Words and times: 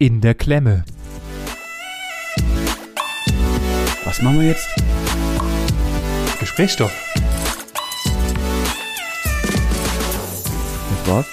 in 0.00 0.22
der 0.22 0.34
Klemme. 0.34 0.82
Was 4.04 4.22
machen 4.22 4.40
wir 4.40 4.48
jetzt? 4.48 4.66
Gesprächsstoff. 6.40 6.90
Das 11.04 11.06
war's? 11.06 11.26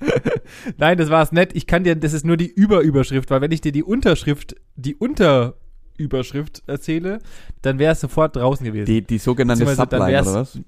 Nein, 0.78 0.96
das 0.96 1.10
war's 1.10 1.32
nicht. 1.32 1.56
Ich 1.56 1.66
kann 1.66 1.82
dir, 1.82 1.96
das 1.96 2.12
ist 2.12 2.24
nur 2.24 2.36
die 2.36 2.46
Überüberschrift, 2.46 3.30
weil 3.30 3.40
wenn 3.40 3.50
ich 3.50 3.60
dir 3.60 3.72
die 3.72 3.82
Unterschrift, 3.82 4.54
die 4.76 4.94
Unterüberschrift 4.94 6.62
erzähle, 6.68 7.18
dann 7.62 7.80
wäre 7.80 7.94
es 7.94 8.00
sofort 8.00 8.36
draußen 8.36 8.64
gewesen. 8.64 8.86
Die, 8.86 9.02
die 9.02 9.18
sogenannte 9.18 9.66
Subline, 9.74 10.22
oder 10.22 10.34
was? 10.34 10.60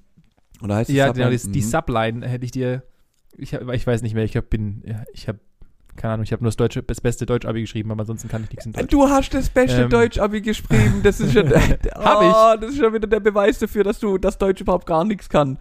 Oder 0.61 0.75
heißt 0.75 0.89
die 0.89 0.95
ja, 0.95 1.07
Subline? 1.07 1.29
genau, 1.29 1.41
die, 1.43 1.51
die 1.53 1.61
Mhm. 1.61 1.69
Subline 1.69 2.27
hätte 2.27 2.43
ich 2.43 2.51
dir, 2.51 2.83
ich, 3.37 3.53
hab, 3.53 3.71
ich 3.73 3.87
weiß 3.87 4.01
nicht 4.01 4.15
mehr, 4.15 4.25
ich 4.25 4.35
hab, 4.35 4.49
bin, 4.49 4.83
ich 5.13 5.29
habe, 5.29 5.39
keine 5.95 6.13
Ahnung, 6.15 6.23
ich 6.23 6.31
habe 6.31 6.43
nur 6.43 6.49
das, 6.49 6.57
deutsche, 6.57 6.83
das 6.83 7.01
beste 7.01 7.25
Deutsch-Abi 7.25 7.61
geschrieben, 7.61 7.91
aber 7.91 8.01
ansonsten 8.01 8.27
kann 8.29 8.43
ich 8.43 8.49
nichts 8.49 8.65
in 8.65 8.73
Deutsch. 8.73 8.87
Du 8.91 9.07
hast 9.07 9.33
das 9.33 9.49
beste 9.49 9.83
Ähm, 9.83 9.89
Deutsch-Abi 9.89 10.41
geschrieben. 10.41 11.01
Das 11.03 11.19
ist 11.19 11.33
schon, 11.33 11.49
Hab 11.95 12.57
oh, 12.57 12.59
das 12.61 12.71
ist 12.71 12.77
schon 12.79 12.93
wieder 12.93 13.07
der 13.07 13.19
Beweis 13.19 13.59
dafür, 13.59 13.83
dass 13.83 13.99
du 13.99 14.17
das 14.17 14.37
Deutsch 14.37 14.61
überhaupt 14.61 14.85
gar 14.85 15.03
nichts 15.05 15.29
kann. 15.29 15.57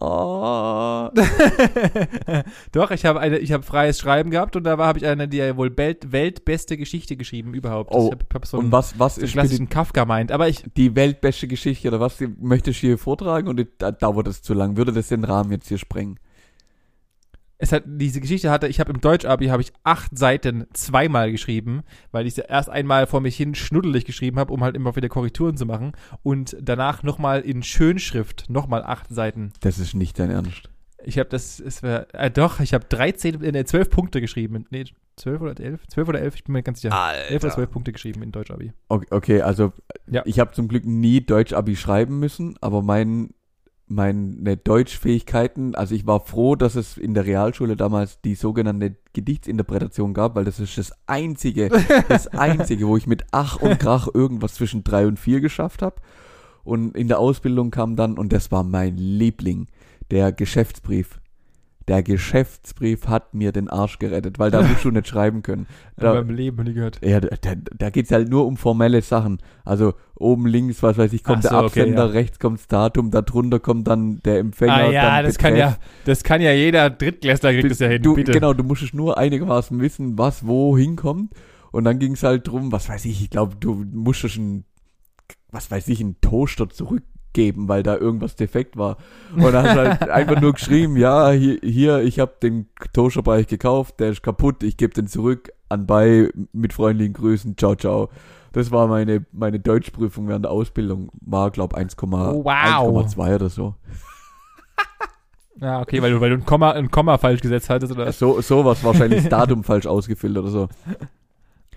Oh. 0.00 1.08
Doch, 2.72 2.90
ich 2.90 3.04
habe 3.04 3.20
eine, 3.20 3.38
ich 3.38 3.52
habe 3.52 3.62
freies 3.64 3.98
Schreiben 3.98 4.30
gehabt 4.30 4.54
und 4.54 4.64
da 4.64 4.76
habe 4.78 4.98
ich 4.98 5.06
eine 5.06 5.26
der 5.28 5.56
wohl 5.56 5.76
Welt, 5.76 6.12
weltbeste 6.12 6.76
Geschichte 6.76 7.16
geschrieben 7.16 7.54
überhaupt. 7.54 7.92
Oh, 7.92 8.06
ich 8.06 8.12
habe 8.12 8.24
hab 8.34 8.46
so 8.46 8.58
Und 8.58 8.64
einen, 8.64 8.72
was, 8.72 8.98
was 8.98 9.16
so 9.16 9.22
ist 9.22 9.32
klassischen 9.32 9.68
Kafka 9.68 10.04
meint, 10.04 10.30
aber 10.30 10.48
ich, 10.48 10.62
die 10.76 10.94
weltbeste 10.94 11.48
Geschichte 11.48 11.88
oder 11.88 12.00
was 12.00 12.16
die- 12.18 12.28
möchtest 12.40 12.82
du 12.82 12.86
hier 12.88 12.98
vortragen 12.98 13.48
und 13.48 13.66
da 13.78 13.90
dauert 13.90 14.28
es 14.28 14.42
zu 14.42 14.54
lang? 14.54 14.76
Würde 14.76 14.92
das 14.92 15.08
den 15.08 15.24
Rahmen 15.24 15.50
jetzt 15.50 15.68
hier 15.68 15.78
sprengen? 15.78 16.20
Es 17.58 17.72
hat, 17.72 17.82
diese 17.86 18.20
Geschichte 18.20 18.50
hatte, 18.50 18.68
ich 18.68 18.78
habe 18.80 18.92
im 18.92 19.00
Deutsch-Abi 19.00 19.46
habe 19.46 19.62
ich 19.62 19.72
acht 19.82 20.16
Seiten 20.16 20.66
zweimal 20.72 21.32
geschrieben, 21.32 21.82
weil 22.12 22.26
ich 22.26 22.34
sie 22.34 22.42
erst 22.48 22.70
einmal 22.70 23.06
vor 23.06 23.20
mich 23.20 23.36
hin 23.36 23.54
schnuddelig 23.54 24.04
geschrieben 24.04 24.38
habe, 24.38 24.52
um 24.52 24.62
halt 24.62 24.76
immer 24.76 24.94
wieder 24.94 25.08
Korrekturen 25.08 25.56
zu 25.56 25.66
machen 25.66 25.92
und 26.22 26.56
danach 26.60 27.02
nochmal 27.02 27.40
in 27.40 27.62
Schönschrift 27.64 28.48
nochmal 28.48 28.84
acht 28.84 29.08
Seiten. 29.08 29.52
Das 29.60 29.78
ist 29.78 29.94
nicht 29.94 30.18
dein 30.18 30.30
Ernst. 30.30 30.70
Ich 31.04 31.18
habe 31.18 31.28
das, 31.28 31.60
es 31.60 31.82
war, 31.82 32.12
äh, 32.14 32.30
doch, 32.30 32.60
ich 32.60 32.74
habe 32.74 32.84
13, 32.88 33.42
äh, 33.42 33.64
12 33.64 33.90
Punkte 33.90 34.20
geschrieben. 34.20 34.66
Nee, 34.70 34.84
12 35.16 35.40
oder 35.40 35.60
11? 35.60 35.86
12 35.88 36.08
oder 36.08 36.20
11, 36.20 36.34
ich 36.36 36.44
bin 36.44 36.52
mir 36.52 36.62
ganz 36.62 36.80
sicher. 36.80 37.12
11 37.28 37.44
oder 37.44 37.52
12 37.54 37.70
Punkte 37.70 37.92
geschrieben 37.92 38.22
in 38.22 38.32
Deutsch-Abi. 38.32 38.72
Okay, 38.88 39.06
okay 39.10 39.42
also 39.42 39.72
Ja. 40.06 40.22
ich 40.26 40.38
habe 40.40 40.52
zum 40.52 40.68
Glück 40.68 40.84
nie 40.84 41.20
Deutsch-Abi 41.20 41.76
schreiben 41.76 42.18
müssen, 42.18 42.56
aber 42.60 42.82
mein, 42.82 43.30
meine 43.88 44.56
Deutschfähigkeiten, 44.56 45.74
also 45.74 45.94
ich 45.94 46.06
war 46.06 46.20
froh, 46.20 46.56
dass 46.56 46.74
es 46.74 46.96
in 46.96 47.14
der 47.14 47.24
Realschule 47.26 47.76
damals 47.76 48.20
die 48.20 48.34
sogenannte 48.34 48.96
Gedichtsinterpretation 49.14 50.14
gab, 50.14 50.34
weil 50.34 50.44
das 50.44 50.60
ist 50.60 50.76
das 50.78 50.92
einzige, 51.06 51.70
das 52.08 52.28
einzige, 52.28 52.86
wo 52.86 52.96
ich 52.96 53.06
mit 53.06 53.24
Ach 53.30 53.56
und 53.56 53.78
Krach 53.78 54.08
irgendwas 54.12 54.54
zwischen 54.54 54.84
drei 54.84 55.06
und 55.06 55.18
vier 55.18 55.40
geschafft 55.40 55.82
habe. 55.82 55.96
Und 56.64 56.96
in 56.96 57.08
der 57.08 57.18
Ausbildung 57.18 57.70
kam 57.70 57.96
dann, 57.96 58.18
und 58.18 58.32
das 58.32 58.52
war 58.52 58.62
mein 58.62 58.96
Liebling, 58.98 59.68
der 60.10 60.32
Geschäftsbrief. 60.32 61.18
Der 61.88 62.02
Geschäftsbrief 62.02 63.08
hat 63.08 63.34
mir 63.34 63.50
den 63.50 63.68
Arsch 63.68 63.98
gerettet, 63.98 64.38
weil 64.38 64.50
da 64.50 64.62
musst 64.62 64.84
du 64.84 64.90
nicht 64.90 65.08
schreiben 65.08 65.42
können. 65.42 65.66
Da, 65.96 66.12
in 66.12 66.26
meinem 66.26 66.36
Leben 66.36 66.62
nie 66.62 66.74
gehört. 66.74 67.00
Ja, 67.04 67.18
da, 67.18 67.34
da, 67.40 67.54
da 67.76 67.90
geht's 67.90 68.12
halt 68.12 68.28
nur 68.28 68.46
um 68.46 68.56
formelle 68.56 69.02
Sachen. 69.02 69.38
Also 69.64 69.94
oben 70.14 70.46
links, 70.46 70.80
was 70.80 70.96
weiß 70.96 71.12
ich, 71.12 71.24
kommt 71.24 71.42
so, 71.42 71.48
der 71.48 71.58
okay, 71.58 71.66
Absender, 71.66 72.06
ja. 72.06 72.12
rechts 72.12 72.38
kommt 72.38 72.60
das 72.60 72.68
Datum, 72.68 73.10
da 73.10 73.20
drunter 73.20 73.58
kommt 73.58 73.88
dann 73.88 74.20
der 74.24 74.38
Empfänger. 74.38 74.74
Ah 74.74 74.90
ja, 74.92 75.22
das 75.22 75.38
kann 75.38 75.56
ja, 75.56 75.76
das 76.04 76.22
kann 76.22 76.40
ja 76.40 76.52
jeder 76.52 76.88
Drittklässler 76.88 77.52
kriegt 77.52 77.72
das 77.72 77.80
ja 77.80 77.88
hin, 77.88 78.00
du, 78.00 78.14
bitte. 78.14 78.30
Genau, 78.30 78.52
du 78.52 78.62
musst 78.62 78.82
es 78.82 78.92
nur 78.92 79.18
einigermaßen 79.18 79.80
wissen, 79.80 80.16
was 80.16 80.46
wo 80.46 80.78
hinkommt. 80.78 81.32
Und 81.72 81.82
dann 81.82 81.98
ging's 81.98 82.22
halt 82.22 82.46
drum, 82.46 82.70
was 82.70 82.88
weiß 82.88 83.04
ich, 83.06 83.22
ich 83.22 83.30
glaube, 83.30 83.56
du 83.56 83.84
musstest 83.92 84.36
ein, 84.36 84.64
was 85.50 85.68
weiß 85.70 85.88
ich, 85.88 86.00
einen 86.00 86.20
Toaster 86.20 86.68
zurückgeben, 87.38 87.68
weil 87.68 87.82
da 87.82 87.96
irgendwas 87.96 88.36
defekt 88.36 88.76
war. 88.76 88.96
Und 89.34 89.52
dann 89.52 89.64
hast 89.66 89.76
du 89.76 89.80
halt 89.80 90.10
einfach 90.10 90.40
nur 90.40 90.52
geschrieben, 90.52 90.96
ja, 90.96 91.30
hier, 91.30 91.58
hier 91.62 92.00
ich 92.00 92.18
habe 92.18 92.32
den 92.42 92.68
Toaster 92.92 93.22
bei 93.22 93.38
euch 93.38 93.46
gekauft, 93.46 94.00
der 94.00 94.10
ist 94.10 94.22
kaputt, 94.22 94.62
ich 94.62 94.76
gebe 94.76 94.94
den 94.94 95.06
zurück, 95.06 95.50
anbei, 95.68 96.30
mit 96.52 96.72
freundlichen 96.72 97.14
Grüßen, 97.14 97.56
ciao, 97.56 97.74
ciao. 97.74 98.08
Das 98.52 98.70
war 98.70 98.86
meine, 98.88 99.24
meine 99.32 99.60
Deutschprüfung 99.60 100.26
während 100.26 100.46
der 100.46 100.52
Ausbildung, 100.52 101.10
war, 101.20 101.50
glaube 101.50 101.76
1,2 101.76 102.32
Oh, 102.32 102.44
wow. 102.44 103.06
1,2 103.06 103.34
oder 103.34 103.48
so. 103.48 103.74
Ja, 105.60 105.80
okay, 105.80 106.00
weil 106.00 106.12
du, 106.12 106.20
weil 106.20 106.30
du 106.30 106.36
ein 106.36 106.44
Komma, 106.46 106.70
ein 106.70 106.88
Komma 106.88 107.18
falsch 107.18 107.40
gesetzt 107.40 107.68
hattest, 107.68 107.92
oder? 107.92 108.12
So, 108.12 108.40
sowas 108.40 108.84
wahrscheinlich 108.84 109.22
das 109.22 109.28
Datum 109.28 109.64
falsch 109.64 109.86
ausgefüllt 109.86 110.38
oder 110.38 110.50
so. 110.50 110.68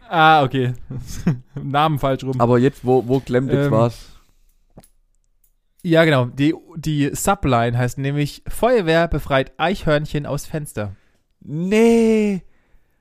Ah, 0.08 0.44
okay. 0.44 0.74
Namen 1.56 1.98
falsch 1.98 2.24
rum. 2.24 2.40
Aber 2.40 2.60
jetzt, 2.60 2.86
wo, 2.86 3.08
wo 3.08 3.22
klemmt 3.22 3.52
jetzt 3.52 3.66
Ähm, 3.66 3.72
was? 3.72 4.11
Ja, 5.84 6.06
genau. 6.06 6.26
Die, 6.26 6.54
die 6.76 7.12
Subline 7.14 7.78
heißt 7.78 7.98
nämlich 7.98 8.44
Feuerwehr 8.48 9.08
befreit 9.08 9.54
Eichhörnchen 9.58 10.26
aus 10.26 10.46
Fenster. 10.46 10.96
Nee. 11.42 12.44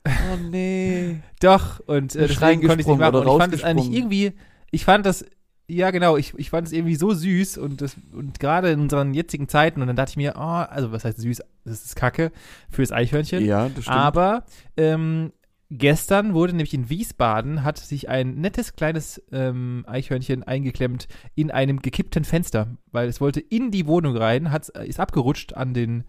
Oh 0.05 0.37
nee. 0.49 1.19
Doch, 1.41 1.79
und 1.85 2.15
äh, 2.15 2.27
deswegen 2.27 2.61
konnte 2.67 2.81
ich 2.81 2.87
nicht 2.87 2.99
machen. 2.99 3.15
Und 3.15 3.27
ich 3.27 3.37
fand 3.37 3.53
es 3.53 3.63
eigentlich 3.63 3.91
irgendwie, 3.91 4.33
ich 4.71 4.85
fand 4.85 5.05
das, 5.05 5.25
ja 5.67 5.91
genau, 5.91 6.17
ich, 6.17 6.33
ich 6.37 6.49
fand 6.49 6.67
es 6.67 6.73
irgendwie 6.73 6.95
so 6.95 7.13
süß 7.13 7.59
und 7.59 7.81
das, 7.81 7.95
und 8.11 8.39
gerade 8.39 8.71
in 8.71 8.79
unseren 8.79 9.13
jetzigen 9.13 9.47
Zeiten 9.47 9.81
und 9.81 9.87
dann 9.87 9.95
dachte 9.95 10.11
ich 10.11 10.17
mir, 10.17 10.33
oh, 10.35 10.39
also 10.39 10.91
was 10.91 11.05
heißt 11.05 11.19
süß, 11.19 11.41
das 11.65 11.85
ist 11.85 11.95
Kacke 11.95 12.31
fürs 12.69 12.91
Eichhörnchen. 12.91 13.45
Ja, 13.45 13.69
das 13.69 13.83
stimmt. 13.83 13.97
Aber 13.97 14.43
ähm, 14.75 15.31
gestern 15.71 16.33
wurde 16.33 16.53
nämlich 16.53 16.73
in 16.73 16.89
Wiesbaden 16.89 17.63
hat 17.63 17.77
sich 17.77 18.09
ein 18.09 18.35
nettes 18.35 18.75
kleines 18.75 19.23
ähm, 19.31 19.85
Eichhörnchen 19.87 20.43
eingeklemmt 20.43 21.07
in 21.33 21.49
einem 21.49 21.81
gekippten 21.81 22.25
Fenster, 22.25 22.67
weil 22.91 23.07
es 23.07 23.21
wollte 23.21 23.39
in 23.39 23.71
die 23.71 23.87
Wohnung 23.87 24.15
rein, 24.15 24.51
hat, 24.51 24.69
ist 24.69 24.99
abgerutscht 24.99 25.53
an 25.53 25.73
den 25.73 26.03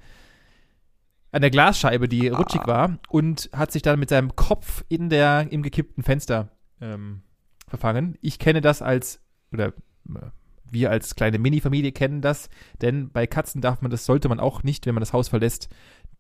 an 1.31 1.41
der 1.41 1.51
Glasscheibe, 1.51 2.09
die 2.09 2.31
Ah. 2.31 2.37
rutschig 2.37 2.67
war, 2.67 2.99
und 3.09 3.49
hat 3.55 3.73
sich 3.73 3.81
dann 3.81 3.99
mit 3.99 4.11
seinem 4.11 4.37
Kopf 4.37 4.85
in 4.91 5.09
der 5.09 5.51
im 5.51 5.63
gekippten 5.63 6.03
Fenster 6.05 6.51
ähm, 6.79 7.23
verfangen. 7.69 8.19
Ich 8.21 8.39
kenne 8.39 8.61
das 8.61 8.83
als 8.83 9.23
oder 9.51 9.69
äh, 9.69 10.31
wir 10.71 10.91
als 10.91 11.15
kleine 11.15 11.39
Mini-Familie 11.39 11.93
kennen 11.93 12.21
das, 12.23 12.49
denn 12.81 13.11
bei 13.11 13.27
Katzen 13.27 13.61
darf 13.61 13.83
man 13.83 13.91
das, 13.91 14.07
sollte 14.07 14.29
man 14.29 14.41
auch 14.41 14.63
nicht, 14.63 14.87
wenn 14.87 14.95
man 14.95 15.03
das 15.03 15.13
Haus 15.13 15.29
verlässt, 15.29 15.69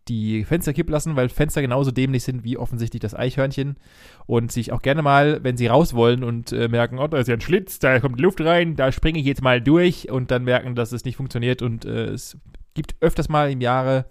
die 0.09 0.45
Fenster 0.45 0.73
kipp 0.73 0.91
lassen, 0.91 1.15
weil 1.17 1.29
Fenster 1.29 1.63
genauso 1.63 1.91
dämlich 1.93 2.25
sind 2.25 2.43
wie 2.45 2.57
offensichtlich 2.57 3.01
das 3.01 3.15
Eichhörnchen 3.15 3.77
und 4.27 4.51
sich 4.51 4.73
auch 4.73 4.83
gerne 4.83 5.03
mal, 5.03 5.45
wenn 5.45 5.57
sie 5.57 5.69
raus 5.69 5.95
wollen 5.95 6.25
und 6.25 6.53
äh, 6.53 6.69
merken, 6.69 6.99
oh, 6.99 7.07
da 7.07 7.19
ist 7.19 7.29
ja 7.29 7.35
ein 7.35 7.41
Schlitz, 7.41 7.79
da 7.79 8.01
kommt 8.01 8.21
Luft 8.21 8.41
rein, 8.41 8.75
da 8.77 8.91
springe 8.91 9.21
ich 9.21 9.27
jetzt 9.27 9.43
mal 9.43 9.61
durch 9.61 10.11
und 10.11 10.31
dann 10.31 10.45
merken, 10.45 10.75
dass 10.75 10.93
es 10.93 11.05
nicht 11.05 11.17
funktioniert 11.17 11.63
und 11.63 11.85
äh, 11.85 12.07
es 12.07 12.37
gibt 12.75 12.97
öfters 13.01 13.29
mal 13.29 13.51
im 13.51 13.61
Jahre 13.61 14.07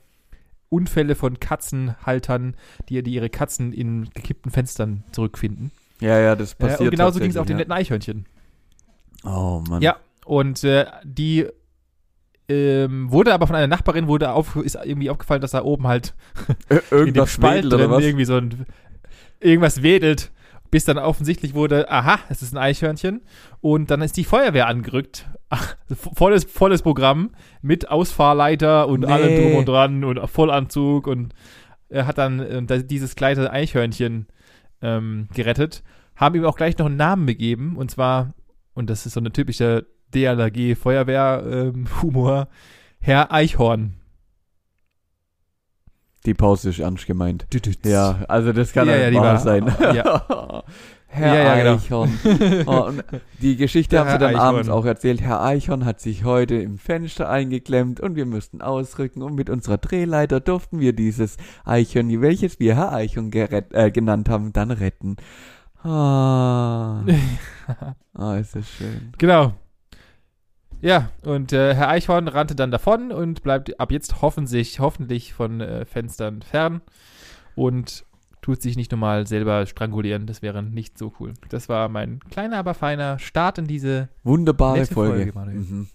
Unfälle 0.70 1.16
von 1.16 1.40
Katzenhaltern, 1.42 2.56
die, 2.88 3.04
die 3.04 3.14
ihre 3.14 3.30
Katzen 3.30 3.74
in 3.74 4.10
gekippten 4.14 4.52
Fenstern 4.52 5.04
zurückfinden. 5.12 5.72
ja, 6.00 6.18
ja, 6.20 6.36
das 6.38 6.54
Äh, 6.54 6.56
passiert. 6.58 6.80
und 6.82 6.90
genauso 6.92 7.20
ging 7.20 7.30
es 7.32 7.38
auch 7.38 7.46
den 7.46 7.58
netten 7.58 7.74
Eichhörnchen. 7.74 8.26
Oh 9.26 9.62
Mann. 9.68 9.82
Ja, 9.82 9.98
und 10.26 10.64
äh, 10.64 10.86
die 11.04 11.48
ähm, 12.52 13.12
wurde 13.12 13.34
aber 13.34 13.48
von 13.48 13.56
einer 13.56 13.68
Nachbarin 13.68 14.08
wurde 14.08 14.32
auf, 14.32 14.56
ist 14.58 14.78
irgendwie 14.84 15.10
aufgefallen, 15.10 15.42
dass 15.42 15.52
da 15.52 15.64
oben 15.64 15.88
halt 15.88 16.14
in 16.70 16.78
dem 16.90 16.98
Irgendwas 17.00 17.32
Spalt 17.32 17.72
drin 17.72 17.92
irgendwie 17.92 18.26
so 18.26 18.36
ein 18.38 18.66
irgendwas 19.40 19.82
wedelt, 19.82 20.32
bis 20.70 20.86
dann 20.86 20.98
offensichtlich 20.98 21.54
wurde, 21.54 21.90
aha, 21.90 22.20
es 22.30 22.42
ist 22.42 22.54
ein 22.54 22.58
Eichhörnchen 22.58 23.22
und 23.60 23.90
dann 23.92 24.02
ist 24.02 24.18
die 24.18 24.24
Feuerwehr 24.24 24.68
angerückt. 24.68 25.28
Ach, 25.50 25.76
volles 26.16 26.46
volles 26.46 26.82
Programm 26.82 27.32
mit 27.62 27.90
Ausfahrleiter 27.90 28.88
und 28.88 29.02
Nee. 29.02 29.08
allem 29.08 29.36
drum 29.36 29.56
und 29.56 29.68
dran 29.68 30.04
und 30.04 30.20
Vollanzug 30.30 31.08
und 31.08 31.34
er 31.90 32.08
hat 32.08 32.18
dann 32.18 32.40
äh, 32.40 32.84
dieses 32.86 33.16
kleine 33.16 33.52
Eichhörnchen 33.52 34.28
ähm, 34.82 35.28
gerettet, 35.34 35.84
haben 36.16 36.36
ihm 36.36 36.46
auch 36.46 36.56
gleich 36.56 36.78
noch 36.78 36.86
einen 36.86 36.96
Namen 36.98 37.28
gegeben 37.28 37.76
und 37.76 37.92
zwar 37.92 38.34
und 38.74 38.90
das 38.90 39.06
ist 39.06 39.14
so 39.14 39.20
eine 39.20 39.32
typische 39.32 39.86
DLRG 40.12 40.76
Feuerwehr 40.76 41.44
ähm, 41.46 41.88
Humor, 42.02 42.48
Herr 43.00 43.32
Eichhorn. 43.32 43.96
Die 46.26 46.36
Pause 46.36 46.70
ist 46.70 46.80
ernst 46.80 47.08
gemeint. 47.08 47.48
Ja, 47.84 48.20
also 48.28 48.54
das 48.54 48.74
kann 48.74 48.88
Ja, 48.88 48.96
ja, 48.96 49.14
wahr 49.16 49.24
war- 49.24 49.38
sein. 49.40 49.66
ja. 49.96 50.64
Herr 51.14 51.36
Ja, 51.36 51.44
ja, 51.44 51.56
genau. 51.58 51.74
Eichhorn. 51.76 52.64
Oh, 52.68 52.84
und 52.88 53.04
die 53.42 53.58
Geschichte 53.58 54.00
haben 54.00 54.12
sie 54.12 54.18
dann 54.18 54.30
Eichhorn. 54.36 54.48
abends 54.48 54.70
auch 54.70 54.86
erzählt. 54.86 55.20
Herr 55.20 55.44
Eichhorn 55.44 55.84
hat 55.84 56.00
sich 56.00 56.24
heute 56.24 56.56
im 56.56 56.78
Fenster 56.78 57.30
eingeklemmt 57.30 58.00
und 58.00 58.16
wir 58.16 58.26
mussten 58.26 58.62
ausrücken 58.62 59.22
und 59.22 59.36
mit 59.36 59.50
unserer 59.50 59.78
Drehleiter 59.78 60.40
durften 60.40 60.80
wir 60.80 60.94
dieses 60.94 61.36
Eichhörnchen, 61.66 62.22
welches 62.22 62.62
wir 62.62 62.76
Herr 62.76 62.94
Eichhorn 62.94 63.30
äh, 63.34 63.92
genannt 63.92 64.30
haben, 64.30 64.54
dann 64.54 64.72
retten. 64.72 65.18
Ah, 65.84 67.04
ah 68.14 68.36
ist 68.38 68.56
das 68.56 68.70
schön. 68.70 69.12
Genau. 69.18 69.54
Ja, 70.82 71.10
und 71.24 71.54
äh, 71.54 71.76
Herr 71.76 71.90
Eichhorn 71.90 72.28
rannte 72.28 72.56
dann 72.56 72.72
davon 72.72 73.12
und 73.12 73.44
bleibt 73.44 73.80
ab 73.80 73.92
jetzt 73.92 74.22
hoffentlich, 74.22 74.80
hoffentlich 74.80 75.34
von 75.34 75.62
äh, 75.62 75.86
Fenstern 75.86 76.42
fern. 76.42 76.82
Und 77.56 78.06
tut 78.42 78.62
sich 78.62 78.76
nicht 78.76 78.92
normal 78.92 79.28
selber 79.28 79.66
strangulieren. 79.66 80.26
Das 80.26 80.42
wäre 80.42 80.64
nicht 80.64 80.98
so 80.98 81.14
cool. 81.20 81.34
Das 81.50 81.70
war 81.70 81.90
mein 81.90 82.20
kleiner, 82.32 82.58
aber 82.58 82.74
feiner 82.74 83.20
Start 83.20 83.58
in 83.58 83.68
diese 83.68 84.10
Wunderbare 84.24 84.86
Folge. 84.86 85.32
Folge, 85.32 85.52
mhm. 85.52 85.88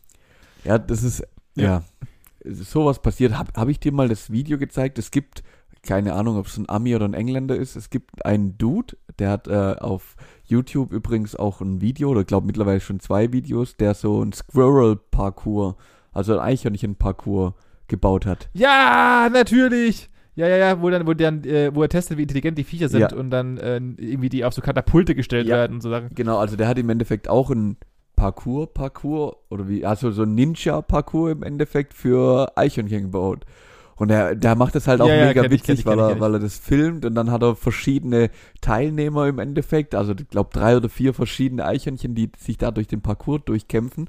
Ja, 0.65 0.79
das 0.79 1.03
ist, 1.03 1.27
ja, 1.55 1.83
ist 2.41 2.71
sowas 2.71 3.01
passiert. 3.01 3.37
Habe 3.37 3.53
hab 3.55 3.69
ich 3.69 3.81
dir 3.81 3.93
mal 3.93 4.09
das 4.09 4.31
Video 4.31 4.59
gezeigt? 4.59 4.99
Es 4.99 5.11
gibt, 5.11 5.43
keine 5.83 6.15
Ahnung, 6.15 6.37
ob 6.39 6.47
es 6.47 6.57
ein 6.57 6.69
Ami 6.69 6.95
oder 6.95 7.07
ein 7.07 7.15
Engländer 7.15 7.57
ist, 7.57 7.77
es 7.77 7.91
gibt 7.91 8.25
einen 8.25 8.57
Dude, 8.59 8.97
der 9.19 9.31
hat 9.31 9.49
äh, 9.49 9.77
auf 9.79 10.17
YouTube 10.49 10.93
übrigens 10.93 11.35
auch 11.37 11.61
ein 11.61 11.81
Video, 11.81 12.11
oder 12.11 12.25
glaube 12.25 12.47
mittlerweile 12.47 12.81
schon 12.81 13.01
zwei 13.01 13.33
Videos, 13.33 13.77
der 13.77 13.95
so 13.95 14.23
ein 14.23 14.33
Squirrel-Parcours, 14.33 15.75
also 16.13 16.39
ein 16.39 16.41
Eichhörnchen-Parcours 16.41 17.55
gebaut 17.89 18.27
hat. 18.27 18.49
Ja, 18.53 19.29
natürlich. 19.33 20.11
Ja, 20.35 20.47
ja, 20.49 20.57
ja, 20.57 20.83
wo 20.83 20.91
dann, 20.91 21.07
wo 21.07 21.15
dann, 21.15 21.45
äh, 21.45 21.75
wo 21.75 21.83
er 21.83 21.89
testet, 21.89 22.19
wie 22.19 22.23
intelligent 22.23 22.59
die 22.59 22.65
Viecher 22.65 22.89
sind 22.91 23.01
Ja. 23.01 23.15
und 23.17 23.31
dann 23.31 23.57
äh, 23.57 23.77
irgendwie 23.77 24.29
die 24.29 24.45
auf 24.45 24.53
so 24.53 24.61
Katapulte 24.61 25.15
gestellt 25.15 25.47
Ja. 25.47 25.57
werden 25.57 25.75
und 25.77 25.81
so 25.81 25.89
Sachen. 25.89 26.11
Genau, 26.15 26.37
also 26.39 26.57
der 26.57 26.69
hat 26.69 26.79
im 26.79 26.91
Endeffekt 26.91 27.29
auch 27.29 27.49
ein 27.51 27.79
Parcours, 28.17 28.69
Parcours 28.75 29.35
oder 29.51 29.67
wie, 29.69 29.85
also 29.87 30.11
so 30.11 30.23
ein 30.25 30.35
Ninja-Parcours 30.35 31.33
im 31.33 31.43
Endeffekt 31.43 31.95
für 31.95 32.53
Eichhörnchen 32.57 33.05
gebaut. 33.05 33.45
Und 33.97 34.09
der, 34.09 34.35
der 34.35 34.55
macht 34.55 34.75
das 34.75 34.87
halt 34.87 35.01
auch 35.01 35.09
Ja, 35.09 35.15
ja, 35.15 35.27
mega 35.27 35.43
kenn 35.43 35.51
witzig, 35.51 35.81
ich, 35.81 35.87
weil, 35.87 35.99
er, 35.99 36.13
ich. 36.13 36.21
weil 36.21 36.35
er 36.35 36.41
das 36.41 36.59
filmt 36.59 37.05
und 37.05 37.15
dann 37.15 37.31
hat 37.31 37.43
er 37.43 37.57
verschiedene 37.57 38.31
Teilnehmer 38.61 39.27
im 39.27 39.39
Endeffekt, 39.39 39.95
also 39.95 40.13
ich 40.13 40.29
glaube 40.29 40.51
drei 40.53 40.77
oder 40.77 40.89
vier 40.89 41.15
verschiedene 41.15 41.65
Eichhörnchen, 41.65 42.15
die 42.15 42.31
sich 42.39 42.59
da 42.59 42.71
durch 42.71 42.87
den 42.87 43.01
Parcours 43.01 43.43
durchkämpfen. 43.47 44.09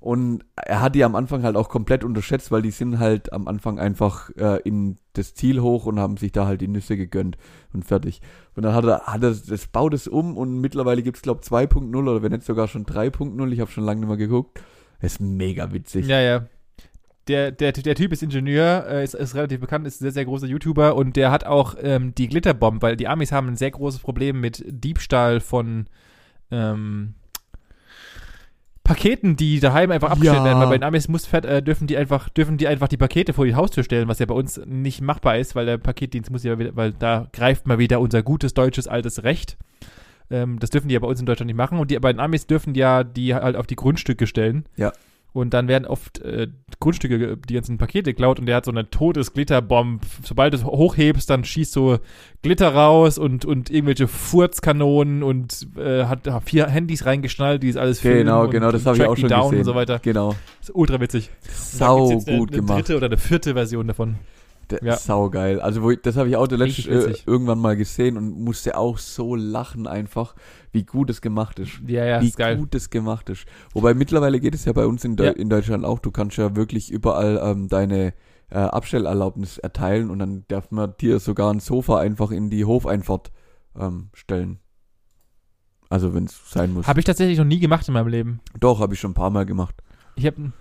Und 0.00 0.44
er 0.54 0.82
hat 0.82 0.94
die 0.94 1.02
am 1.02 1.14
Anfang 1.14 1.44
halt 1.44 1.56
auch 1.56 1.70
komplett 1.70 2.04
unterschätzt, 2.04 2.50
weil 2.50 2.60
die 2.60 2.70
sind 2.70 2.98
halt 2.98 3.32
am 3.32 3.48
Anfang 3.48 3.78
einfach 3.78 4.28
äh, 4.36 4.60
in 4.62 4.98
das 5.14 5.32
Ziel 5.32 5.60
hoch 5.60 5.86
und 5.86 5.98
haben 5.98 6.18
sich 6.18 6.30
da 6.30 6.46
halt 6.46 6.60
die 6.60 6.68
Nüsse 6.68 6.98
gegönnt 6.98 7.38
und 7.72 7.86
fertig. 7.86 8.20
Und 8.54 8.64
dann 8.64 8.74
hat 8.74 8.84
er, 8.84 9.06
hat 9.06 9.22
er 9.22 9.30
das 9.30 9.66
baut 9.68 9.94
es 9.94 10.06
um 10.06 10.36
und 10.36 10.60
mittlerweile 10.60 11.02
gibt's 11.02 11.22
glaub 11.22 11.40
2.0 11.40 11.96
oder 11.96 12.22
wenn 12.22 12.32
nicht 12.32 12.44
sogar 12.44 12.68
schon 12.68 12.84
3.0. 12.84 13.50
Ich 13.52 13.60
habe 13.60 13.70
schon 13.70 13.84
lange 13.84 14.00
nicht 14.00 14.08
mehr 14.08 14.18
geguckt. 14.18 14.60
Das 15.00 15.12
ist 15.12 15.20
mega 15.20 15.72
witzig. 15.72 16.06
Ja, 16.06 16.20
ja. 16.20 16.46
Der, 17.28 17.50
der, 17.52 17.72
der 17.72 17.94
Typ 17.94 18.12
ist 18.12 18.22
Ingenieur, 18.22 18.86
äh, 18.86 19.02
ist, 19.04 19.14
ist 19.14 19.34
relativ 19.34 19.60
bekannt, 19.60 19.86
ist 19.86 20.00
ein 20.00 20.04
sehr, 20.04 20.12
sehr 20.12 20.24
großer 20.26 20.46
YouTuber 20.46 20.94
und 20.94 21.16
der 21.16 21.30
hat 21.30 21.44
auch 21.44 21.74
ähm, 21.80 22.14
die 22.14 22.28
Glitterbomb, 22.28 22.82
weil 22.82 22.96
die 22.96 23.08
Amis 23.08 23.32
haben 23.32 23.48
ein 23.48 23.56
sehr 23.56 23.70
großes 23.70 24.00
Problem 24.00 24.40
mit 24.40 24.62
Diebstahl 24.66 25.40
von 25.40 25.86
ähm, 26.50 27.14
Paketen, 28.82 29.36
die 29.36 29.60
daheim 29.60 29.90
einfach 29.90 30.10
abgestellt 30.10 30.40
Ja. 30.40 30.44
werden, 30.44 30.58
weil 30.60 30.68
bei 30.68 30.76
den 30.78 30.84
Amis 30.84 31.08
muss 31.08 31.32
äh, 31.32 31.62
dürfen 31.62 31.86
die 31.86 31.96
einfach 31.96 32.28
dürfen 32.28 32.58
die 32.58 32.68
einfach 32.68 32.88
die 32.88 32.98
Pakete 32.98 33.32
vor 33.32 33.46
die 33.46 33.54
Haustür 33.54 33.82
stellen, 33.82 34.08
was 34.08 34.18
ja 34.18 34.26
bei 34.26 34.34
uns 34.34 34.60
nicht 34.66 35.00
machbar 35.00 35.38
ist, 35.38 35.54
weil 35.54 35.64
der 35.64 35.78
Paketdienst 35.78 36.30
muss 36.30 36.44
ja 36.44 36.58
wieder, 36.58 36.76
weil 36.76 36.92
da 36.92 37.26
greift 37.32 37.66
mal 37.66 37.78
wieder 37.78 37.98
unser 38.00 38.22
gutes 38.22 38.52
deutsches 38.52 38.86
altes 38.86 39.24
Recht. 39.24 39.56
Ähm, 40.30 40.58
das 40.58 40.68
dürfen 40.68 40.88
die 40.88 40.94
ja 40.94 41.00
bei 41.00 41.06
uns 41.06 41.18
in 41.18 41.24
Deutschland 41.24 41.46
nicht 41.46 41.56
machen 41.56 41.78
und 41.78 41.90
die 41.90 41.98
bei 41.98 42.12
den 42.12 42.20
Amis 42.20 42.46
dürfen 42.46 42.74
ja 42.74 43.04
die 43.04 43.34
halt 43.34 43.56
auf 43.56 43.66
die 43.66 43.76
Grundstücke 43.76 44.26
stellen. 44.26 44.66
Ja. 44.76 44.92
Und 45.34 45.52
dann 45.52 45.66
werden 45.66 45.84
oft 45.84 46.20
äh, 46.20 46.46
Grundstücke, 46.78 47.18
ge- 47.18 47.36
die 47.48 47.54
ganzen 47.54 47.76
Pakete 47.76 48.12
geklaut 48.12 48.38
und 48.38 48.46
der 48.46 48.54
hat 48.54 48.64
so 48.64 48.70
eine 48.70 48.88
todes 48.88 49.32
Glitterbomb. 49.32 50.00
Sobald 50.22 50.54
du 50.54 50.58
es 50.58 50.64
hochhebst, 50.64 51.28
dann 51.28 51.42
schießt 51.44 51.72
so 51.72 51.98
Glitter 52.42 52.72
raus 52.72 53.18
und, 53.18 53.44
und 53.44 53.68
irgendwelche 53.68 54.06
Furzkanonen 54.06 55.24
und 55.24 55.66
äh, 55.76 56.04
hat 56.04 56.20
vier 56.44 56.68
Handys 56.68 57.04
reingeschnallt, 57.04 57.64
die 57.64 57.68
ist 57.68 57.76
alles 57.76 57.98
filmen 57.98 58.18
Genau, 58.20 58.44
und 58.44 58.50
genau, 58.52 58.70
das 58.70 58.86
habe 58.86 58.96
ich 58.96 59.02
auch 59.04 59.16
die 59.16 59.22
schon 59.22 59.30
down 59.30 59.42
gesehen. 59.50 59.58
und 59.58 59.64
so 59.64 59.74
weiter. 59.74 59.98
Genau. 59.98 60.36
ist 60.60 60.72
ultra 60.72 61.00
witzig. 61.00 61.30
Sau 61.50 62.10
gut 62.10 62.28
eine, 62.28 62.36
gemacht. 62.46 62.52
Eine 62.54 62.64
dritte 62.82 62.96
oder 62.96 63.06
eine 63.06 63.18
vierte 63.18 63.54
Version 63.54 63.88
davon. 63.88 64.14
Der 64.70 64.82
Ja. 64.82 64.96
Sau 64.96 65.30
geil. 65.30 65.60
Also 65.60 65.82
wo 65.82 65.90
ich, 65.90 66.00
das 66.02 66.16
habe 66.16 66.28
ich 66.28 66.36
auch 66.36 66.46
der 66.46 66.58
Richtig 66.60 66.86
letzte 66.86 67.10
äh, 67.10 67.16
irgendwann 67.26 67.58
mal 67.58 67.76
gesehen 67.76 68.16
und 68.16 68.38
musste 68.40 68.76
auch 68.76 68.98
so 68.98 69.34
lachen 69.34 69.86
einfach, 69.86 70.34
wie 70.72 70.84
gut 70.84 71.10
es 71.10 71.20
gemacht 71.20 71.58
ist. 71.58 71.80
Ja, 71.86 72.04
ja, 72.04 72.20
wie 72.22 72.28
ist 72.28 72.36
geil. 72.36 72.56
gut 72.56 72.74
es 72.74 72.90
gemacht 72.90 73.28
ist. 73.30 73.46
Wobei 73.72 73.94
mittlerweile 73.94 74.40
geht 74.40 74.54
es 74.54 74.64
ja 74.64 74.72
bei 74.72 74.86
uns 74.86 75.04
in, 75.04 75.16
Deu 75.16 75.24
Ja. 75.26 75.30
in 75.32 75.48
Deutschland 75.48 75.84
auch. 75.84 75.98
Du 75.98 76.10
kannst 76.10 76.36
ja 76.36 76.56
wirklich 76.56 76.90
überall 76.90 77.40
ähm, 77.42 77.68
deine 77.68 78.14
äh, 78.50 78.58
Abstellerlaubnis 78.58 79.58
erteilen 79.58 80.10
und 80.10 80.18
dann 80.18 80.44
darf 80.48 80.70
man 80.70 80.94
dir 81.00 81.18
sogar 81.18 81.52
ein 81.52 81.60
Sofa 81.60 81.98
einfach 81.98 82.30
in 82.30 82.50
die 82.50 82.64
Hofeinfahrt 82.64 83.32
ähm, 83.78 84.10
stellen. 84.12 84.58
Also 85.90 86.14
wenn 86.14 86.24
es 86.24 86.50
sein 86.50 86.72
muss. 86.72 86.86
Habe 86.86 86.98
ich 87.00 87.04
tatsächlich 87.06 87.38
noch 87.38 87.44
nie 87.44 87.60
gemacht 87.60 87.86
in 87.88 87.94
meinem 87.94 88.08
Leben. 88.08 88.40
Doch, 88.58 88.80
habe 88.80 88.94
ich 88.94 89.00
schon 89.00 89.12
ein 89.12 89.14
paar 89.14 89.30
Mal 89.30 89.46
gemacht. 89.46 89.76
Ich 90.16 90.26
habe 90.26 90.52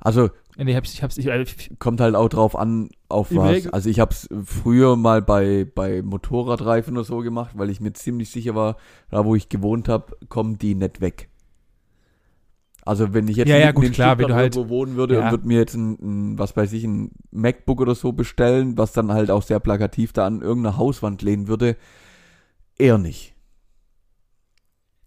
Also 0.00 0.30
nee, 0.56 0.76
hab's, 0.76 0.92
ich 0.92 1.02
hab's, 1.02 1.18
ich, 1.18 1.26
äh, 1.26 1.44
kommt 1.80 2.00
halt 2.00 2.14
auch 2.14 2.28
drauf 2.28 2.54
an, 2.56 2.88
auf 3.08 3.34
was. 3.34 3.50
Regel- 3.50 3.70
Also 3.72 3.90
ich 3.90 3.98
habe 3.98 4.12
es 4.12 4.28
früher 4.44 4.96
mal 4.96 5.22
bei, 5.22 5.66
bei 5.74 6.02
Motorradreifen 6.02 6.96
oder 6.96 7.04
so 7.04 7.18
gemacht, 7.18 7.52
weil 7.58 7.68
ich 7.70 7.80
mir 7.80 7.92
ziemlich 7.92 8.30
sicher 8.30 8.54
war, 8.54 8.76
da 9.10 9.24
wo 9.24 9.34
ich 9.34 9.48
gewohnt 9.48 9.88
habe, 9.88 10.16
kommen 10.28 10.56
die 10.58 10.74
nicht 10.76 11.00
weg. 11.00 11.28
Also 12.84 13.12
wenn 13.12 13.28
ich 13.28 13.36
jetzt 13.36 13.48
Ja, 13.48 13.58
ja, 13.58 13.72
gut, 13.72 13.84
in 13.86 13.92
klar, 13.92 14.18
wenn 14.18 14.28
du 14.28 14.34
halt- 14.34 14.54
irgendwo 14.56 14.72
wohnen 14.72 14.96
würde 14.96 15.14
ja. 15.16 15.24
und 15.26 15.30
würde 15.32 15.46
mir 15.48 15.58
jetzt 15.58 15.74
ein, 15.74 15.98
ein, 16.32 16.38
was 16.38 16.56
weiß 16.56 16.72
ich, 16.72 16.84
ein 16.84 17.10
MacBook 17.32 17.80
oder 17.80 17.94
so 17.94 18.12
bestellen, 18.12 18.78
was 18.78 18.92
dann 18.92 19.12
halt 19.12 19.30
auch 19.30 19.42
sehr 19.42 19.60
plakativ 19.60 20.12
da 20.12 20.26
an 20.26 20.40
irgendeiner 20.42 20.76
Hauswand 20.78 21.20
lehnen 21.22 21.48
würde, 21.48 21.76
eher 22.78 22.98
nicht. 22.98 23.34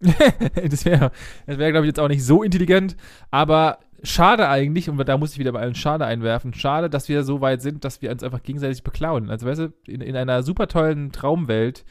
das 0.00 0.84
wäre, 0.84 1.12
das 1.46 1.58
wäre, 1.58 1.70
glaube 1.70 1.86
ich, 1.86 1.88
jetzt 1.90 2.00
auch 2.00 2.08
nicht 2.08 2.24
so 2.24 2.42
intelligent, 2.42 2.96
aber 3.30 3.78
schade 4.02 4.48
eigentlich, 4.48 4.88
und 4.88 4.98
da 5.08 5.16
muss 5.18 5.32
ich 5.32 5.38
wieder 5.38 5.52
bei 5.52 5.60
allen 5.60 5.74
Schade 5.74 6.04
einwerfen, 6.06 6.54
schade, 6.54 6.90
dass 6.90 7.08
wir 7.08 7.24
so 7.24 7.40
weit 7.40 7.62
sind, 7.62 7.84
dass 7.84 8.02
wir 8.02 8.10
uns 8.10 8.22
einfach 8.22 8.42
gegenseitig 8.42 8.82
beklauen. 8.82 9.30
Also, 9.30 9.46
weißt 9.46 9.60
du, 9.60 9.72
in, 9.86 10.00
in 10.00 10.16
einer 10.16 10.42
super 10.42 10.68
tollen 10.68 11.12
Traumwelt 11.12 11.84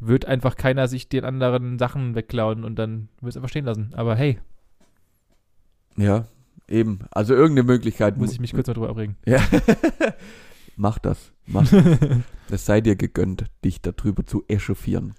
wird 0.00 0.26
einfach 0.26 0.56
keiner 0.56 0.86
sich 0.88 1.08
den 1.08 1.24
anderen 1.24 1.78
Sachen 1.78 2.14
wegklauen 2.14 2.64
und 2.64 2.76
dann 2.76 3.08
wird 3.20 3.30
es 3.30 3.36
einfach 3.36 3.48
stehen 3.48 3.64
lassen. 3.64 3.90
Aber 3.94 4.14
hey, 4.14 4.38
Ja, 5.96 6.26
eben. 6.68 7.00
Also 7.10 7.34
irgendeine 7.34 7.66
Möglichkeit 7.66 8.16
muss 8.16 8.32
ich 8.32 8.40
mich 8.40 8.52
kurz 8.52 8.68
mal 8.68 8.74
drüber 8.74 8.90
aufregen. 8.90 9.16
Ja. 9.26 9.40
Mach 10.76 10.98
das. 11.00 11.32
Mach 11.46 11.68
das. 11.68 11.82
Es 12.50 12.64
sei 12.64 12.80
dir 12.80 12.94
gegönnt, 12.96 13.44
dich 13.64 13.82
darüber 13.82 14.24
zu 14.24 14.44
echauffieren. 14.48 15.14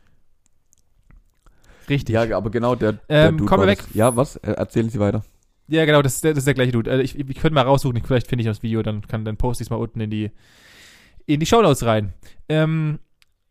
Richtig. 1.90 2.14
Ja, 2.14 2.38
aber 2.38 2.50
genau 2.50 2.76
der, 2.76 2.94
der 2.94 3.30
Ähm, 3.30 3.38
Dude 3.38 3.50
kommen 3.50 3.68
wir 3.68 3.76
das. 3.76 3.94
Ja, 3.94 4.16
was? 4.16 4.38
Äh, 4.38 4.52
Erzählen 4.52 4.90
Sie 4.90 5.00
weiter. 5.00 5.24
Ja, 5.70 5.86
genau, 5.86 6.02
das, 6.02 6.22
das 6.22 6.38
ist 6.38 6.48
der 6.48 6.54
gleiche 6.54 6.72
Dude. 6.72 6.90
Also 6.90 7.04
ich, 7.04 7.18
ich 7.18 7.38
könnte 7.38 7.54
mal 7.54 7.62
raussuchen, 7.62 8.02
vielleicht 8.04 8.28
finde 8.28 8.42
ich 8.42 8.48
das 8.48 8.64
Video, 8.64 8.82
dann 8.82 9.08
kann 9.08 9.26
dann 9.26 9.38
poste 9.38 9.62
ich 9.62 9.68
es 9.68 9.70
mal 9.70 9.78
unten 9.78 10.02
in 10.02 10.10
die 10.10 10.32
in 11.26 11.40
die 11.40 11.46
Shownotes 11.46 11.86
rein. 11.86 12.14
Ähm, 12.48 13.00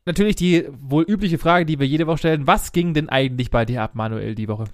natürlich 0.05 0.35
die 0.35 0.67
wohl 0.71 1.05
übliche 1.05 1.39
Frage, 1.39 1.65
die 1.65 1.79
wir 1.79 1.87
jede 1.87 2.07
Woche 2.07 2.19
stellen: 2.19 2.47
Was 2.47 2.73
ging 2.73 2.93
denn 2.93 3.09
eigentlich 3.09 3.51
bei 3.51 3.65
dir 3.65 3.83
ab, 3.83 3.95
Manuel, 3.95 4.35
die 4.35 4.49
Woche? 4.49 4.65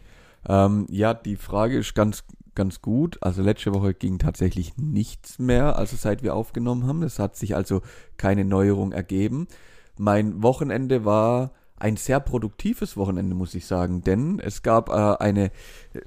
Ähm, 0.49 0.87
ja, 0.89 1.13
die 1.13 1.37
Frage 1.37 1.79
ist 1.79 1.95
ganz, 1.95 2.25
ganz 2.55 2.81
gut. 2.81 3.19
Also 3.21 3.43
letzte 3.43 3.75
Woche 3.75 3.93
ging 3.93 4.19
tatsächlich 4.19 4.77
nichts 4.79 5.39
mehr, 5.39 5.79
also 5.79 5.97
seit 5.97 6.23
wir 6.23 6.35
aufgenommen 6.35 6.87
haben. 6.87 7.03
Es 7.03 7.19
hat 7.19 7.37
sich 7.37 7.55
also 7.55 7.83
keine 8.17 8.45
Neuerung 8.45 8.93
ergeben. 8.93 9.47
Mein 9.99 10.43
Wochenende 10.43 11.05
war 11.05 11.53
ein 11.85 11.99
sehr 11.99 12.19
produktives 12.19 12.97
Wochenende, 12.97 13.37
muss 13.37 13.55
ich 13.55 13.67
sagen, 13.67 14.03
denn 14.03 14.41
es 14.41 14.63
gab 14.63 14.89
äh, 14.89 14.93
eine 15.23 15.51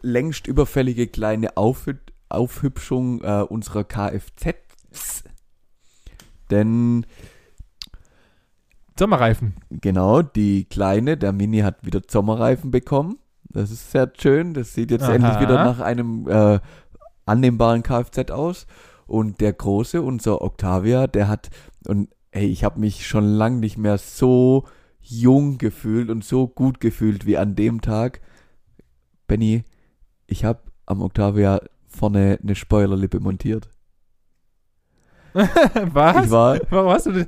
längst 0.01 0.48
überfällige 0.48 1.07
kleine 1.07 1.55
Aufhü 1.55 1.93
Aufhübschung 2.29 3.22
äh, 3.22 3.46
unserer 3.48 3.86
Kfz. 3.86 5.24
Denn 6.50 7.05
Sommerreifen. 8.98 9.53
Genau, 9.69 10.24
die 10.24 10.65
Kleine, 10.65 11.15
der 11.15 11.31
Mini 11.31 11.60
hat 11.60 11.86
wieder 11.86 12.01
Sommerreifen 12.05 12.72
bekommen. 12.72 13.19
Das 13.43 13.69
ist 13.69 13.91
sehr 13.91 14.12
schön. 14.17 14.55
Das 14.55 14.74
sieht 14.74 14.89
jetzt 14.91 15.03
Aha. 15.03 15.13
endlich 15.13 15.39
wieder 15.39 15.63
nach 15.63 15.79
einem 15.79 16.27
äh, 16.27 16.60
annehmbaren 17.25 17.84
Kfz 17.84 18.31
aus. 18.31 18.65
Und 19.05 19.39
der 19.39 19.53
Große, 19.53 20.01
unser 20.01 20.41
Octavia, 20.41 21.05
der 21.07 21.27
hat, 21.29 21.50
und 21.88 22.10
ey, 22.31 22.48
ich 22.48 22.65
habe 22.65 22.79
mich 22.79 23.07
schon 23.07 23.25
lang 23.25 23.60
nicht 23.60 23.77
mehr 23.77 24.00
so 24.00 24.65
jung 25.09 25.57
gefühlt 25.57 26.09
und 26.09 26.23
so 26.23 26.47
gut 26.47 26.79
gefühlt 26.79 27.25
wie 27.25 27.37
an 27.37 27.55
dem 27.55 27.81
Tag. 27.81 28.21
Benny, 29.27 29.63
ich 30.27 30.45
habe 30.45 30.59
am 30.85 31.01
Octavia 31.01 31.61
vorne 31.87 32.39
eine 32.41 32.55
Spoilerlippe 32.55 33.19
montiert. 33.19 33.69
Was? 35.33 36.25
Ich 36.25 36.31
war, 36.31 36.59
Warum 36.71 36.89
hast 36.91 37.05
du 37.05 37.11
das? 37.11 37.27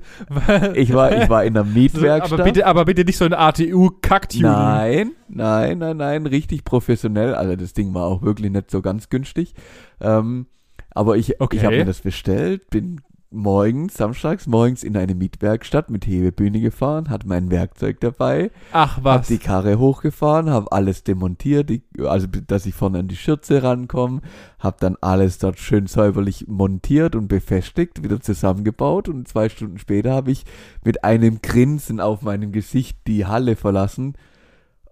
ich 0.75 0.91
war, 0.93 1.11
ich 1.21 1.29
war 1.29 1.43
in 1.45 1.53
der 1.53 1.63
Mietwerkstatt. 1.63 2.39
aber, 2.39 2.43
bitte, 2.43 2.65
aber 2.65 2.85
bitte 2.85 3.05
nicht 3.05 3.17
so 3.17 3.25
ein 3.25 3.33
ATU-Kacktuning. 3.33 4.49
Nein, 4.51 5.11
nein, 5.27 5.77
nein, 5.77 5.97
nein, 5.97 6.25
richtig 6.25 6.63
professionell. 6.63 7.35
Also 7.35 7.55
das 7.55 7.73
Ding 7.73 7.93
war 7.93 8.05
auch 8.05 8.23
wirklich 8.23 8.51
nicht 8.51 8.71
so 8.71 8.81
ganz 8.81 9.09
günstig. 9.09 9.53
Ähm, 10.01 10.47
aber 10.91 11.17
ich, 11.17 11.39
Okay. 11.39 11.57
ich 11.57 11.65
habe 11.65 11.77
mir 11.77 11.85
das 11.85 12.01
bestellt, 12.01 12.69
bin 12.71 13.01
morgens, 13.31 13.93
samstags 13.95 14.47
morgens 14.47 14.83
in 14.83 14.97
eine 14.97 15.15
Mietwerkstatt 15.15 15.89
mit 15.89 16.07
Hebebühne 16.07 16.59
gefahren, 16.59 17.09
hatte 17.09 17.27
mein 17.27 17.51
Werkzeug 17.51 17.99
dabei, 17.99 18.51
Ach 18.71 18.97
hab 18.97 19.03
was. 19.03 19.27
die 19.27 19.37
Karre 19.37 19.77
hochgefahren, 19.77 20.49
hab 20.49 20.73
alles 20.73 21.03
demontiert, 21.03 21.69
die, 21.69 21.83
also 21.99 22.27
dass 22.27 22.65
ich 22.65 22.73
vorne 22.73 22.99
an 22.99 23.07
die 23.07 23.15
Schürze 23.15 23.61
rankomme, 23.61 24.21
hab 24.57 24.79
dann 24.79 24.97
alles 25.01 25.37
dort 25.37 25.59
schön 25.59 25.87
säuberlich 25.87 26.47
montiert 26.47 27.15
und 27.15 27.27
befestigt, 27.27 28.03
wieder 28.03 28.19
zusammengebaut 28.19 29.07
und 29.07 29.27
zwei 29.27 29.49
Stunden 29.49 29.77
später 29.77 30.11
habe 30.13 30.31
ich 30.31 30.45
mit 30.83 31.03
einem 31.03 31.41
Grinsen 31.41 31.99
auf 31.99 32.21
meinem 32.21 32.51
Gesicht 32.51 32.97
die 33.07 33.25
Halle 33.25 33.55
verlassen. 33.55 34.15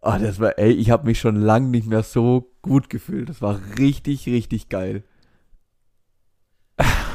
Ah, 0.01 0.19
das 0.19 0.39
war, 0.39 0.57
ey, 0.59 0.71
ich 0.71 0.91
habe 0.91 1.07
mich 1.07 1.19
schon 1.19 1.35
lang 1.35 1.71
nicht 1.71 1.87
mehr 1.87 2.03
so 2.03 2.51
gut 2.61 2.89
gefühlt. 2.89 3.29
Das 3.29 3.41
war 3.41 3.59
richtig, 3.77 4.27
richtig 4.27 4.69
geil. 4.69 5.03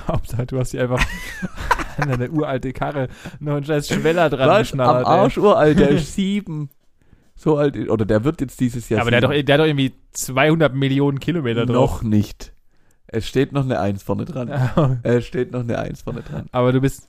Hauptsache, 0.08 0.46
du 0.46 0.58
hast 0.58 0.70
hier 0.72 0.82
einfach 0.82 1.04
an 1.98 2.08
deine 2.08 2.30
uralte 2.30 2.72
Karre 2.72 3.08
noch 3.40 3.54
einen 3.56 3.64
scheiß 3.64 3.88
Schweller 3.88 4.30
dran 4.30 4.48
Was? 4.48 4.56
Am 4.56 4.62
geschnallt. 4.62 5.06
ey. 5.06 5.12
Arsch 5.12 5.38
uralt, 5.38 5.78
der 5.78 5.88
ist 5.90 6.14
sieben. 6.14 6.70
So 7.34 7.56
alt, 7.56 7.76
oder 7.88 8.04
der 8.04 8.24
wird 8.24 8.40
jetzt 8.40 8.60
dieses 8.60 8.88
Jahr 8.88 9.00
Aber 9.00 9.10
der 9.10 9.18
hat, 9.18 9.24
doch, 9.24 9.30
der 9.30 9.54
hat 9.54 9.60
doch 9.60 9.66
irgendwie 9.66 9.92
200 10.12 10.74
Millionen 10.74 11.18
Kilometer 11.18 11.66
drauf. 11.66 12.02
Noch 12.02 12.02
nicht. 12.02 12.52
Es 13.06 13.26
steht 13.26 13.52
noch 13.52 13.64
eine 13.64 13.80
Eins 13.80 14.02
vorne 14.02 14.24
dran. 14.24 15.00
Es 15.02 15.26
steht 15.26 15.52
noch 15.52 15.60
eine 15.60 15.78
Eins 15.78 16.02
vorne 16.02 16.22
dran. 16.22 16.46
aber 16.52 16.72
du 16.72 16.80
bist, 16.80 17.08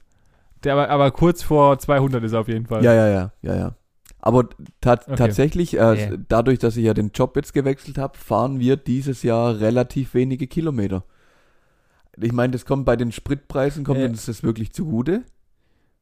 der, 0.64 0.74
aber, 0.74 0.90
aber 0.90 1.12
kurz 1.12 1.44
vor 1.44 1.78
200 1.78 2.24
ist 2.24 2.34
er 2.34 2.40
auf 2.42 2.48
jeden 2.48 2.66
Fall. 2.66 2.84
Ja, 2.84 2.94
ja, 2.94 3.08
ja, 3.08 3.32
ja, 3.42 3.56
ja. 3.56 3.76
Aber 4.20 4.46
ta 4.82 4.94
Okay. 4.94 5.16
tatsächlich, 5.18 5.74
äh, 5.78 5.80
Yeah. 5.96 6.18
dadurch, 6.30 6.58
dass 6.60 6.78
ich 6.78 6.86
ja 6.86 6.94
den 6.94 7.12
Job 7.14 7.36
jetzt 7.36 7.54
gewechselt 7.54 7.98
habe, 7.98 8.18
fahren 8.18 8.60
wir 8.60 8.78
dieses 8.78 9.22
Jahr 9.24 9.60
relativ 9.60 10.14
wenige 10.14 10.48
Kilometer. 10.48 11.04
Ich 12.18 12.32
meine, 12.32 12.52
das 12.52 12.66
kommt 12.66 12.86
bei 12.86 12.96
den 12.96 13.12
Spritpreisen, 13.12 13.84
kommt 13.84 14.00
Ja. 14.00 14.06
uns 14.08 14.26
das 14.26 14.44
wirklich 14.44 14.72
zugute. 14.74 15.24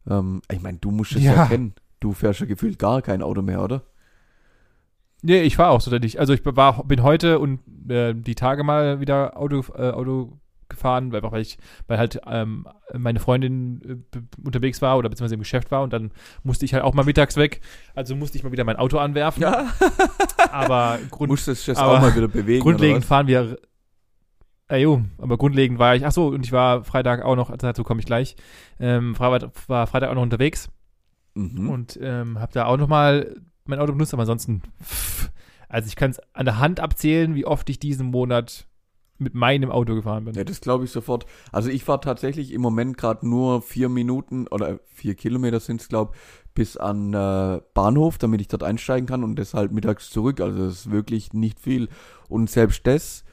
Ähm, 0.10 0.42
ich 0.52 0.62
meine, 0.62 0.78
du 0.80 0.92
musst 0.92 1.14
es 1.16 1.24
ja. 1.24 1.34
Ja. 1.34 1.46
kennen. 1.46 1.74
Du 2.00 2.14
fährst 2.14 2.40
ja 2.40 2.46
gefühlt 2.46 2.80
gar 2.80 3.02
kein 3.02 3.22
Auto 3.22 3.42
mehr, 3.42 3.64
oder? 3.64 3.84
Nee, 5.22 5.42
ich 5.42 5.56
fahre 5.56 5.70
auch 5.70 5.82
so 5.82 5.96
nicht. 5.98 6.20
Also 6.20 6.34
ich 6.34 6.42
war, 6.44 6.84
bin 6.84 7.04
heute 7.04 7.38
und 7.40 7.60
äh, 7.90 8.14
die 8.16 8.36
Tage 8.36 8.64
mal 8.64 9.00
wieder 9.00 9.38
Auto, 9.38 9.64
äh, 9.76 9.92
Auto 9.92 10.40
gefahren, 10.68 11.12
weil, 11.12 11.22
weil 11.22 11.42
ich, 11.42 11.60
weil 11.88 12.00
halt 12.00 12.20
ähm, 12.26 12.66
meine 12.98 13.20
Freundin 13.20 14.04
äh, 14.16 14.20
unterwegs 14.44 14.82
war 14.82 14.98
oder 14.98 15.10
beziehungsweise 15.10 15.36
im 15.36 15.42
Geschäft 15.42 15.70
war 15.70 15.84
und 15.84 15.94
dann 15.94 16.12
musste 16.44 16.66
ich 16.66 16.74
halt 16.74 16.84
auch 16.84 16.94
mal 16.96 17.06
mittags 17.06 17.38
weg. 17.38 17.62
Also 17.94 18.16
musste 18.16 18.38
ich 18.38 18.44
mal 18.44 18.52
wieder 18.52 18.64
mein 18.64 18.78
Auto 18.78 18.98
anwerfen. 18.98 19.44
Ja. 19.44 19.68
Aber 20.52 20.98
Grund, 21.12 21.32
aber 21.76 21.98
auch 21.98 22.02
mal 22.02 22.16
wieder 22.16 22.28
bewegen. 22.28 22.64
grundlegend 22.64 23.06
fahren 23.06 23.28
wir. 23.28 23.58
Äh, 24.72 24.82
jo, 24.84 25.04
aber 25.18 25.38
grundlegend 25.38 25.80
war 25.80 25.96
ich, 25.96 26.06
ach 26.06 26.14
so, 26.14 26.28
und 26.28 26.46
ich 26.46 26.54
war 26.54 26.86
Freitag 26.86 27.24
auch 27.24 27.36
noch, 27.36 27.56
dazu 27.58 27.84
komme 27.84 28.00
ich 28.00 28.06
gleich, 28.06 28.38
ähm, 28.80 29.16
Freitag, 29.16 29.52
war 29.68 29.86
Freitag 29.86 30.10
auch 30.10 30.16
noch 30.16 30.22
unterwegs? 30.22 30.70
Mhm. 31.34 31.70
und 31.70 32.00
ähm, 32.02 32.40
habe 32.40 32.52
da 32.52 32.66
auch 32.66 32.76
noch 32.76 32.90
mal 32.90 33.42
mein 33.64 33.80
Auto 33.80 33.94
benutzt, 33.94 34.14
aber 34.14 34.22
ansonsten, 34.22 34.62
pff, 34.84 35.30
also 35.70 35.88
ich 35.88 35.96
kann 35.96 36.12
es 36.12 36.20
an 36.34 36.46
der 36.46 36.60
Hand 36.60 36.80
abzählen, 36.82 37.36
wie 37.36 37.46
oft 37.46 37.70
ich 37.70 37.80
diesen 37.80 38.08
Monat 38.08 38.68
mit 39.18 39.34
meinem 39.34 39.72
Auto 39.72 39.96
gefahren 39.96 40.26
bin. 40.26 40.34
Ja, 40.34 40.44
das 40.44 40.60
glaube 40.62 40.84
ich 40.84 40.92
sofort. 40.92 41.26
Also 41.52 41.70
ich 41.70 41.84
fahre 41.84 42.02
tatsächlich 42.02 42.52
im 42.52 42.62
Moment 42.62 42.98
gerade 42.98 43.28
nur 43.28 43.62
vier 43.62 43.88
Minuten 43.88 44.48
oder 44.48 44.80
vier 44.86 45.16
Kilometer 45.16 45.60
sind 45.60 45.80
es, 45.80 45.90
glaube 45.90 46.14
bis 46.54 46.76
an 46.76 47.14
äh, 47.14 47.62
Bahnhof, 47.74 48.18
damit 48.18 48.42
ich 48.42 48.48
dort 48.50 48.64
einsteigen 48.64 49.08
kann 49.08 49.24
und 49.24 49.38
deshalb 49.38 49.72
mittags 49.72 50.10
zurück. 50.10 50.42
Also 50.42 50.66
das 50.66 50.74
ist 50.74 50.92
wirklich 50.92 51.34
nicht 51.34 51.60
viel. 51.60 51.88
Und 52.28 52.50
selbst 52.50 52.86
das 52.88 53.24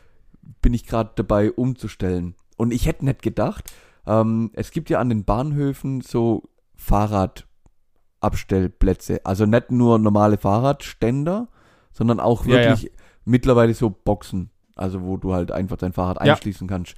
bin 0.63 0.75
ich 0.75 0.87
gerade 0.87 1.11
dabei 1.17 1.53
umzustellen. 1.53 2.35
Und 2.57 2.73
ich 2.73 2.87
hätte 2.87 3.05
nicht 3.05 3.23
gedacht, 3.23 3.73
ähm, 4.07 4.51
es 4.55 4.71
gibt 4.71 4.91
ja 4.91 4.99
an 4.99 5.09
den 5.09 5.25
Bahnhöfen 5.25 6.01
so 6.01 6.49
Fahrradabstellplätze. 6.77 9.21
Also 9.25 9.47
nicht 9.47 9.71
nur 9.71 9.99
normale 9.99 10.39
Fahrradständer, 10.39 11.49
sondern 11.93 12.21
auch 12.21 12.47
Ja, 12.47 12.61
ja. 12.61 12.71
wirklich 12.71 12.93
mittlerweile 13.25 13.75
so 13.75 13.91
Boxen. 13.91 14.51
Also 14.77 15.03
wo 15.03 15.17
du 15.17 15.35
halt 15.35 15.51
einfach 15.51 15.77
dein 15.77 15.93
Fahrrad 15.93 16.25
Ja. 16.25 16.35
einschließen 16.35 16.69
kannst. 16.69 16.95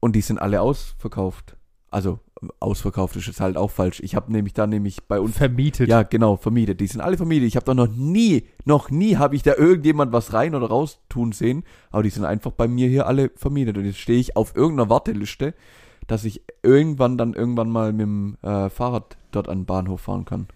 Und 0.00 0.14
die 0.16 0.20
sind 0.20 0.38
alle 0.38 0.60
ausverkauft. 0.62 1.56
Also 1.90 2.20
ausverkauft 2.60 3.16
ist 3.16 3.26
jetzt 3.26 3.40
halt 3.40 3.56
auch 3.56 3.70
falsch. 3.70 4.00
Ich 4.00 4.14
habe 4.14 4.30
nämlich 4.32 4.54
da 4.54 4.66
nämlich 4.66 5.02
bei 5.04 5.18
uns 5.18 5.36
Vermietet. 5.36 5.88
ja, 5.88 6.04
genau, 6.04 6.36
vermietet. 6.36 6.80
Die 6.80 6.86
sind 6.86 7.00
alle 7.00 7.16
vermietet. 7.16 7.48
Ich 7.48 7.56
habe 7.56 7.66
doch 7.66 7.74
noch 7.74 7.88
nie, 7.88 8.46
noch 8.64 8.90
nie 8.90 9.16
habe 9.16 9.34
ich 9.34 9.42
da 9.42 9.54
irgendjemand 9.56 10.12
was 10.12 10.32
rein 10.32 10.54
oder 10.54 10.68
raus 10.68 11.00
tun 11.08 11.32
sehen. 11.32 11.64
Aber 11.90 12.04
die 12.04 12.10
sind 12.10 12.24
einfach 12.24 12.52
bei 12.52 12.68
mir 12.68 12.88
hier 12.88 13.06
alle 13.06 13.30
vermietet. 13.34 13.76
Und 13.76 13.86
jetzt 13.86 13.98
stehe 13.98 14.20
ich 14.20 14.36
auf 14.36 14.54
irgendeiner 14.54 14.88
Warteliste, 14.88 15.54
dass 16.06 16.24
ich 16.24 16.42
irgendwann 16.62 17.18
dann 17.18 17.34
irgendwann 17.34 17.70
mal 17.70 17.92
mit 17.92 18.02
dem 18.02 18.36
äh, 18.42 18.70
Fahrrad 18.70 19.16
dort 19.32 19.48
an 19.48 19.60
den 19.60 19.66
Bahnhof 19.66 20.02
fahren 20.02 20.24
kann. 20.24 20.46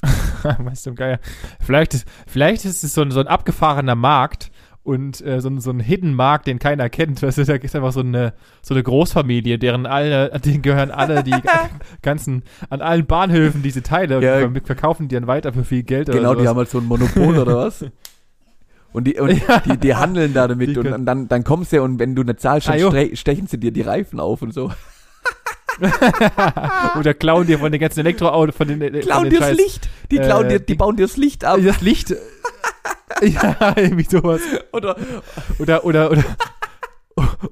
weißt 0.42 0.86
du, 0.86 0.94
geil. 0.94 1.18
Vielleicht 1.60 1.94
ist, 1.94 2.06
vielleicht 2.26 2.64
ist 2.64 2.84
es 2.84 2.94
so 2.94 3.02
ein, 3.02 3.10
so 3.10 3.18
ein 3.18 3.26
abgefahrener 3.26 3.96
Markt 3.96 4.47
und 4.88 5.20
äh, 5.24 5.40
so, 5.40 5.48
ein- 5.50 5.60
so 5.60 5.70
ein 5.70 5.80
Hidden 5.80 6.14
Markt, 6.14 6.46
den 6.46 6.58
keiner 6.58 6.88
kennt. 6.88 7.22
Weißt 7.22 7.38
du, 7.38 7.44
da 7.44 7.54
ist 7.54 7.76
einfach 7.76 7.92
so 7.92 8.00
eine, 8.00 8.32
so 8.62 8.74
eine 8.74 8.82
Großfamilie, 8.82 9.58
deren 9.58 9.86
alle, 9.86 10.30
denen 10.44 10.62
gehören 10.62 10.90
alle 10.90 11.22
die 11.22 11.34
ganzen, 12.02 12.42
an 12.70 12.80
allen 12.80 13.06
Bahnhöfen 13.06 13.62
diese 13.62 13.82
Teile 13.82 14.22
Ja. 14.22 14.44
und 14.46 14.54
ver- 14.54 14.66
verkaufen 14.66 15.08
die 15.08 15.14
dann 15.14 15.26
weiter 15.26 15.52
für 15.52 15.64
viel 15.64 15.82
Geld 15.82 16.08
Genau, 16.10 16.30
oder 16.32 16.40
die 16.42 16.48
haben 16.48 16.56
halt 16.56 16.70
so 16.70 16.78
ein 16.78 16.86
Monopol 16.86 17.38
oder 17.38 17.56
was? 17.56 17.84
Und 18.94 19.04
die, 19.06 19.20
und 19.20 19.28
Ja. 19.48 19.60
die, 19.60 19.76
die 19.76 19.94
handeln 19.94 20.32
da 20.32 20.48
damit 20.48 20.70
Die 20.70 20.78
und, 20.78 21.04
dann, 21.04 21.28
dann 21.28 21.44
kommst 21.44 21.74
du 21.74 21.82
und 21.82 21.98
wenn 21.98 22.14
du 22.14 22.22
nicht 22.22 22.40
zahlst, 22.40 22.68
dann 22.68 22.80
Ah, 22.82 23.04
stechen 23.12 23.46
sie 23.46 23.58
dir 23.60 23.70
die 23.70 23.82
Reifen 23.82 24.18
auf 24.18 24.40
und 24.40 24.54
so. 24.54 24.72
Oder 26.98 27.14
klauen 27.14 27.46
dir 27.46 27.58
von 27.58 27.70
den 27.70 27.80
ganzen 27.80 28.00
Elektroautos, 28.00 28.56
von 28.56 28.66
den, 28.66 28.80
von 28.80 29.00
Klauen 29.00 29.24
den 29.24 29.30
dir 29.34 29.40
das 29.40 29.50
Scheiß- 29.50 29.56
Licht. 29.56 29.88
Die 30.10 30.16
klauen 30.18 30.46
äh, 30.46 30.48
dir, 30.48 30.58
die 30.60 30.66
die- 30.66 30.74
bauen 30.74 30.96
dir 30.96 31.02
das 31.06 31.16
Licht 31.18 31.44
ab. 31.44 31.58
Das 31.62 31.80
Licht. 31.82 32.14
ja, 33.22 33.74
irgendwie 33.76 34.04
sowas. 34.04 34.40
Oder 34.72 34.96
Oder, 35.58 35.84
oder, 35.84 36.10
oder, 36.10 36.24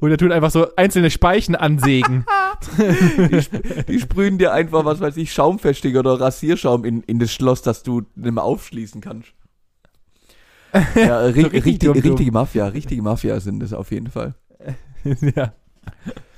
oder 0.01 0.17
tun 0.17 0.33
einfach 0.33 0.51
so 0.51 0.69
einzelne 0.77 1.11
Speichen 1.11 1.55
ansägen. 1.57 2.25
Die 3.89 4.01
sprühen 4.01 4.39
dir 4.39 4.53
einfach, 4.53 4.85
was 4.85 5.01
weiß 5.01 5.17
ich, 5.19 5.33
Schaumfestiger 5.33 6.01
oder 6.01 6.21
Rasierschaum 6.21 6.85
in, 6.85 7.03
in 7.03 7.19
das 7.19 7.33
Schloss, 7.33 7.63
dass 7.63 7.83
du 7.83 8.03
nicht 8.15 8.33
mehr 8.35 8.45
aufschließen 8.45 9.01
kannst. 9.01 9.33
Ja, 10.95 11.21
ri 11.21 11.43
richtig 11.43 11.65
richtig, 11.65 11.79
dumm, 11.81 11.95
dumm. 11.95 12.03
richtige 12.11 12.33
Mafia, 12.33 12.67
richtige 12.67 13.01
Mafia 13.01 13.41
sind 13.41 13.63
es 13.63 13.73
auf 13.73 13.91
jeden 13.93 14.09
Fall. 14.11 14.35
ja. 15.05 15.55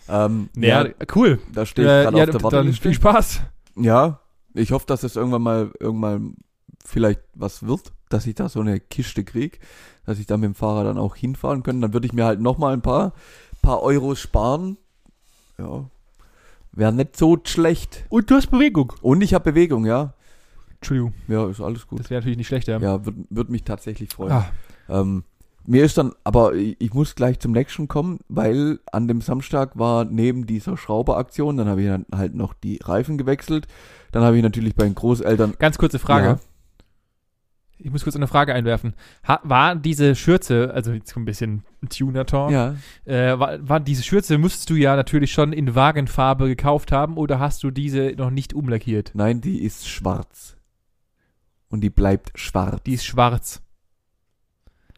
Ähm, 0.09 0.49
ja, 0.57 0.87
ja, 0.87 0.93
cool. 1.17 1.41
da 1.53 1.67
stehe 1.67 1.87
ich 1.87 1.93
Äh, 1.93 2.03
gerade 2.05 2.19
ja, 2.19 2.25
auf 2.25 2.31
der 2.31 2.43
Warteliste. 2.45 2.83
viel 2.83 2.95
Spaß. 2.95 3.41
Ja, 3.77 4.21
ich 4.55 4.71
hoffe, 4.71 4.87
dass 4.87 5.03
es 5.03 5.17
irgendwann 5.17 5.43
mal, 5.43 5.73
irgendwann 5.81 6.37
vielleicht 6.85 7.21
was 7.35 7.67
wird, 7.67 7.93
dass 8.09 8.27
ich 8.27 8.35
da 8.35 8.49
so 8.49 8.61
eine 8.61 8.81
Kiste 8.81 9.25
krieg, 9.25 9.61
dass 10.07 10.19
ich 10.19 10.27
da 10.27 10.37
mit 10.37 10.47
dem 10.47 10.55
Fahrrad 10.55 10.87
dann 10.87 10.99
auch 10.99 11.17
hinfahren 11.17 11.62
kann. 11.62 11.81
Dann 11.81 11.93
würde 11.93 12.07
ich 12.07 12.12
mir 12.12 12.25
halt 12.25 12.41
nochmal 12.41 12.73
ein 12.73 12.83
paar, 12.83 13.12
paar 13.62 13.83
Euros 13.83 14.19
sparen. 14.21 14.77
Ja, 15.59 15.85
wäre 16.73 16.93
nicht 16.93 17.17
so 17.17 17.38
schlecht. 17.45 18.05
Und 18.09 18.31
du 18.31 18.37
hast 18.37 18.50
Bewegung. 18.50 18.93
Und 19.03 19.23
ich 19.23 19.35
habe 19.35 19.53
Bewegung, 19.53 19.85
ja. 19.87 20.15
Entschuldigung, 20.77 21.12
Ja, 21.27 21.49
ist 21.49 21.61
alles 21.61 21.87
gut. 21.88 21.99
das 21.99 22.09
wäre 22.11 22.21
natürlich 22.21 22.38
nicht 22.38 22.47
schlecht, 22.47 22.69
ja. 22.69 22.79
Ja, 22.79 23.05
würde 23.05 23.25
würd 23.31 23.50
mich 23.50 23.65
tatsächlich 23.65 24.11
freuen. 24.12 24.33
Ah, 24.33 24.47
Ähm, 24.88 25.25
mir 25.67 25.85
ist 25.85 25.99
dann, 25.99 26.12
aber 26.25 26.55
ich, 26.55 26.77
ich 26.81 26.95
muss 26.95 27.15
gleich 27.17 27.41
zum 27.41 27.53
nächsten 27.53 27.88
kommen, 27.88 28.21
weil 28.29 28.79
an 28.93 29.07
dem 29.09 29.21
Samstag 29.21 29.77
war 29.79 30.05
neben 30.05 30.47
dieser 30.47 30.77
Schrauberaktion, 30.79 31.57
dann 31.59 31.69
habe 31.69 31.83
ich 31.83 31.88
dann 31.88 32.07
halt 32.15 32.35
noch 32.35 32.55
die 32.55 32.79
Reifen 32.83 33.19
gewechselt. 33.19 33.67
Dann 34.12 34.23
habe 34.23 34.37
ich 34.38 34.43
natürlich 34.43 34.75
bei 34.77 34.85
den 34.85 34.95
Großeltern. 34.95 35.55
ganz 35.59 35.77
kurze 35.77 35.99
Frage. 35.99 36.27
Ja. 36.27 36.38
Ich 37.80 37.90
muss 37.92 38.02
kurz 38.02 38.16
eine 38.16 38.26
Frage 38.26 38.52
einwerfen. 38.54 38.94
Ha, 39.26 39.40
war 39.44 39.76
diese 39.76 40.14
Schürze, 40.16 40.73
also 40.75 40.92
jetzt 40.92 41.16
ein 41.16 41.25
bisschen 41.25 41.62
Tuner-Talk, 41.88 42.50
Ja, 42.50 42.75
äh, 43.04 43.38
war, 43.38 43.56
war 43.68 43.78
diese 43.80 44.02
Schürze, 44.02 44.37
musstest 44.37 44.68
du 44.70 44.75
ja 44.75 44.97
natürlich 44.97 45.30
schon 45.32 45.52
in 45.52 45.75
Wagenfarbe 45.76 46.49
gekauft 46.49 46.90
haben 46.90 47.16
oder 47.16 47.38
hast 47.38 47.62
du 47.62 47.70
diese 47.70 48.14
noch 48.16 48.30
nicht 48.30 48.52
umlackiert? 48.52 49.12
nein, 49.14 49.40
die 49.40 49.62
ist 49.62 49.88
schwarz. 49.88 50.56
Und 51.68 51.82
die 51.82 51.90
bleibt 51.90 52.38
schwarz. 52.38 52.82
Die 52.85 52.94
ist 52.94 53.04
schwarz. 53.04 53.62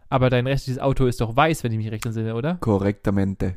Aber 0.09 0.31
dein 0.31 0.47
restliches 0.47 0.81
Auto 0.81 1.07
ist 1.07 1.21
doch 1.21 1.37
weiß, 1.37 1.63
wenn 1.65 1.73
ich 1.73 1.79
mich 1.79 1.91
recht 1.91 2.07
entsinne, 2.07 2.35
oder? 2.35 2.55
Korrektamente. 2.57 3.57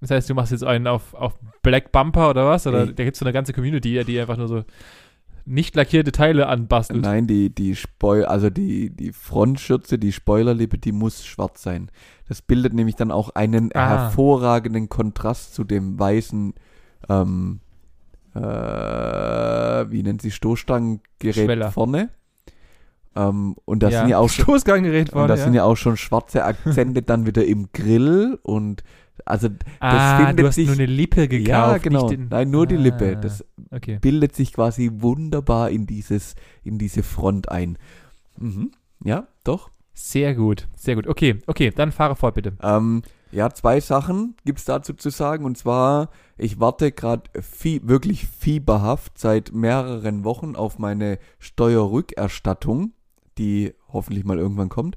Das 0.00 0.10
heißt, 0.10 0.30
du 0.30 0.34
machst 0.34 0.52
jetzt 0.52 0.64
einen 0.64 0.86
auf, 0.86 1.12
auf 1.14 1.38
Black 1.62 1.92
Bumper 1.92 2.30
oder 2.30 2.46
was? 2.46 2.66
Oder 2.66 2.82
Ey. 2.86 2.94
da 2.94 3.04
gibt 3.04 3.16
es 3.16 3.18
so 3.18 3.24
eine 3.26 3.32
ganze 3.34 3.52
Community, 3.52 4.02
die 4.04 4.20
einfach 4.20 4.36
nur 4.38 4.48
so 4.48 4.64
nicht 5.50 5.74
lackierte 5.74 6.12
Teile 6.12 6.46
anbastelt. 6.46 7.02
Nein, 7.02 7.26
die, 7.26 7.54
die 7.54 7.74
Spoil, 7.74 8.24
also 8.24 8.50
die, 8.50 8.90
die 8.90 9.12
Frontschürze, 9.12 9.98
die 9.98 10.12
Spoilerlippe, 10.12 10.78
die 10.78 10.92
muss 10.92 11.24
schwarz 11.24 11.62
sein. 11.62 11.90
Das 12.28 12.40
bildet 12.40 12.72
nämlich 12.72 12.94
dann 12.96 13.10
auch 13.10 13.30
einen 13.30 13.70
Ah. 13.74 13.88
hervorragenden 13.88 14.88
Kontrast 14.88 15.54
zu 15.54 15.64
dem 15.64 15.98
weißen, 15.98 16.54
ähm, 17.08 17.60
äh, 18.34 18.40
wie 18.40 20.02
nennt 20.02 20.22
sie, 20.22 20.30
Stoßstangengerät 20.30 21.34
Schweller. 21.34 21.72
vorne. 21.72 22.10
Ähm, 23.16 23.56
und 23.64 23.82
das 23.82 23.92
sind 23.92 24.08
ja 24.08 24.18
auch 24.18 24.28
schon, 24.30 24.44
Stoßganggerät 24.44 25.08
und 25.08 25.12
vorne, 25.14 25.28
das 25.28 25.40
ja. 25.40 25.44
sind 25.46 25.54
ja 25.54 25.64
auch 25.64 25.76
schon 25.76 25.96
schwarze 25.96 26.44
Akzente 26.44 27.02
dann 27.02 27.26
wieder 27.26 27.44
im 27.44 27.68
Grill 27.72 28.38
und 28.42 28.84
Also 29.26 29.48
das 29.48 29.58
ah, 29.80 30.16
findet 30.26 30.38
du 30.40 30.46
hast 30.48 30.54
sich 30.56 30.66
nur 30.66 30.74
eine 30.76 30.86
Lippe 30.86 31.28
gekauft. 31.28 31.48
ja 31.48 31.78
genau, 31.78 32.08
den- 32.08 32.28
nein 32.28 32.50
nur 32.50 32.66
die 32.66 32.76
Lippe. 32.76 33.14
Ah, 33.16 33.20
Das 33.20 33.44
Okay. 33.70 33.98
bildet 34.00 34.34
sich 34.34 34.52
quasi 34.52 34.90
wunderbar 34.94 35.70
in 35.70 35.86
dieses 35.86 36.34
in 36.64 36.78
diese 36.78 37.02
Front 37.02 37.50
ein. 37.50 37.78
Mhm. 38.38 38.70
Ja, 39.04 39.28
doch. 39.44 39.70
Sehr 39.94 40.34
gut, 40.34 40.66
sehr 40.74 40.94
gut. 40.94 41.06
Okay, 41.06 41.38
okay, 41.46 41.70
dann 41.70 41.92
fahre 41.92 42.16
fort 42.16 42.34
bitte. 42.34 42.54
Ähm, 42.62 43.02
ja, 43.32 43.50
zwei 43.50 43.80
Sachen 43.80 44.34
gibt's 44.44 44.64
dazu 44.64 44.94
zu 44.94 45.10
sagen. 45.10 45.44
Und 45.44 45.56
zwar, 45.58 46.08
ich 46.38 46.58
warte 46.58 46.90
gerade 46.90 47.24
fie 47.40 47.80
wirklich 47.84 48.26
fieberhaft 48.26 49.18
seit 49.18 49.52
mehreren 49.52 50.24
Wochen 50.24 50.56
auf 50.56 50.78
meine 50.78 51.18
Steuerrückerstattung, 51.38 52.92
die 53.38 53.74
hoffentlich 53.92 54.24
mal 54.24 54.38
irgendwann 54.38 54.68
kommt. 54.68 54.96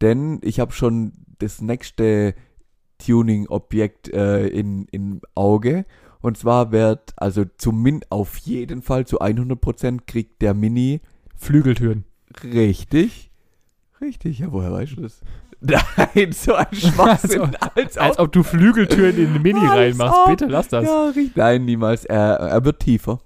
Denn 0.00 0.38
ich 0.42 0.60
habe 0.60 0.72
schon 0.72 1.12
das 1.38 1.60
nächste 1.60 2.34
Tuning-Objekt 2.98 4.08
äh, 4.12 4.46
in, 4.48 4.86
in 4.86 5.20
Auge. 5.34 5.84
Und 6.20 6.38
zwar 6.38 6.72
wird, 6.72 7.12
also 7.16 7.44
zum 7.58 7.82
auf 8.10 8.36
jeden 8.38 8.82
Fall 8.82 9.06
zu 9.06 9.20
100% 9.20 10.00
kriegt 10.06 10.42
der 10.42 10.54
Mini 10.54 11.00
Flügeltüren. 11.36 12.04
Richtig. 12.42 13.30
Richtig, 14.00 14.40
ja, 14.40 14.50
woher 14.50 14.72
weißt 14.72 14.96
du 14.96 15.02
das? 15.02 15.20
Nein, 15.60 16.32
so 16.32 16.54
ein 16.54 16.66
Schwachsinn. 16.72 17.56
als, 17.74 17.96
Als 17.96 18.18
ob 18.18 18.32
du 18.32 18.42
Flügeltüren 18.42 19.16
in 19.16 19.32
den 19.32 19.42
Mini 19.42 19.64
reinmachst. 19.66 20.14
ob. 20.14 20.30
Bitte 20.30 20.46
lass 20.46 20.68
das. 20.68 20.84
Ja. 20.84 21.12
Nein, 21.34 21.64
niemals. 21.64 22.04
Er, 22.04 22.34
er 22.34 22.64
wird 22.64 22.80
tiefer. 22.80 23.20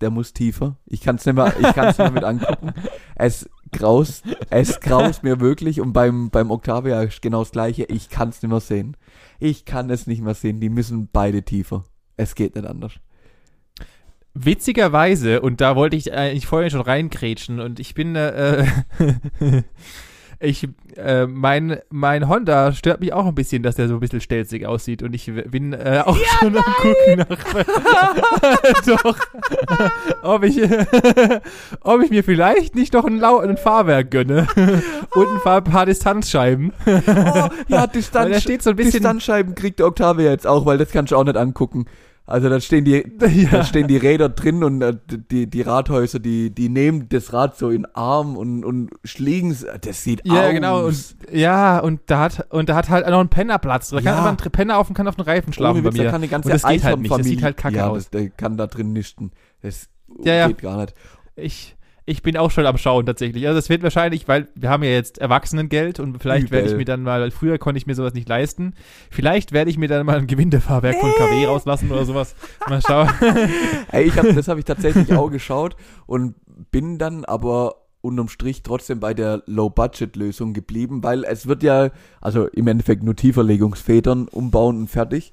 Der 0.00 0.10
muss 0.10 0.32
tiefer. 0.32 0.76
Ich 0.86 1.00
kann 1.02 1.16
es 1.16 1.24
nicht 1.26 1.36
mehr, 1.36 1.54
ich 1.56 1.72
kann's 1.74 1.96
nicht 1.98 1.98
mehr 1.98 2.10
mit 2.10 2.24
angucken. 2.24 2.72
Es 3.14 3.48
graust, 3.72 4.24
es 4.50 4.80
graust 4.80 5.22
mir 5.24 5.40
wirklich 5.40 5.80
und 5.80 5.92
beim, 5.92 6.30
beim 6.30 6.50
Octavia 6.50 7.06
genau 7.20 7.40
das 7.40 7.50
gleiche. 7.50 7.84
Ich 7.84 8.08
kann 8.08 8.28
es 8.28 8.42
nicht 8.42 8.50
mehr 8.50 8.60
sehen. 8.60 8.96
Ich 9.40 9.64
kann 9.64 9.90
es 9.90 10.06
nicht 10.06 10.22
mehr 10.22 10.34
sehen. 10.34 10.60
Die 10.60 10.68
müssen 10.68 11.08
beide 11.12 11.42
tiefer. 11.42 11.84
Es 12.16 12.34
geht 12.34 12.54
nicht 12.54 12.66
anders. 12.66 12.92
Witzigerweise, 14.34 15.42
und 15.42 15.60
da 15.60 15.76
wollte 15.76 15.96
ich 15.96 16.12
eigentlich 16.12 16.46
vorher 16.46 16.70
schon 16.70 16.80
reingrätschen 16.80 17.60
und 17.60 17.80
ich 17.80 17.94
bin, 17.94 18.16
äh, 18.16 18.64
ich, 20.42 20.68
äh, 20.96 21.26
mein, 21.26 21.78
mein 21.90 22.28
Honda 22.28 22.72
stört 22.72 23.00
mich 23.00 23.12
auch 23.12 23.26
ein 23.26 23.34
bisschen, 23.34 23.62
dass 23.62 23.76
der 23.76 23.88
so 23.88 23.94
ein 23.94 24.00
bisschen 24.00 24.20
stelzig 24.20 24.66
aussieht 24.66 25.02
und 25.02 25.14
ich 25.14 25.30
bin 25.50 25.72
äh, 25.72 26.02
auch 26.04 26.16
schon 26.16 26.56
am 26.56 26.64
gucken 26.64 27.18
nach, 27.18 28.84
doch, 28.86 29.16
ob 30.22 30.42
ich, 30.42 30.60
ob 31.82 32.02
ich 32.02 32.10
mir 32.10 32.24
vielleicht 32.24 32.74
nicht 32.74 32.92
noch 32.92 33.04
ein, 33.04 33.18
Lau 33.18 33.38
ein 33.38 33.56
Fahrwerk 33.56 34.10
gönne 34.10 34.48
und 35.14 35.28
ein 35.28 35.40
paar, 35.42 35.60
paar 35.62 35.86
Distanzscheiben. 35.86 36.72
Oh, 36.86 37.48
ja, 37.68 37.86
Distanz, 37.86 38.42
steht 38.42 38.62
so 38.62 38.70
ein 38.70 38.76
bisschen, 38.76 38.92
Distanzscheiben 38.92 39.54
kriegt 39.54 39.78
der 39.78 39.86
Octavia 39.86 40.30
jetzt 40.30 40.46
auch, 40.46 40.66
weil 40.66 40.78
das 40.78 40.90
kannst 40.90 41.12
du 41.12 41.16
auch 41.16 41.24
nicht 41.24 41.36
angucken. 41.36 41.86
Also 42.24 42.48
da 42.48 42.60
stehen 42.60 42.84
die, 42.84 43.04
Da 43.18 43.26
ja, 43.26 43.64
stehen 43.64 43.88
die 43.88 43.96
Räder 43.96 44.28
drin 44.28 44.62
und 44.64 44.80
äh, 44.80 44.96
die, 45.08 45.48
die 45.50 45.60
Rathäuser, 45.62 46.18
die, 46.20 46.50
die 46.50 46.68
nehmen 46.68 47.08
das 47.08 47.32
Rad 47.32 47.56
so 47.58 47.68
in 47.70 47.82
den 47.82 47.94
Arm 47.94 48.36
und, 48.36 48.64
und 48.64 48.90
schlägen 49.04 49.50
es. 49.50 49.66
Das 49.80 50.02
sieht 50.04 50.22
Ja, 50.24 50.46
aus. 50.46 50.50
genau. 50.52 50.86
Und, 50.86 51.16
ja, 51.32 51.78
und 51.80 52.00
da 52.06 52.20
hat, 52.20 52.46
und 52.50 52.68
da 52.68 52.76
hat 52.76 52.88
halt 52.90 53.06
noch 53.08 53.20
ein 53.20 53.28
Pennerplatz. 53.28 53.90
Da 53.90 53.96
kann 53.96 54.04
Ja. 54.04 54.18
einfach 54.24 54.44
ein 54.46 54.52
Penner 54.52 54.78
auf, 54.78 54.92
kann 54.94 55.08
auf 55.08 55.16
den 55.16 55.24
Reifen 55.24 55.52
schlafen 55.52 55.78
Ohne 55.80 55.82
bei 55.82 55.88
Witz, 55.90 55.96
da 55.98 56.02
mir. 56.04 56.10
kann 56.10 56.22
die 56.22 56.28
ganze 56.28 56.48
Und 56.48 56.54
das 56.54 56.62
geht 56.70 56.84
halt 56.84 57.00
nicht. 57.00 57.10
Das 57.10 57.26
sieht 57.26 57.42
halt 57.42 57.56
kacke 57.56 57.76
ja, 57.76 57.88
aus. 57.88 58.04
Das, 58.04 58.10
der 58.10 58.30
kann 58.30 58.56
da 58.56 58.66
drin 58.68 58.92
nisten. 58.92 59.32
Das 59.60 59.88
Ja, 60.22 60.34
ja. 60.34 60.46
geht 60.48 60.58
gar 60.62 60.76
nicht. 60.78 60.94
Ich, 61.34 61.76
ich 62.12 62.22
bin 62.22 62.36
auch 62.36 62.50
schon 62.50 62.66
am 62.66 62.76
Schauen 62.76 63.06
tatsächlich. 63.06 63.46
Also 63.46 63.58
das 63.58 63.70
wird 63.70 63.82
wahrscheinlich, 63.82 64.28
weil 64.28 64.48
wir 64.54 64.68
haben 64.68 64.82
ja 64.82 64.90
jetzt 64.90 65.16
Erwachsenengeld 65.16 65.98
und 65.98 66.18
vielleicht 66.18 66.50
werde 66.50 66.68
ich 66.68 66.76
mir 66.76 66.84
dann 66.84 67.02
mal, 67.02 67.30
früher 67.30 67.56
konnte 67.56 67.78
ich 67.78 67.86
mir 67.86 67.94
sowas 67.94 68.12
nicht 68.12 68.28
leisten. 68.28 68.74
Vielleicht 69.10 69.52
werde 69.52 69.70
ich 69.70 69.78
mir 69.78 69.88
dann 69.88 70.04
mal 70.04 70.18
ein 70.18 70.26
Gewindefahrwerk 70.26 70.96
von 71.00 71.10
KW 71.10 71.46
rauslassen 71.46 71.90
oder 71.90 72.04
sowas. 72.04 72.34
Mal 72.68 72.82
schauen. 72.82 73.08
Ey, 73.92 74.04
ich 74.04 74.18
hab, 74.18 74.26
das 74.34 74.46
habe 74.48 74.60
ich 74.60 74.66
tatsächlich 74.66 75.12
auch 75.14 75.30
geschaut 75.30 75.74
und 76.06 76.34
bin 76.70 76.98
dann 76.98 77.24
aber 77.24 77.76
unterm 78.02 78.28
Strich 78.28 78.62
trotzdem 78.62 79.00
bei 79.00 79.14
der 79.14 79.42
Low-Budget-Lösung 79.46 80.52
geblieben, 80.52 81.02
weil 81.02 81.24
es 81.24 81.46
wird 81.46 81.62
ja, 81.62 81.90
also 82.20 82.46
im 82.48 82.66
Endeffekt 82.66 83.02
nur 83.02 83.16
Tieferlegungsfedern 83.16 84.28
umbauen 84.28 84.76
und 84.80 84.88
fertig. 84.88 85.32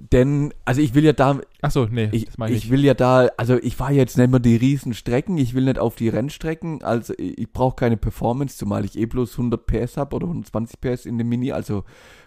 Denn, 0.00 0.54
also 0.64 0.80
ich 0.80 0.94
will 0.94 1.04
ja 1.04 1.12
da, 1.12 1.40
Ach 1.60 1.70
so, 1.70 1.86
nee, 1.86 2.08
ich, 2.12 2.26
das 2.26 2.38
meine 2.38 2.54
ich. 2.54 2.64
ich 2.64 2.70
will 2.70 2.84
ja 2.84 2.94
da, 2.94 3.28
also 3.36 3.56
ich 3.56 3.74
fahre 3.74 3.94
jetzt 3.94 4.16
nicht 4.16 4.30
mehr 4.30 4.40
die 4.40 4.56
riesen 4.56 4.94
Strecken, 4.94 5.38
ich 5.38 5.54
will 5.54 5.64
nicht 5.64 5.78
auf 5.78 5.96
die 5.96 6.08
Rennstrecken, 6.08 6.82
also 6.82 7.14
ich, 7.18 7.38
ich 7.38 7.52
brauche 7.52 7.76
keine 7.76 7.96
Performance, 7.96 8.56
zumal 8.56 8.84
ich 8.84 8.96
eh 8.96 9.06
bloß 9.06 9.32
100 9.32 9.66
PS 9.66 9.96
habe 9.96 10.14
oder 10.14 10.26
120 10.26 10.80
PS 10.80 11.06
in 11.06 11.18
dem 11.18 11.28
Mini, 11.28 11.52
also 11.52 11.84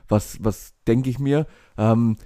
was, 0.07 0.37
was 0.41 0.73
denke 0.85 1.09
ich 1.09 1.19
mir? 1.19 1.47
Ähm, 1.77 2.17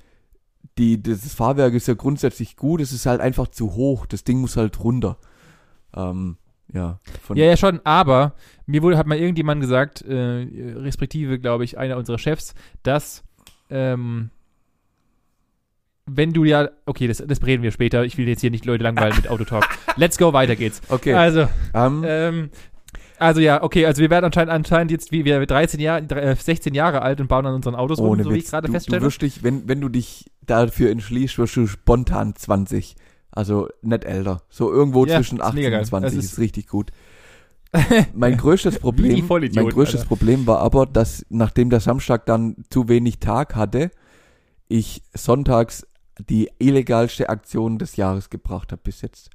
die, 0.78 1.02
das 1.02 1.34
Fahrwerk 1.34 1.74
ist 1.74 1.88
ja 1.88 1.94
grundsätzlich 1.94 2.56
gut, 2.56 2.82
es 2.82 2.92
ist 2.92 3.06
halt 3.06 3.22
einfach 3.22 3.48
zu 3.48 3.76
hoch, 3.76 4.06
das 4.06 4.24
Ding 4.24 4.40
muss 4.40 4.58
halt 4.58 4.80
runter. 4.84 5.18
Ähm, 5.96 6.38
ja, 6.74 7.00
Ja, 7.36 7.46
ja, 7.46 7.58
schon, 7.58 7.80
aber 7.84 8.34
mir 8.66 8.82
wurde, 8.82 8.98
hat 8.98 9.06
mal 9.06 9.20
irgendjemand 9.20 9.62
gesagt, 9.62 10.02
äh, 10.02 10.48
respektive, 10.76 11.40
glaube 11.40 11.64
ich, 11.64 11.78
einer 11.78 11.98
unserer 11.98 12.18
Chefs, 12.18 12.56
dass, 12.82 13.24
ähm, 13.70 14.32
wenn 16.06 16.32
du 16.34 16.44
ja, 16.44 16.70
okay, 16.86 17.08
das, 17.08 17.24
das 17.26 17.44
reden 17.46 17.64
wir 17.64 17.72
später, 17.72 18.06
ich 18.06 18.18
will 18.18 18.28
jetzt 18.28 18.42
hier 18.42 18.52
nicht 18.52 18.66
Leute 18.66 18.84
langweilen 18.84 19.16
mit 19.16 19.28
Autotalk. 19.28 19.66
Let's 19.98 20.18
go, 20.18 20.34
weiter 20.34 20.56
geht's. 20.56 20.82
okay. 20.90 21.14
Also, 21.14 21.48
ähm, 21.74 22.04
ähm, 22.06 22.50
also 23.18 23.40
ja, 23.42 23.64
okay, 23.64 23.86
also 23.86 24.02
wir 24.02 24.10
werden 24.10 24.26
anscheinend, 24.26 24.52
anscheinend 24.52 24.92
jetzt 24.92 25.12
wie 25.12 25.26
wir 25.26 25.44
13 25.46 25.80
Jahre, 25.80 26.02
äh, 26.22 26.36
16 26.36 26.74
Jahre 26.76 27.02
alt 27.02 27.22
und 27.22 27.28
bauen 27.28 27.46
an 27.46 27.56
unseren 27.56 27.76
Autos 27.76 28.00
rum, 28.00 28.10
ohne 28.10 28.24
so 28.24 28.30
wie 28.32 28.36
ich 28.38 28.44
Witz, 28.44 28.52
gerade 28.52 28.68
du, 28.68 28.74
du 28.74 28.78
feststelle. 28.78 29.02
wirst 29.02 29.22
dich, 29.22 29.42
wenn, 29.44 29.68
wenn 29.68 29.82
du 29.82 29.90
dich 29.90 30.30
dafür 30.46 30.92
entschließt, 30.92 31.38
wirst 31.40 31.56
du 31.56 31.66
spontan 31.68 32.36
20. 32.36 32.96
Also 33.32 33.68
nicht 33.82 34.06
älter. 34.06 34.44
So 34.50 34.72
irgendwo 34.72 35.06
Ja, 35.06 35.16
zwischen 35.18 35.38
ist 35.40 35.44
18 35.44 35.56
mega 35.56 35.70
geil. 35.72 35.80
und 35.80 35.86
20 35.86 36.16
Das 36.18 36.24
ist, 36.26 36.32
ist- 36.34 36.40
richtig 36.40 36.68
gut. 36.68 36.92
Mein 38.14 38.38
größtes 38.38 38.80
Problem, 38.80 39.26
Vollidioten, 39.28 39.66
mein 39.66 39.74
größtes 39.74 40.02
Alter. 40.02 40.08
Problem 40.08 40.48
war 40.48 40.60
aber, 40.60 40.86
dass 40.86 41.26
nachdem 41.30 41.70
der 41.70 41.82
Samstag 41.82 42.26
dann 42.26 42.56
zu 42.70 42.88
wenig 42.88 43.20
Tag 43.20 43.56
hatte, 43.56 43.92
ich 44.70 45.04
sonntags 45.14 45.86
die 46.30 46.50
illegalste 46.60 47.30
Aktion 47.30 47.78
des 47.78 47.96
Jahres 47.96 48.30
gebracht 48.30 48.72
habe 48.72 48.82
bis 48.84 49.02
jetzt. 49.02 49.30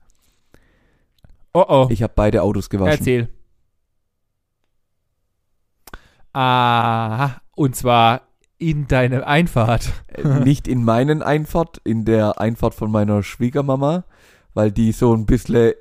oh 1.53 1.65
oh, 1.69 1.89
Ich 1.91 2.03
habe 2.03 2.13
beide 2.17 2.43
Autos 2.43 2.71
gewaschen. 2.71 2.99
erzähl. 2.99 3.29
Ah, 6.33 7.41
und 7.57 7.75
zwar 7.75 8.23
in 8.59 8.87
deine 8.87 9.27
Einfahrt. 9.27 9.91
Äh, 10.09 10.41
Nicht 10.41 10.69
in 10.69 10.85
meinen 10.85 11.23
Einfahrt, 11.23 11.81
in 11.85 12.05
der 12.05 12.41
Einfahrt 12.41 12.75
von 12.75 12.91
meiner 12.91 13.23
Schwiegermama, 13.23 14.05
weil 14.55 14.71
die 14.71 14.93
so 14.93 15.15
ein 15.15 15.27
bisschen 15.27 15.73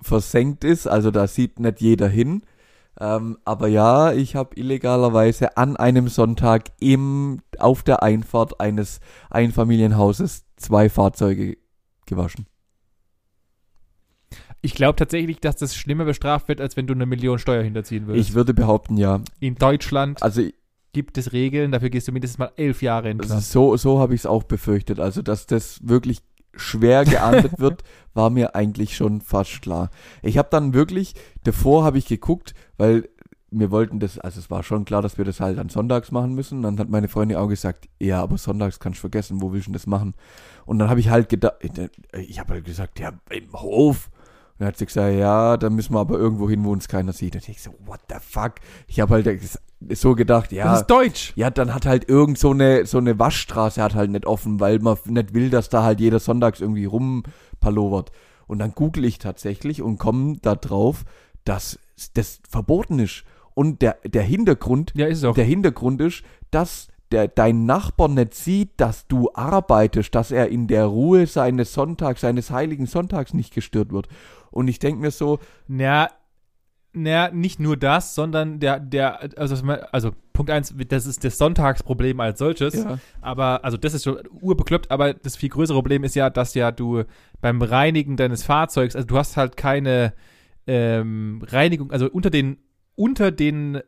versenkt 0.00 0.62
ist, 0.62 0.86
also 0.86 1.10
da 1.10 1.26
sieht 1.26 1.58
nicht 1.58 1.80
jeder 1.80 2.08
hin. 2.08 2.42
Ähm, 3.00 3.38
aber 3.44 3.68
ja, 3.68 4.12
ich 4.12 4.34
habe 4.34 4.56
illegalerweise 4.56 5.56
an 5.56 5.76
einem 5.76 6.08
Sonntag 6.08 6.70
im, 6.80 7.40
auf 7.58 7.82
der 7.82 8.02
Einfahrt 8.02 8.60
eines 8.60 9.00
Einfamilienhauses 9.30 10.44
zwei 10.56 10.88
Fahrzeuge 10.88 11.56
gewaschen. 12.06 12.46
Ich 14.60 14.74
glaube 14.74 14.96
tatsächlich, 14.96 15.38
dass 15.40 15.56
das 15.56 15.76
schlimmer 15.76 16.04
bestraft 16.04 16.48
wird, 16.48 16.60
als 16.60 16.76
wenn 16.76 16.88
du 16.88 16.94
eine 16.94 17.06
Million 17.06 17.38
Steuer 17.38 17.62
hinterziehen 17.62 18.08
würdest. 18.08 18.28
Ich 18.28 18.34
würde 18.34 18.54
behaupten, 18.54 18.96
ja. 18.96 19.20
in 19.38 19.54
Deutschland 19.54 20.20
Also 20.22 20.42
gibt 20.92 21.16
es 21.16 21.32
Regeln, 21.32 21.70
dafür 21.70 21.90
gehst 21.90 22.08
du 22.08 22.12
mindestens 22.12 22.38
mal 22.38 22.50
elf 22.56 22.82
Jahre 22.82 23.10
in 23.10 23.20
Also 23.20 23.34
Knast. 23.34 23.52
so, 23.52 23.76
so 23.76 24.00
habe 24.00 24.14
ich 24.14 24.22
es 24.22 24.26
auch 24.26 24.42
befürchtet. 24.42 24.98
Also, 24.98 25.22
dass 25.22 25.46
das 25.46 25.86
wirklich 25.86 26.18
schwer 26.58 27.04
geahndet 27.04 27.58
wird, 27.58 27.82
war 28.14 28.30
mir 28.30 28.54
eigentlich 28.54 28.96
schon 28.96 29.20
fast 29.20 29.62
klar. 29.62 29.90
Ich 30.22 30.38
habe 30.38 30.48
dann 30.50 30.74
wirklich, 30.74 31.14
davor 31.44 31.84
habe 31.84 31.98
ich 31.98 32.06
geguckt, 32.06 32.54
weil 32.76 33.08
wir 33.50 33.70
wollten 33.70 33.98
das, 33.98 34.18
also 34.18 34.40
es 34.40 34.50
war 34.50 34.62
schon 34.62 34.84
klar, 34.84 35.00
dass 35.00 35.16
wir 35.16 35.24
das 35.24 35.40
halt 35.40 35.58
dann 35.58 35.70
sonntags 35.70 36.12
machen 36.12 36.34
müssen. 36.34 36.62
Dann 36.62 36.78
hat 36.78 36.90
meine 36.90 37.08
Freundin 37.08 37.38
auch 37.38 37.48
gesagt, 37.48 37.88
ja, 37.98 38.22
aber 38.22 38.36
sonntags 38.36 38.78
kannst 38.78 38.98
du 38.98 39.00
vergessen, 39.02 39.40
wo 39.40 39.52
willst 39.52 39.66
du 39.66 39.70
denn 39.70 39.74
das 39.74 39.86
machen? 39.86 40.14
Und 40.66 40.78
dann 40.78 40.90
habe 40.90 41.00
ich 41.00 41.08
halt 41.08 41.28
gedacht, 41.28 41.56
ich 42.12 42.38
habe 42.38 42.54
halt 42.54 42.64
gesagt, 42.64 43.00
ja, 43.00 43.12
im 43.30 43.52
Hof. 43.54 44.10
Und 44.58 44.64
dann 44.64 44.68
hat 44.68 44.76
sie 44.78 44.86
gesagt, 44.86 45.14
ja, 45.14 45.56
da 45.56 45.70
müssen 45.70 45.94
wir 45.94 46.00
aber 46.00 46.18
irgendwo 46.18 46.50
hin, 46.50 46.64
wo 46.64 46.72
uns 46.72 46.88
keiner 46.88 47.12
sieht. 47.12 47.36
Und 47.36 47.48
ich 47.48 47.62
so, 47.62 47.72
what 47.86 48.00
the 48.08 48.16
fuck? 48.20 48.54
Ich 48.88 48.98
habe 48.98 49.14
halt 49.14 49.40
so 49.90 50.14
gedacht, 50.16 50.50
ja. 50.50 50.64
Das 50.64 50.80
ist 50.80 50.86
Deutsch. 50.90 51.32
Ja, 51.36 51.50
dann 51.50 51.72
hat 51.72 51.86
halt 51.86 52.08
irgend 52.08 52.38
so 52.38 52.50
eine, 52.50 52.84
so 52.84 52.98
eine 52.98 53.16
Waschstraße 53.18 53.80
hat 53.80 53.94
halt 53.94 54.10
nicht 54.10 54.26
offen, 54.26 54.58
weil 54.58 54.80
man 54.80 54.96
nicht 55.06 55.32
will, 55.32 55.50
dass 55.50 55.68
da 55.68 55.84
halt 55.84 56.00
jeder 56.00 56.18
sonntags 56.18 56.60
irgendwie 56.60 56.86
rumpalovert. 56.86 58.10
Und 58.48 58.58
dann 58.58 58.72
google 58.72 59.04
ich 59.04 59.18
tatsächlich 59.18 59.80
und 59.82 59.98
komme 59.98 60.38
da 60.42 60.54
drauf, 60.56 61.04
dass 61.44 61.78
das 62.14 62.40
verboten 62.48 62.98
ist. 62.98 63.24
Und 63.54 63.82
der, 63.82 63.98
der 64.04 64.22
Hintergrund, 64.22 64.92
Ja, 64.96 65.06
ist 65.06 65.24
auch. 65.24 65.34
der 65.34 65.44
Hintergrund 65.44 66.00
ist, 66.00 66.22
dass 66.50 66.88
der, 67.10 67.26
dein 67.28 67.64
Nachbar 67.64 68.08
nicht 68.08 68.34
sieht, 68.34 68.72
dass 68.76 69.06
du 69.06 69.30
arbeitest, 69.34 70.14
dass 70.14 70.30
er 70.30 70.48
in 70.48 70.66
der 70.66 70.84
Ruhe 70.86 71.26
seines 71.26 71.72
Sonntags, 71.72 72.20
seines 72.20 72.50
heiligen 72.50 72.86
Sonntags 72.86 73.32
nicht 73.34 73.54
gestört 73.54 73.92
wird. 73.92 74.08
Und 74.50 74.68
ich 74.68 74.78
denke 74.78 75.00
mir 75.00 75.10
so, 75.10 75.38
ja, 75.68 76.08
Naja, 76.94 77.30
nicht 77.30 77.60
nur 77.60 77.76
das, 77.76 78.14
sondern 78.14 78.60
der, 78.60 78.80
der, 78.80 79.20
also, 79.36 79.56
also 79.92 80.12
Punkt 80.32 80.50
eins, 80.50 80.74
das 80.88 81.06
ist 81.06 81.22
das 81.22 81.36
Sonntagsproblem 81.36 82.18
als 82.20 82.38
solches. 82.38 82.74
Ja. 82.74 82.98
Aber, 83.20 83.64
also 83.64 83.76
das 83.76 83.92
ist 83.92 84.04
schon 84.04 84.18
urbekloppt, 84.40 84.90
aber 84.90 85.12
das 85.12 85.36
viel 85.36 85.50
größere 85.50 85.76
Problem 85.76 86.02
ist 86.02 86.14
ja, 86.14 86.30
dass 86.30 86.54
ja 86.54 86.72
du 86.72 87.04
beim 87.40 87.60
Reinigen 87.60 88.16
deines 88.16 88.42
Fahrzeugs, 88.42 88.96
also 88.96 89.06
du 89.06 89.18
hast 89.18 89.36
halt 89.36 89.56
keine 89.56 90.14
ähm, 90.66 91.42
Reinigung, 91.46 91.90
also 91.90 92.08
unter 92.10 92.30
den, 92.30 92.56
unter 92.94 93.30
den 93.30 93.80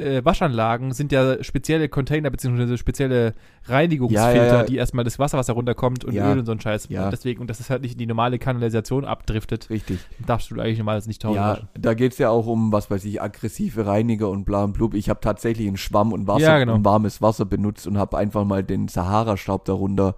äh, 0.00 0.24
Waschanlagen 0.24 0.92
sind 0.92 1.12
ja 1.12 1.42
spezielle 1.42 1.88
Container 1.88 2.30
beziehungsweise 2.30 2.78
spezielle 2.78 3.34
Reinigungsfilter, 3.66 4.34
Ja, 4.34 4.46
ja, 4.46 4.54
ja. 4.58 4.62
die 4.64 4.76
erstmal 4.76 5.04
das 5.04 5.18
Wasser, 5.18 5.38
was 5.38 5.46
da 5.46 5.52
runterkommt 5.52 6.04
und. 6.04 6.14
Öl 6.14 6.38
und 6.38 6.46
so 6.46 6.52
ein 6.52 6.60
Scheiß. 6.60 6.86
Und 6.86 7.10
deswegen, 7.12 7.40
und 7.40 7.48
das 7.48 7.60
ist 7.60 7.70
halt 7.70 7.82
nicht 7.82 7.92
in 7.92 7.98
die 7.98 8.06
normale 8.06 8.38
Kanalisation 8.38 9.04
abdriftet, 9.04 9.70
Richtig. 9.70 10.00
darfst 10.26 10.50
du 10.50 10.60
eigentlich 10.60 10.78
normalerweise 10.78 11.08
nicht 11.08 11.22
tausend 11.22 11.36
Ja, 11.36 11.58
da 11.78 11.94
geht's 11.94 12.18
ja 12.18 12.30
auch 12.30 12.46
um, 12.46 12.72
was 12.72 12.90
weiß 12.90 13.04
ich, 13.04 13.22
aggressive 13.22 13.86
Reiniger 13.86 14.28
und 14.28 14.44
bla 14.44 14.64
und 14.64 14.72
blub. 14.72 14.94
Ich 14.94 15.08
habe 15.08 15.20
tatsächlich 15.20 15.66
einen 15.66 15.76
Schwamm 15.76 16.12
und 16.12 16.26
Wasser 16.26 16.58
genau. 16.58 16.74
und 16.74 16.84
warmes 16.84 17.22
Wasser 17.22 17.44
benutzt 17.44 17.86
und 17.86 17.98
habe 17.98 18.18
einfach 18.18 18.44
mal 18.44 18.62
den 18.62 18.88
Sahara-Staub 18.88 19.64
darunter 19.64 20.14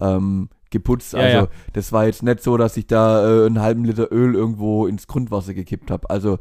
ähm, 0.00 0.48
geputzt. 0.70 1.14
Ja, 1.14 1.20
also 1.20 1.38
ja. 1.38 1.48
das 1.72 1.92
war 1.92 2.06
jetzt 2.06 2.22
nicht 2.22 2.42
so, 2.42 2.56
dass 2.56 2.76
ich 2.76 2.86
da 2.86 3.44
äh, 3.44 3.46
einen 3.46 3.60
halben 3.60 3.84
Liter 3.84 4.12
Öl 4.12 4.34
irgendwo 4.34 4.86
ins 4.86 5.06
Grundwasser 5.06 5.54
gekippt 5.54 5.90
habe. 5.90 6.10
Also 6.10 6.38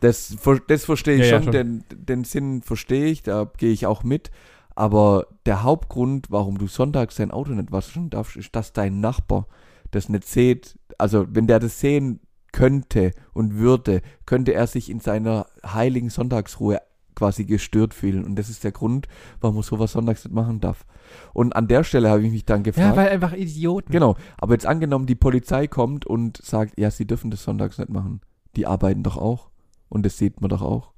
das, 0.00 0.36
das 0.66 0.84
verstehe 0.84 1.16
ich 1.16 1.20
Ja, 1.22 1.26
ja, 1.26 1.36
schon, 1.36 1.44
schon. 1.44 1.52
Den, 1.52 1.84
den 1.90 2.24
Sinn 2.24 2.62
verstehe 2.62 3.06
ich, 3.06 3.22
da 3.22 3.50
gehe 3.56 3.72
ich 3.72 3.86
auch 3.86 4.04
mit. 4.04 4.30
Aber 4.74 5.26
der 5.44 5.64
Hauptgrund, 5.64 6.30
warum 6.30 6.58
du 6.58 6.68
sonntags 6.68 7.16
dein 7.16 7.32
Auto 7.32 7.52
nicht 7.52 7.72
waschen 7.72 8.10
darfst, 8.10 8.36
ist, 8.36 8.54
dass 8.54 8.72
dein 8.72 9.00
Nachbar 9.00 9.48
das 9.90 10.08
nicht 10.08 10.24
sieht. 10.24 10.78
Also 10.98 11.26
wenn 11.28 11.46
der 11.46 11.58
das 11.58 11.80
sehen 11.80 12.20
könnte 12.52 13.12
und 13.32 13.56
würde, 13.56 14.02
könnte 14.24 14.54
er 14.54 14.66
sich 14.66 14.90
in 14.90 15.00
seiner 15.00 15.46
heiligen 15.64 16.10
Sonntagsruhe 16.10 16.80
quasi 17.18 17.44
gestört 17.44 17.92
fühlen. 17.92 18.24
Und 18.24 18.36
das 18.36 18.48
ist 18.48 18.62
der 18.62 18.70
Grund, 18.70 19.08
warum 19.40 19.56
man 19.56 19.64
sowas 19.64 19.92
sonntags 19.92 20.24
nicht 20.24 20.34
machen 20.34 20.60
darf. 20.60 20.86
Und 21.32 21.56
an 21.56 21.66
der 21.66 21.82
Stelle 21.82 22.08
habe 22.10 22.24
ich 22.24 22.30
mich 22.30 22.44
dann 22.44 22.62
gefragt. 22.62 22.96
Ja, 22.96 22.96
weil 22.96 23.08
einfach 23.08 23.32
Idioten. 23.32 23.90
Genau, 23.90 24.16
aber 24.36 24.54
jetzt 24.54 24.66
angenommen, 24.66 25.06
die 25.06 25.16
Polizei 25.16 25.66
kommt 25.66 26.06
und 26.06 26.36
sagt, 26.36 26.78
ja, 26.78 26.90
sie 26.92 27.06
dürfen 27.06 27.32
das 27.32 27.42
sonntags 27.42 27.78
nicht 27.78 27.90
machen. 27.90 28.20
Die 28.54 28.66
arbeiten 28.66 29.02
doch 29.02 29.16
auch. 29.16 29.50
Und 29.88 30.04
das 30.04 30.18
sieht 30.18 30.40
man 30.40 30.50
doch 30.50 30.62
auch. 30.62 30.92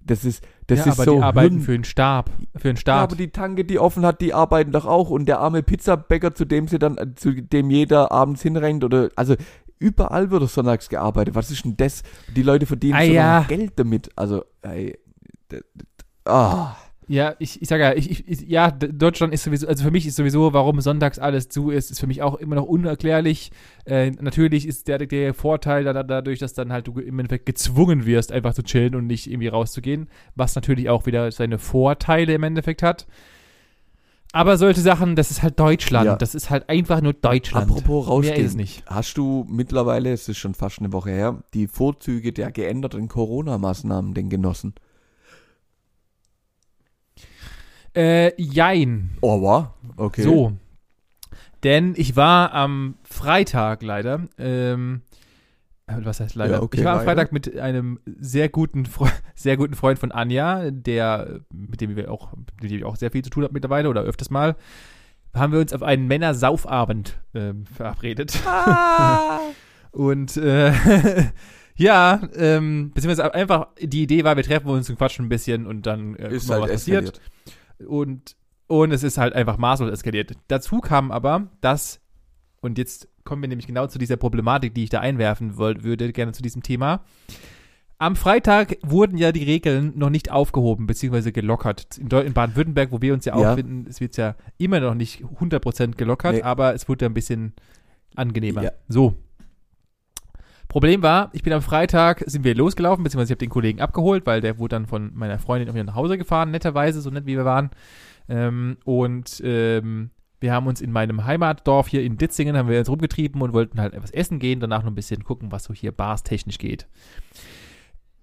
Das 0.00 0.24
ist, 0.24 0.44
das 0.66 0.80
ja, 0.80 0.84
ist 0.86 0.98
aber 0.98 1.04
so. 1.04 1.16
die 1.16 1.22
arbeiten 1.22 1.60
für 1.60 1.72
den 1.72 1.84
Stab, 1.84 2.30
für 2.56 2.68
den 2.68 2.76
ja, 2.76 2.80
Staat. 2.80 3.02
aber 3.04 3.16
die 3.16 3.30
Tanke, 3.30 3.64
die 3.64 3.78
offen 3.78 4.04
hat, 4.04 4.20
die 4.20 4.34
arbeiten 4.34 4.70
doch 4.70 4.84
auch. 4.84 5.08
Und 5.08 5.26
der 5.26 5.40
arme 5.40 5.62
Pizzabäcker, 5.62 6.34
zu 6.34 6.44
dem 6.44 6.68
sie 6.68 6.78
dann, 6.78 6.98
äh, 6.98 7.14
zu 7.14 7.32
dem 7.32 7.70
jeder 7.70 8.12
abends 8.12 8.42
hinrennt 8.42 8.84
oder, 8.84 9.08
also 9.16 9.34
überall 9.78 10.30
wird 10.30 10.42
es 10.42 10.54
sonntags 10.54 10.90
gearbeitet. 10.90 11.34
Was 11.34 11.50
ist 11.50 11.64
denn 11.64 11.76
das? 11.76 12.02
Die 12.36 12.42
Leute 12.42 12.66
verdienen 12.66 12.94
Ah, 12.96 13.02
ja. 13.02 13.44
Geld 13.48 13.72
damit. 13.76 14.10
Also, 14.16 14.44
ey, 14.62 14.98
ah. 16.26 16.76
Ja, 17.06 17.34
ich, 17.38 17.60
ich 17.60 17.68
sage 17.68 17.82
ja, 17.82 17.92
ich, 17.92 18.26
ich, 18.28 18.40
ja, 18.48 18.70
Deutschland 18.70 19.34
ist 19.34 19.44
sowieso, 19.44 19.66
also 19.68 19.84
für 19.84 19.90
mich 19.90 20.06
ist 20.06 20.16
sowieso, 20.16 20.52
warum 20.52 20.80
sonntags 20.80 21.18
alles 21.18 21.48
zu 21.48 21.70
ist, 21.70 21.90
ist 21.90 22.00
für 22.00 22.06
mich 22.06 22.22
auch 22.22 22.36
immer 22.36 22.56
noch 22.56 22.64
unerklärlich. 22.64 23.50
Äh, 23.84 24.12
natürlich 24.12 24.66
ist 24.66 24.88
der, 24.88 24.98
der 24.98 25.34
Vorteil 25.34 25.84
da, 25.84 25.92
da, 25.92 26.02
dadurch, 26.02 26.38
dass 26.38 26.54
dann 26.54 26.72
halt 26.72 26.86
du 26.86 26.98
im 26.98 27.18
Endeffekt 27.18 27.46
gezwungen 27.46 28.06
wirst, 28.06 28.32
einfach 28.32 28.54
zu 28.54 28.62
chillen 28.62 28.94
und 28.94 29.06
nicht 29.06 29.30
irgendwie 29.30 29.48
rauszugehen, 29.48 30.08
was 30.34 30.54
natürlich 30.54 30.88
auch 30.88 31.04
wieder 31.04 31.30
seine 31.30 31.58
Vorteile 31.58 32.34
im 32.34 32.42
Endeffekt 32.42 32.82
hat. 32.82 33.06
Aber 34.32 34.58
solche 34.58 34.80
Sachen, 34.80 35.14
das 35.14 35.30
ist 35.30 35.44
halt 35.44 35.60
Deutschland. 35.60 36.06
Ja. 36.06 36.16
Das 36.16 36.34
ist 36.34 36.50
halt 36.50 36.68
einfach 36.68 37.00
nur 37.00 37.12
Deutschland. 37.12 37.70
Apropos 37.70 38.06
Mehr 38.06 38.14
rausgehen. 38.14 38.36
ist 38.44 38.50
es 38.50 38.56
nicht. 38.56 38.82
Hast 38.86 39.16
du 39.16 39.46
mittlerweile, 39.48 40.12
es 40.12 40.28
ist 40.28 40.38
schon 40.38 40.54
fast 40.54 40.80
eine 40.80 40.92
Woche 40.92 41.10
her, 41.10 41.44
die 41.54 41.68
Vorzüge 41.68 42.32
der 42.32 42.50
geänderten 42.50 43.06
Corona-Maßnahmen 43.06 44.12
denn 44.12 44.30
genossen? 44.30 44.74
Äh, 47.96 48.40
jein. 48.40 49.16
Oh, 49.20 49.42
war? 49.42 49.74
Okay. 49.96 50.22
So. 50.22 50.52
Denn 51.62 51.94
ich 51.96 52.16
war 52.16 52.52
am 52.52 52.96
Freitag 53.04 53.82
leider, 53.82 54.28
ähm, 54.38 55.02
äh, 55.86 55.94
was 56.02 56.20
heißt 56.20 56.34
leider? 56.34 56.54
Ja, 56.54 56.62
okay, 56.62 56.78
ich 56.78 56.84
war 56.84 56.98
am. 56.98 57.04
Freitag 57.04 57.32
mit 57.32 57.58
einem 57.58 58.00
sehr 58.04 58.48
guten, 58.48 58.84
Fre 58.86 59.10
sehr 59.34 59.56
guten 59.56 59.74
Freund 59.74 59.98
von 59.98 60.12
Anja, 60.12 60.70
der, 60.70 61.40
mit 61.52 61.80
dem 61.80 61.96
wir 61.96 62.10
auch, 62.10 62.32
mit 62.60 62.70
dem 62.70 62.78
ich 62.78 62.84
auch 62.84 62.96
sehr 62.96 63.10
viel 63.10 63.22
zu 63.22 63.30
tun 63.30 63.44
habe 63.44 63.54
mittlerweile 63.54 63.88
oder 63.88 64.02
öfters 64.02 64.30
mal, 64.30 64.56
haben 65.32 65.52
wir 65.52 65.60
uns 65.60 65.72
auf 65.72 65.82
einen 65.82 66.06
Männersaufabend 66.06 67.18
ähm, 67.34 67.66
verabredet. 67.66 68.38
Ah. 68.46 69.40
Und 69.90 70.36
äh, 70.36 70.72
ja, 71.76 72.20
ähm, 72.36 72.90
beziehungsweise 72.92 73.32
einfach 73.32 73.68
die 73.80 74.02
Idee 74.02 74.24
war, 74.24 74.36
wir 74.36 74.42
treffen 74.42 74.68
uns 74.68 74.90
und 74.90 74.96
quatschen 74.96 75.26
ein 75.26 75.28
bisschen 75.28 75.66
und 75.68 75.86
dann 75.86 76.16
äh, 76.16 76.34
ist 76.34 76.48
gucken 76.48 76.48
wir, 76.48 76.54
halt 76.54 76.62
was 76.62 76.70
passiert 76.72 77.04
eskaliert. 77.04 77.20
Und, 77.86 78.36
und 78.66 78.92
es 78.92 79.02
ist 79.02 79.18
halt 79.18 79.34
einfach 79.34 79.58
maßlos 79.58 79.90
eskaliert. 79.90 80.32
Dazu 80.48 80.80
kam 80.80 81.10
aber, 81.10 81.48
dass, 81.60 82.00
und 82.60 82.78
jetzt 82.78 83.08
kommen 83.24 83.42
wir 83.42 83.48
nämlich 83.48 83.66
genau 83.66 83.86
zu 83.86 83.98
dieser 83.98 84.16
Problematik, 84.16 84.74
die 84.74 84.84
ich 84.84 84.90
da 84.90 85.00
einwerfen 85.00 85.56
würde, 85.56 86.12
gerne 86.12 86.32
zu 86.32 86.42
diesem 86.42 86.62
Thema. 86.62 87.04
Am 87.98 88.16
Freitag 88.16 88.76
wurden 88.82 89.16
ja 89.16 89.32
die 89.32 89.44
Regeln 89.44 89.92
noch 89.96 90.10
nicht 90.10 90.30
aufgehoben, 90.30 90.86
beziehungsweise 90.86 91.32
gelockert. 91.32 91.96
In, 91.96 92.08
in 92.08 92.32
Baden-Württemberg, 92.32 92.90
wo 92.92 93.00
wir 93.00 93.14
uns 93.14 93.24
ja 93.24 93.38
Ja. 93.38 93.52
auffinden, 93.52 93.86
es 93.88 94.00
wird 94.00 94.16
ja 94.16 94.34
immer 94.58 94.80
noch 94.80 94.94
nicht 94.94 95.22
100% 95.22 95.96
gelockert, 95.96 96.34
Nee. 96.34 96.42
aber 96.42 96.74
es 96.74 96.88
wurde 96.88 97.06
ein 97.06 97.14
bisschen 97.14 97.54
angenehmer. 98.16 98.62
Ja. 98.64 98.72
So. 98.88 99.14
Problem 100.74 101.04
war, 101.04 101.30
ich 101.32 101.44
bin 101.44 101.52
am 101.52 101.62
Freitag, 101.62 102.24
sind 102.26 102.42
wir 102.42 102.52
losgelaufen, 102.56 103.04
beziehungsweise 103.04 103.28
ich 103.28 103.36
habe 103.36 103.46
den 103.46 103.50
Kollegen 103.50 103.80
abgeholt, 103.80 104.26
weil 104.26 104.40
der 104.40 104.58
wurde 104.58 104.74
dann 104.74 104.86
von 104.86 105.12
meiner 105.14 105.38
Freundin 105.38 105.70
auch 105.70 105.74
wieder 105.74 105.84
nach 105.84 105.94
Hause 105.94 106.18
gefahren, 106.18 106.50
netterweise, 106.50 107.00
so 107.00 107.10
nett 107.10 107.26
wie 107.26 107.36
wir 107.36 107.44
waren. 107.44 107.70
Ähm, 108.28 108.78
und 108.84 109.40
ähm, 109.44 110.10
wir 110.40 110.52
haben 110.52 110.66
uns 110.66 110.80
in 110.80 110.90
meinem 110.90 111.24
Heimatdorf 111.24 111.86
hier 111.86 112.02
in 112.02 112.16
Ditzingen, 112.16 112.56
haben 112.56 112.68
wir 112.68 112.80
uns 112.80 112.88
rumgetrieben 112.88 113.40
und 113.40 113.52
wollten 113.52 113.80
halt 113.80 113.94
etwas 113.94 114.10
essen 114.10 114.40
gehen, 114.40 114.58
danach 114.58 114.82
noch 114.82 114.90
ein 114.90 114.96
bisschen 114.96 115.22
gucken, 115.22 115.52
was 115.52 115.62
so 115.62 115.72
hier 115.72 115.92
barstechnisch 115.92 116.58
geht. 116.58 116.88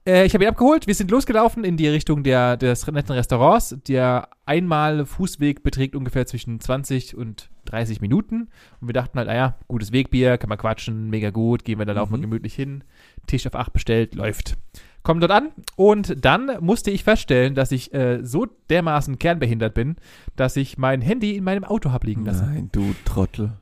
Äh, 0.05 0.25
ich 0.25 0.33
habe 0.33 0.43
ihn 0.43 0.49
abgeholt, 0.49 0.87
wir 0.87 0.95
sind 0.95 1.09
losgelaufen 1.09 1.63
in 1.63 1.77
die 1.77 1.87
Richtung 1.87 2.21
der, 2.21 2.57
des 2.57 2.85
netten 2.85 3.15
Restaurants. 3.15 3.77
Der 3.87 4.27
einmal 4.45 5.05
Fußweg 5.05 5.63
beträgt 5.63 5.95
ungefähr 5.95 6.25
zwischen 6.25 6.59
20 6.59 7.15
und 7.15 7.49
30 7.65 8.01
Minuten. 8.01 8.49
Und 8.79 8.87
wir 8.87 8.93
dachten 8.93 9.17
halt, 9.17 9.27
naja, 9.27 9.55
gutes 9.67 9.91
Wegbier, 9.91 10.37
kann 10.37 10.49
man 10.49 10.57
quatschen, 10.57 11.09
mega 11.09 11.29
gut, 11.29 11.63
gehen 11.63 11.79
wir 11.79 11.85
da 11.85 11.93
laufen 11.93 12.13
wir 12.13 12.17
Mhm. 12.17 12.21
gemütlich 12.23 12.55
hin. 12.55 12.83
Tisch 13.27 13.45
auf 13.47 13.55
8 13.55 13.71
bestellt, 13.73 14.15
läuft. 14.15 14.57
Kommen 15.03 15.19
dort 15.19 15.31
an 15.31 15.49
und 15.75 16.23
dann 16.23 16.57
musste 16.59 16.91
ich 16.91 17.03
feststellen, 17.03 17.55
dass 17.55 17.71
ich 17.71 17.91
äh, 17.93 18.19
so 18.23 18.45
dermaßen 18.69 19.17
kernbehindert 19.17 19.73
bin, 19.73 19.95
dass 20.35 20.55
ich 20.55 20.77
mein 20.77 21.01
Handy 21.01 21.35
in 21.35 21.43
meinem 21.43 21.63
Auto 21.63 21.91
habe 21.91 22.05
liegen 22.05 22.23
lassen. 22.23 22.45
Nein, 22.53 22.69
du 22.71 22.93
Trottel. 23.03 23.53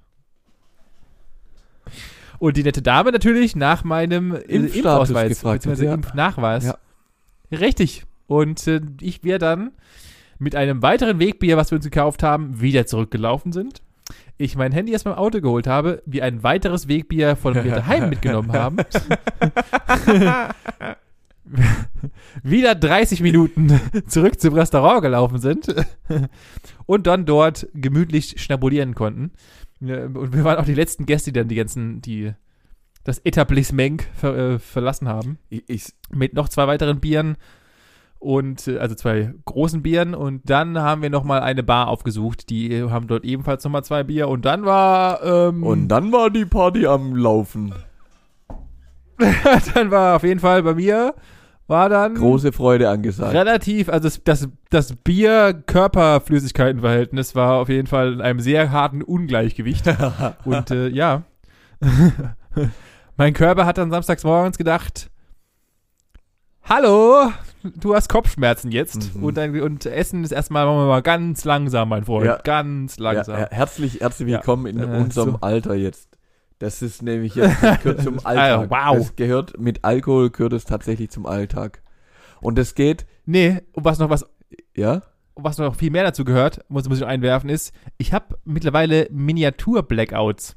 Und 2.40 2.56
die 2.58 2.64
nette 2.64 2.82
Dame 2.82 3.12
natürlich 3.12 3.56
nach 3.56 3.84
meinem 3.84 4.34
äh, 4.34 4.40
Impfstatus 4.40 4.76
Impfausweis, 5.10 5.30
gefragt 5.30 5.60
beziehungsweise 5.60 5.86
ja. 5.86 5.94
Impfnachweis. 5.94 6.66
Ja. 6.66 6.78
Richtig. 7.52 8.06
Und 8.28 8.66
äh, 8.68 8.82
ich 9.02 9.24
wir 9.24 9.40
dann 9.40 9.72
mit 10.40 10.56
einem 10.56 10.82
weiteren 10.82 11.20
Wegbier, 11.20 11.58
was 11.58 11.72
wir 11.72 11.78
uns 11.78 11.86
gekauft 11.86 12.24
haben, 12.24 12.62
wieder 12.62 12.86
zurückgelaufen 12.86 13.52
sind. 13.52 13.82
Ich 14.38 14.56
mein 14.56 14.72
Handy 14.72 14.94
erst 14.94 15.06
beim 15.06 15.16
Auto 15.16 15.42
geholt 15.42 15.68
habe, 15.68 16.02
wir 16.06 16.24
ein 16.24 16.44
weiteres 16.44 16.88
Wegbier 16.88 17.36
von 17.36 17.54
mir 17.54 17.72
daheim 17.76 18.10
mitgenommen 18.10 18.54
haben. 18.54 18.78
wieder 22.44 22.76
30 22.76 23.22
Minuten 23.22 23.80
zurück 24.08 24.40
zum 24.40 24.54
Restaurant 24.54 25.02
gelaufen 25.02 25.40
sind 25.40 25.74
und 26.86 27.08
dann 27.08 27.26
dort 27.26 27.68
gemütlich 27.74 28.36
schnabulieren 28.42 28.96
konnten. 28.96 29.32
Und 29.82 30.34
wir 30.34 30.44
waren 30.44 30.58
auch 30.58 30.66
die 30.66 30.74
letzten 30.74 31.06
Gäste, 31.06 31.32
die 31.32 31.40
dann 31.40 31.48
die 31.48 31.56
ganzen, 31.56 32.02
die 32.02 32.34
das 33.04 33.20
Etablissement 33.20 34.04
ver, 34.14 34.38
äh, 34.38 34.60
verlassen 34.60 35.08
haben. 35.08 35.40
Ich, 35.50 35.64
ich, 35.68 35.84
Mit 36.12 36.34
noch 36.34 36.50
zwei 36.50 36.68
weiteren 36.68 37.00
Bieren 37.00 37.38
und 38.20 38.68
äh, 38.68 38.78
also 38.78 38.96
zwei 38.96 39.34
großen 39.46 39.82
Bieren 39.82 40.14
und 40.14 40.50
dann 40.50 40.78
haben 40.78 41.02
wir 41.02 41.10
nochmal 41.10 41.42
eine 41.42 41.64
Bar 41.64 41.88
aufgesucht. 41.88 42.50
Die 42.50 42.84
haben 42.84 43.08
dort 43.08 43.26
ebenfalls 43.26 43.64
nochmal 43.64 43.84
zwei 43.84 44.04
Bier 44.04 44.28
und 44.28 44.46
dann 44.46 44.66
war 44.66 45.24
ähm, 45.24 45.64
und 45.64 45.88
dann 45.88 46.12
war 46.12 46.30
die 46.30 46.46
Party 46.46 46.86
am 46.86 47.16
Laufen. 47.16 47.74
dann 49.74 49.92
war 49.92 50.18
auf 50.18 50.24
jeden 50.24 50.40
Fall 50.40 50.64
bei 50.64 50.76
mir 50.76 51.16
war 51.70 51.88
dann 51.88 52.16
Große 52.16 52.52
Freude 52.52 52.90
angesagt. 52.90 53.32
relativ, 53.32 53.88
also 53.90 54.10
das, 54.10 54.24
das, 54.24 54.50
das 54.72 54.96
Bier-Körper-Flüssigkeiten-Verhältnis 54.96 57.36
war 57.36 57.60
auf 57.60 57.70
jeden 57.70 57.86
Fall 57.86 58.14
in 58.14 58.22
einem 58.22 58.40
sehr 58.40 58.72
harten 58.72 59.04
Ungleichgewicht. 59.04 59.86
Und 60.46 60.72
äh, 60.72 60.88
ja, 60.88 61.26
mein 63.18 63.34
Körper 63.34 63.68
hat 63.68 63.78
dann 63.78 63.92
samstags 63.92 64.24
morgens 64.24 64.58
gedacht, 64.58 65.12
hallo, 66.64 67.32
du 67.64 67.96
hast 67.96 68.10
Kopfschmerzen 68.10 68.72
jetzt. 68.72 69.16
Mhm. 69.16 69.24
Und, 69.24 69.38
dann, 69.38 69.60
und 69.62 69.86
Essen 69.86 70.24
ist 70.24 70.32
erstmal 70.32 70.66
machen 70.66 70.78
wir 70.80 70.88
mal 70.88 71.02
ganz 71.02 71.46
langsam, 71.46 71.90
mein 71.90 72.06
Freund. 72.06 72.26
Ja. 72.26 72.38
Ganz 72.44 72.98
langsam. 73.00 73.40
ja, 73.40 73.48
herzlich, 73.52 74.00
herzlich 74.02 74.28
willkommen 74.28 74.66
in 74.68 74.80
Äh, 74.80 74.98
unserem 74.98 75.32
so. 75.32 75.38
Alter 75.42 75.76
jetzt. 75.76 76.10
Das 76.60 76.82
ist 76.82 77.02
nämlich 77.02 77.36
jetzt, 77.36 77.64
das 77.64 77.82
gehört 77.82 78.02
zum 78.04 78.20
Alltag. 78.26 78.70
Ah, 78.72 78.92
wow. 78.94 78.98
Das 78.98 79.16
gehört, 79.16 79.60
mit 79.60 79.84
Alkohol 79.86 80.30
gehört 80.30 80.54
es 80.54 80.66
tatsächlich 80.66 81.10
zum 81.10 81.26
Alltag. 81.26 81.82
Und 82.42 82.58
das 82.58 82.76
geht, 82.76 83.06
Nee, 83.26 83.62
und 83.74 83.86
was 83.86 84.00
noch 84.00 84.10
was 84.10 84.26
ja? 84.76 85.04
was 85.36 85.58
noch 85.58 85.76
viel 85.76 85.90
mehr 85.92 86.04
dazu 86.04 86.26
gehört, 86.26 86.60
muss, 86.68 86.90
muss 86.90 86.98
ich 86.98 87.02
noch 87.02 87.08
einwerfen, 87.08 87.50
ist, 87.50 87.74
ich 87.98 88.12
habe 88.12 88.38
mittlerweile 88.44 89.08
Miniatur-Blackouts. 89.12 90.56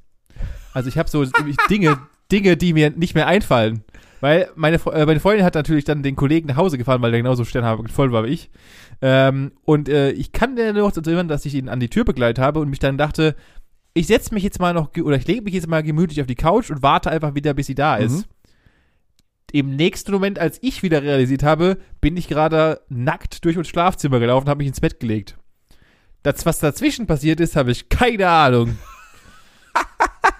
Also 0.73 0.89
ich 0.89 0.99
habe 0.99 1.09
so 1.09 1.25
Dinge, 1.71 1.99
Dinge, 2.33 2.57
die 2.57 2.73
mir 2.73 2.91
nicht 2.91 3.15
mehr 3.15 3.27
einfallen. 3.29 3.85
Weil 4.23 4.51
meine, 4.55 4.77
äh, 4.77 5.05
meine 5.05 5.19
Freundin 5.19 5.45
hat 5.45 5.57
natürlich 5.57 5.85
dann 5.85 6.05
den 6.05 6.15
Kollegen 6.15 6.47
nach 6.47 6.55
Hause 6.55 6.79
gefahren, 6.79 7.03
weil 7.03 7.11
der 7.11 7.19
genauso 7.21 7.43
voll 7.45 8.13
war 8.13 8.23
wie 8.23 8.29
ich. 8.29 8.51
Ähm, 9.01 9.51
und 9.65 9.89
äh, 9.89 10.13
ich 10.13 10.31
kann 10.31 10.55
dir 10.55 10.73
noch 10.73 10.93
dazu 10.93 11.11
erinnern, 11.11 11.27
dass 11.27 11.45
ich 11.45 11.57
ihn 11.57 11.69
an 11.69 11.81
die 11.81 11.89
Tür 11.89 12.05
begleitet 12.05 12.39
habe 12.39 12.61
und 12.61 12.71
mich 12.71 12.79
dann 12.79 12.97
dachte, 12.97 13.35
ich 13.95 14.07
setze 14.07 14.33
mich 14.33 14.45
jetzt 14.45 14.61
mal 14.61 14.75
noch, 14.75 14.91
oder 14.97 15.17
ich 15.17 15.27
lege 15.27 15.43
mich 15.43 15.55
jetzt 15.55 15.67
mal 15.67 15.83
gemütlich 15.83 16.21
auf 16.21 16.29
die 16.29 16.37
Couch 16.37 16.71
und 16.71 16.85
warte 16.85 17.11
einfach 17.11 17.35
wieder, 17.35 17.53
bis 17.53 17.67
sie 17.67 17.75
da 17.75 17.97
ist. 17.97 18.19
Mhm. 18.19 18.25
Im 19.51 19.75
nächsten 19.75 20.13
Moment, 20.13 20.39
als 20.39 20.61
ich 20.63 20.85
wieder 20.85 21.03
realisiert 21.03 21.43
habe, 21.43 21.79
bin 22.01 22.17
ich 22.17 22.29
gerade 22.29 22.81
nackt 22.89 23.45
durch 23.45 23.57
mein 23.57 23.65
Schlafzimmer 23.65 24.21
gelaufen 24.21 24.47
und 24.47 24.51
habe 24.51 24.59
mich 24.59 24.69
ins 24.69 24.81
Bett 24.81 25.01
gelegt. 25.01 25.37
Das, 26.23 26.47
was 26.47 26.61
dazwischen 26.61 27.09
passiert 27.09 27.41
ist, 27.41 27.57
habe 27.57 27.73
ich 27.73 27.89
keine 27.89 28.29
Ahnung. 28.29 28.79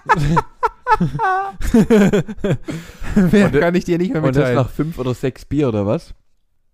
Mehr 3.31 3.45
Und- 3.47 3.59
kann 3.59 3.75
ich 3.75 3.85
dir 3.85 3.97
nicht 3.97 4.13
mehr 4.13 4.21
Und 4.23 4.29
das 4.29 4.37
mitteilen. 4.37 4.55
nach 4.57 4.69
fünf 4.69 4.97
oder 4.97 5.13
sechs 5.13 5.45
Bier 5.45 5.67
oder 5.69 5.85
was? 5.85 6.13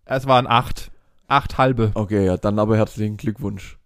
Es 0.06 0.28
waren 0.28 0.47
acht. 0.47 0.91
Acht 1.28 1.58
halbe. 1.58 1.91
Okay, 1.95 2.25
ja, 2.25 2.38
dann 2.38 2.60
aber 2.60 2.78
herzlichen 2.78 3.17
Glückwunsch. 3.17 3.78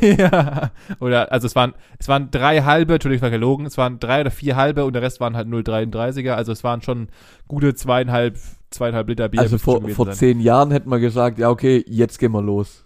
ja. 0.00 0.70
Oder, 1.00 1.32
also 1.32 1.46
es 1.46 1.56
waren, 1.56 1.72
es 1.98 2.08
waren 2.08 2.30
drei 2.30 2.62
halbe, 2.62 2.94
Entschuldigung, 2.94 3.18
ich 3.18 3.22
war 3.22 3.30
gelogen, 3.30 3.66
es 3.66 3.78
waren 3.78 3.98
drei 3.98 4.20
oder 4.20 4.30
vier 4.30 4.54
halbe 4.54 4.84
und 4.84 4.92
der 4.92 5.02
Rest 5.02 5.18
waren 5.20 5.34
halt 5.34 5.48
0,33er, 5.48 6.32
also 6.32 6.52
es 6.52 6.62
waren 6.62 6.82
schon 6.82 7.08
gute 7.48 7.74
zweieinhalb, 7.74 8.36
zweieinhalb 8.70 9.08
Liter 9.08 9.28
Bier. 9.30 9.40
also 9.40 9.58
vor, 9.58 9.80
vor 9.90 10.10
zehn 10.12 10.40
Jahren 10.40 10.70
hätten 10.70 10.90
wir 10.90 11.00
gesagt, 11.00 11.38
ja 11.38 11.48
okay, 11.48 11.82
jetzt 11.88 12.18
gehen 12.18 12.32
wir 12.32 12.42
los. 12.42 12.84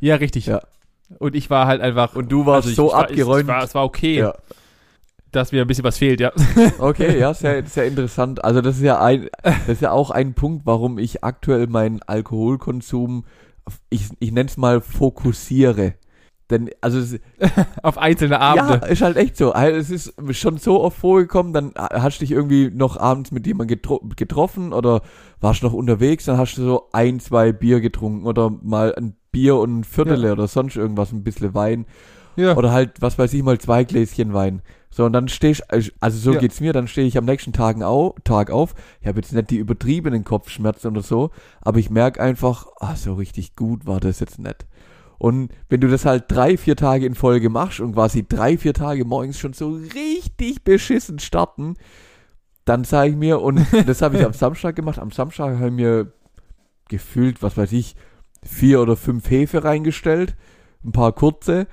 Ja, 0.00 0.16
richtig. 0.16 0.46
Ja. 0.46 0.60
Und 1.18 1.34
ich 1.34 1.50
war 1.50 1.66
halt 1.66 1.80
einfach. 1.80 2.14
Und 2.14 2.30
du 2.30 2.46
warst 2.46 2.66
also 2.66 2.70
ich, 2.70 2.76
so 2.76 2.88
ich 2.88 2.94
abgeräumt. 2.94 3.42
Es, 3.42 3.48
war, 3.48 3.62
es 3.64 3.74
war 3.74 3.84
okay, 3.84 4.18
Ja. 4.18 4.34
Dass 5.32 5.52
mir 5.52 5.62
ein 5.62 5.66
bisschen 5.66 5.84
was 5.84 5.98
fehlt, 5.98 6.20
ja. 6.20 6.32
Okay, 6.78 7.18
ja, 7.18 7.34
sehr, 7.34 7.64
sehr 7.66 7.86
interessant. 7.86 8.44
Also 8.44 8.60
das 8.60 8.76
ist 8.76 8.82
ja 8.82 9.00
ein, 9.00 9.28
das 9.42 9.68
ist 9.68 9.82
ja 9.82 9.90
auch 9.92 10.10
ein 10.10 10.34
Punkt, 10.34 10.64
warum 10.66 10.98
ich 10.98 11.22
aktuell 11.24 11.66
meinen 11.66 12.00
Alkoholkonsum, 12.06 13.24
ich, 13.90 14.08
ich 14.18 14.32
nenne 14.32 14.48
es 14.48 14.56
mal 14.56 14.80
fokussiere. 14.80 15.94
Denn, 16.50 16.70
also 16.80 16.98
es, 16.98 17.18
Auf 17.82 17.98
einzelne 17.98 18.36
ja, 18.36 18.40
Abende. 18.40 18.86
ist 18.86 19.02
halt 19.02 19.18
echt 19.18 19.36
so. 19.36 19.52
Also 19.52 19.76
Es 19.78 19.90
ist 19.90 20.14
schon 20.34 20.56
so 20.56 20.80
oft 20.82 20.96
vorgekommen, 20.98 21.52
dann 21.52 21.72
hast 21.76 22.18
du 22.20 22.24
dich 22.24 22.32
irgendwie 22.32 22.70
noch 22.70 22.96
abends 22.96 23.32
mit 23.32 23.46
jemandem 23.46 23.76
getro 23.76 24.00
getroffen 24.16 24.72
oder 24.72 25.02
warst 25.40 25.62
noch 25.62 25.74
unterwegs, 25.74 26.24
dann 26.24 26.38
hast 26.38 26.56
du 26.56 26.62
so 26.62 26.88
ein, 26.92 27.20
zwei 27.20 27.52
Bier 27.52 27.80
getrunken 27.80 28.26
oder 28.26 28.50
mal 28.62 28.94
ein 28.94 29.14
Bier 29.30 29.56
und 29.56 29.80
ein 29.80 29.84
Viertel 29.84 30.24
Ja. 30.24 30.32
oder 30.32 30.48
sonst 30.48 30.76
irgendwas, 30.76 31.12
ein 31.12 31.22
bisschen 31.22 31.52
Wein. 31.52 31.84
Ja. 32.36 32.56
Oder 32.56 32.72
halt, 32.72 32.92
was 33.00 33.18
weiß 33.18 33.34
ich, 33.34 33.42
mal 33.42 33.58
zwei 33.58 33.84
Gläschen 33.84 34.32
Wein. 34.32 34.62
So, 34.90 35.04
und 35.04 35.12
dann 35.12 35.28
stehst 35.28 35.64
also 35.70 36.18
so 36.18 36.32
Ja. 36.32 36.40
geht's 36.40 36.60
mir, 36.60 36.72
dann 36.72 36.88
stehe 36.88 37.06
ich 37.06 37.18
am 37.18 37.24
nächsten 37.24 37.52
Tagen 37.52 37.82
au, 37.82 38.14
Tag 38.24 38.50
auf. 38.50 38.74
Ich 39.00 39.06
habe 39.06 39.20
jetzt 39.20 39.32
nicht 39.32 39.50
die 39.50 39.58
übertriebenen 39.58 40.24
Kopfschmerzen 40.24 40.88
oder 40.88 41.02
so, 41.02 41.30
aber 41.60 41.78
ich 41.78 41.90
merke 41.90 42.20
einfach, 42.20 42.66
ah, 42.80 42.96
so 42.96 43.14
richtig 43.14 43.54
gut 43.54 43.86
war 43.86 44.00
das 44.00 44.20
jetzt 44.20 44.38
nicht. 44.38 44.66
Und 45.18 45.50
wenn 45.68 45.80
du 45.80 45.88
das 45.88 46.04
halt 46.04 46.24
drei, 46.28 46.56
vier 46.56 46.76
Tage 46.76 47.04
in 47.04 47.14
Folge 47.14 47.50
machst 47.50 47.80
und 47.80 47.94
quasi 47.94 48.24
drei, 48.26 48.56
vier 48.56 48.72
Tage 48.72 49.04
morgens 49.04 49.38
schon 49.38 49.52
so 49.52 49.78
richtig 49.94 50.62
beschissen 50.64 51.18
starten, 51.18 51.74
dann 52.64 52.84
sage 52.84 53.10
ich 53.10 53.16
mir, 53.16 53.40
und 53.40 53.60
das 53.86 54.00
habe 54.00 54.16
ich 54.16 54.24
am 54.24 54.32
Samstag 54.32 54.76
gemacht, 54.76 54.98
am 54.98 55.10
Samstag 55.10 55.56
habe 55.56 55.66
ich 55.66 55.72
mir 55.72 56.12
gefühlt, 56.88 57.42
was 57.42 57.56
weiß 57.56 57.72
ich, 57.72 57.96
vier 58.42 58.80
oder 58.80 58.96
fünf 58.96 59.28
Hefe 59.28 59.64
reingestellt, 59.64 60.36
ein 60.84 60.92
paar 60.92 61.12
kurze 61.12 61.66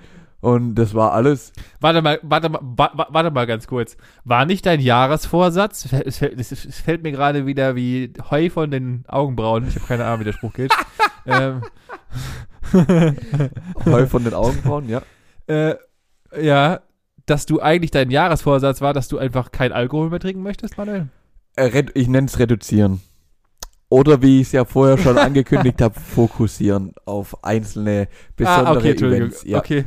und 0.45 0.75
das 0.75 0.93
war 0.93 1.13
alles. 1.13 1.51
Warte 1.79 2.01
mal, 2.01 2.19
warte 2.21 2.49
mal, 2.49 2.59
wa- 2.61 2.91
wa- 2.93 3.07
warte 3.09 3.31
mal 3.31 3.47
ganz 3.47 3.65
kurz. 3.67 3.97
War 4.23 4.45
nicht 4.45 4.65
dein 4.65 4.79
Jahresvorsatz? 4.79 5.87
Es 6.05 6.17
fällt, 6.19 6.39
es, 6.39 6.81
fällt 6.83 7.01
mir 7.03 7.11
gerade 7.11 7.45
wieder 7.45 7.75
wie 7.75 8.13
Heu 8.29 8.49
von 8.49 8.69
den 8.69 9.03
Augenbrauen. 9.07 9.67
Ich 9.67 9.75
habe 9.75 9.85
keine 9.87 10.05
Ahnung, 10.05 10.19
wie 10.21 10.25
der 10.25 10.33
Spruch 10.33 10.53
geht. 10.53 10.71
ähm, 11.25 11.63
Heu 13.85 14.05
von 14.07 14.23
den 14.23 14.33
Augenbrauen, 14.33 14.87
ja. 14.89 15.01
äh, 15.47 15.75
ja, 16.39 16.81
dass 17.25 17.45
du 17.45 17.61
eigentlich 17.61 17.91
dein 17.91 18.11
Jahresvorsatz 18.11 18.81
war, 18.81 18.93
dass 18.93 19.07
du 19.07 19.17
einfach 19.17 19.51
kein 19.51 19.71
Alkohol 19.71 20.09
mehr 20.09 20.19
trinken 20.19 20.43
möchtest, 20.43 20.77
Manuel? 20.77 21.07
Äh, 21.55 21.83
Ich 21.93 22.07
nenne 22.07 22.27
es 22.27 22.37
reduzieren. 22.39 23.01
Oder 23.89 24.21
wie 24.21 24.41
ich 24.41 24.47
es 24.47 24.51
ja 24.53 24.65
vorher 24.65 24.97
schon 24.97 25.17
angekündigt 25.29 25.81
habe, 25.81 25.99
fokussieren 25.99 26.93
auf 27.05 27.43
einzelne 27.43 28.07
besondere 28.35 28.67
ah, 28.67 28.77
okay. 28.77 28.91
Events. 28.91 29.43
Ja. 29.43 29.59
Okay, 29.59 29.85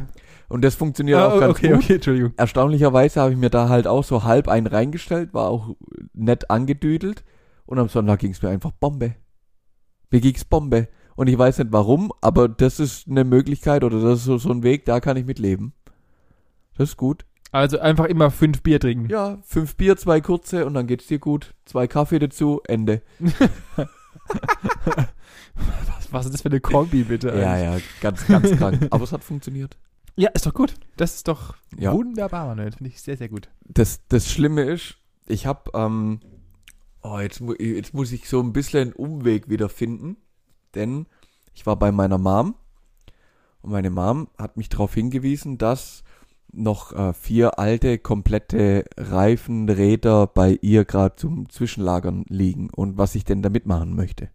Und 0.48 0.62
das 0.62 0.74
funktioniert 0.74 1.18
ah, 1.18 1.28
auch 1.28 1.40
ganz 1.40 1.50
okay, 1.58 1.68
gut. 1.68 1.84
okay, 1.84 1.94
Entschuldigung. 1.94 2.32
Erstaunlicherweise 2.36 3.20
habe 3.20 3.32
ich 3.32 3.38
mir 3.38 3.50
da 3.50 3.68
halt 3.68 3.86
auch 3.86 4.04
so 4.04 4.24
halb 4.24 4.48
einen 4.48 4.66
reingestellt, 4.66 5.34
war 5.34 5.48
auch 5.48 5.76
nett 6.14 6.50
angedüdelt. 6.50 7.24
Und 7.66 7.78
am 7.78 7.88
Sonntag 7.88 8.20
ging 8.20 8.32
es 8.32 8.40
mir 8.40 8.48
einfach 8.48 8.72
Bombe. 8.72 9.14
Mir 10.10 10.20
ging's 10.20 10.44
Bombe. 10.44 10.88
Und 11.16 11.26
ich 11.28 11.36
weiß 11.36 11.58
nicht 11.58 11.72
warum, 11.72 12.12
aber 12.22 12.48
das 12.48 12.80
ist 12.80 13.08
eine 13.08 13.24
Möglichkeit 13.24 13.84
oder 13.84 14.00
das 14.00 14.20
ist 14.20 14.24
so, 14.24 14.38
so 14.38 14.50
ein 14.50 14.62
Weg, 14.62 14.86
da 14.86 15.00
kann 15.00 15.16
ich 15.16 15.26
mit 15.26 15.38
leben. 15.38 15.74
Das 16.76 16.90
ist 16.90 16.96
gut. 16.96 17.26
Also 17.50 17.80
einfach 17.80 18.06
immer 18.06 18.30
fünf 18.30 18.62
Bier 18.62 18.78
trinken. 18.78 19.10
Ja, 19.10 19.38
fünf 19.42 19.76
Bier, 19.76 19.96
zwei 19.96 20.20
kurze 20.20 20.64
und 20.64 20.74
dann 20.74 20.86
geht's 20.86 21.08
dir 21.08 21.18
gut. 21.18 21.54
Zwei 21.64 21.86
Kaffee 21.86 22.18
dazu, 22.20 22.60
Ende. 22.66 23.02
Was, 25.86 26.12
was 26.12 26.26
ist 26.26 26.34
das 26.34 26.42
für 26.42 26.48
eine 26.48 26.60
Kombi, 26.60 27.02
bitte? 27.02 27.28
Ja, 27.28 27.58
ja, 27.58 27.78
ganz, 28.00 28.26
ganz 28.26 28.50
krank. 28.56 28.86
Aber 28.90 29.04
es 29.04 29.12
hat 29.12 29.24
funktioniert. 29.24 29.76
Ja, 30.20 30.30
ist 30.30 30.46
doch 30.46 30.54
gut. 30.54 30.74
Das 30.96 31.14
ist 31.14 31.28
doch 31.28 31.54
Ja. 31.78 31.92
wunderbar, 31.92 32.46
Manuel. 32.48 32.72
Finde 32.72 32.90
ich 32.90 33.00
sehr, 33.00 33.16
sehr 33.16 33.28
gut. 33.28 33.48
Das, 33.64 34.00
das 34.08 34.28
Schlimme 34.30 34.62
ist, 34.62 34.96
ich 35.28 35.46
habe, 35.46 35.70
ähm, 35.74 36.18
oh, 37.02 37.18
jetzt, 37.20 37.40
mu- 37.40 37.54
jetzt 37.54 37.94
muss 37.94 38.10
ich 38.10 38.28
so 38.28 38.40
ein 38.40 38.52
bisschen 38.52 38.80
einen 38.80 38.92
Umweg 38.94 39.48
wieder 39.48 39.68
finden, 39.68 40.16
denn 40.74 41.06
ich 41.54 41.66
war 41.66 41.76
bei 41.76 41.92
meiner 41.92 42.18
Mom 42.18 42.56
und 43.62 43.70
meine 43.70 43.90
Mom 43.90 44.28
hat 44.36 44.56
mich 44.56 44.68
darauf 44.68 44.92
hingewiesen, 44.94 45.56
dass 45.56 46.02
noch 46.50 46.92
äh, 46.92 47.12
vier 47.12 47.58
alte, 47.60 47.98
komplette 47.98 48.86
Reifenräder 48.96 50.26
bei 50.26 50.58
ihr 50.62 50.84
gerade 50.84 51.14
zum 51.16 51.48
Zwischenlagern 51.48 52.24
liegen 52.28 52.70
und 52.70 52.98
was 52.98 53.14
ich 53.14 53.24
denn 53.24 53.42
damit 53.42 53.66
machen 53.66 53.94
möchte. 53.94 54.30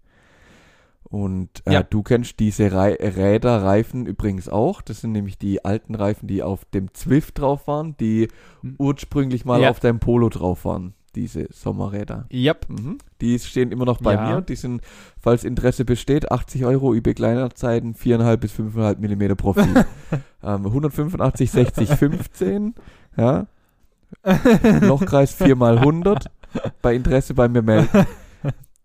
Und 1.03 1.49
äh, 1.65 1.73
Ja. 1.73 1.83
du 1.83 2.01
kennst 2.01 2.39
diese 2.39 2.71
Rei 2.71 2.93
Räder, 2.99 3.61
Reifen 3.63 4.05
übrigens 4.07 4.49
auch. 4.49 4.81
Das 4.81 5.01
sind 5.01 5.11
nämlich 5.11 5.37
die 5.37 5.63
alten 5.63 5.93
Reifen, 5.95 6.27
die 6.27 6.41
auf 6.41 6.65
dem 6.65 6.93
Zwift 6.93 7.39
drauf 7.39 7.67
waren, 7.67 7.95
die 7.99 8.29
Hm. 8.61 8.75
ursprünglich 8.79 9.45
mal 9.45 9.61
Ja. 9.61 9.69
auf 9.69 9.79
deinem 9.79 9.99
Polo 9.99 10.29
drauf 10.29 10.65
waren. 10.65 10.93
Diese 11.15 11.45
Sommerräder. 11.51 12.25
Yep. 12.33 12.69
Mhm. 12.69 12.97
Die 13.21 13.37
stehen 13.37 13.71
immer 13.71 13.85
noch 13.85 14.01
bei 14.01 14.15
Ja. 14.15 14.35
mir. 14.37 14.41
Die 14.41 14.55
sind, 14.55 14.81
falls 15.21 15.43
Interesse 15.43 15.85
besteht, 15.85 16.31
80 16.31 16.65
Euro 16.65 16.95
eBay 16.95 17.13
Kleinanzeigen, 17.13 17.93
4,5 17.93 18.37
bis 18.37 18.51
5,5 18.53 18.97
Millimeter 18.99 19.35
Profil. 19.35 19.85
ähm, 20.43 20.65
185, 20.65 21.51
60, 21.51 21.89
15. 21.91 22.73
Ja. 23.15 23.45
Lochkreis 24.81 25.33
4 25.33 25.55
mal 25.55 25.77
100. 25.77 26.31
Bei 26.81 26.95
Interesse 26.95 27.33
bei 27.35 27.47
mir 27.47 27.61
melden. 27.61 27.89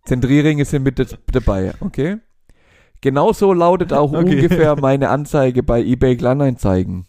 Zentrierringe 0.08 0.64
sind 0.64 0.82
mit 0.82 0.98
d- 0.98 1.06
dabei, 1.30 1.74
okay? 1.80 2.16
Genauso 3.00 3.52
lautet 3.52 3.92
auch 3.92 4.12
Okay. 4.12 4.36
ungefähr 4.36 4.74
meine 4.80 5.10
Anzeige 5.10 5.62
bei 5.62 5.82
eBay 5.82 6.16
Kleinanzeigen. 6.16 7.06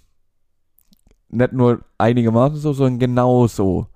Nicht 1.30 1.54
nur 1.54 1.86
einigermaßen 1.98 2.58
so, 2.58 2.74
sondern 2.74 3.00
genau 3.00 3.48
so. 3.48 3.88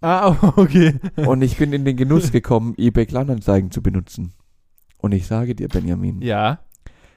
Ah, 0.00 0.34
okay. 0.56 0.98
Und 1.16 1.42
ich 1.42 1.56
bin 1.58 1.72
in 1.72 1.84
den 1.84 1.96
Genuss 1.96 2.32
gekommen, 2.32 2.74
eBay 2.76 3.06
Kleinanzeigen 3.06 3.70
zu 3.70 3.82
benutzen. 3.82 4.32
Und 4.98 5.12
ich 5.12 5.26
sage 5.26 5.54
dir, 5.54 5.68
Benjamin, 5.68 6.20
Ja. 6.22 6.60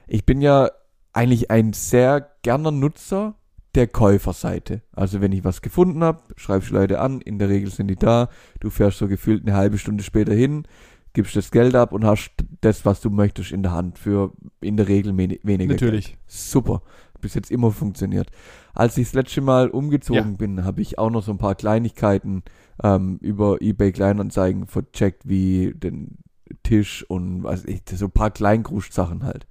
ich 0.06 0.24
bin 0.26 0.40
ja 0.40 0.70
eigentlich 1.12 1.50
ein 1.50 1.72
sehr 1.72 2.30
gerner 2.42 2.70
Nutzer 2.70 3.34
der 3.76 3.86
Käuferseite. 3.86 4.82
Also 4.92 5.20
wenn 5.20 5.32
ich 5.32 5.44
was 5.44 5.62
gefunden 5.62 6.02
habe, 6.02 6.20
schreibst 6.36 6.70
du 6.70 6.74
Leute 6.74 7.00
an, 7.00 7.20
in 7.20 7.38
der 7.38 7.48
Regel 7.48 7.70
sind 7.70 7.88
die 7.88 7.96
da, 7.96 8.28
du 8.60 8.70
fährst 8.70 8.98
so 8.98 9.06
gefühlt 9.08 9.46
eine 9.46 9.56
halbe 9.56 9.78
Stunde 9.78 10.02
später 10.02 10.34
hin, 10.34 10.66
gibst 11.12 11.36
das 11.36 11.50
Geld 11.50 11.74
ab 11.74 11.92
und 11.92 12.04
hast 12.04 12.32
das, 12.60 12.84
was 12.84 13.00
du 13.00 13.10
möchtest 13.10 13.52
in 13.52 13.62
der 13.62 13.72
Hand 13.72 13.98
für 13.98 14.32
in 14.60 14.76
der 14.76 14.88
Regel 14.88 15.16
wen- 15.16 15.38
weniger 15.42 15.74
Geld. 15.74 15.80
Natürlich. 15.82 16.18
Super. 16.26 16.82
Bis 17.20 17.34
jetzt 17.34 17.50
immer 17.50 17.70
funktioniert. 17.70 18.28
Als 18.74 18.98
ich 18.98 19.06
das 19.06 19.14
letzte 19.14 19.40
Mal 19.40 19.70
umgezogen 19.70 20.32
Ja. 20.32 20.36
bin, 20.36 20.64
habe 20.64 20.82
ich 20.82 20.98
auch 20.98 21.08
noch 21.10 21.22
so 21.22 21.32
ein 21.32 21.38
paar 21.38 21.54
Kleinigkeiten 21.54 22.42
ähm, 22.82 23.16
über 23.22 23.62
eBay 23.62 23.92
Kleinanzeigen 23.92 24.66
vercheckt, 24.66 25.26
wie 25.26 25.72
den 25.74 26.18
Tisch 26.62 27.04
und 27.08 27.42
was 27.42 27.64
ich, 27.64 27.82
so 27.90 28.04
ein 28.06 28.10
paar 28.10 28.30
Kleingruscht-Sachen 28.30 29.24
halt. 29.24 29.46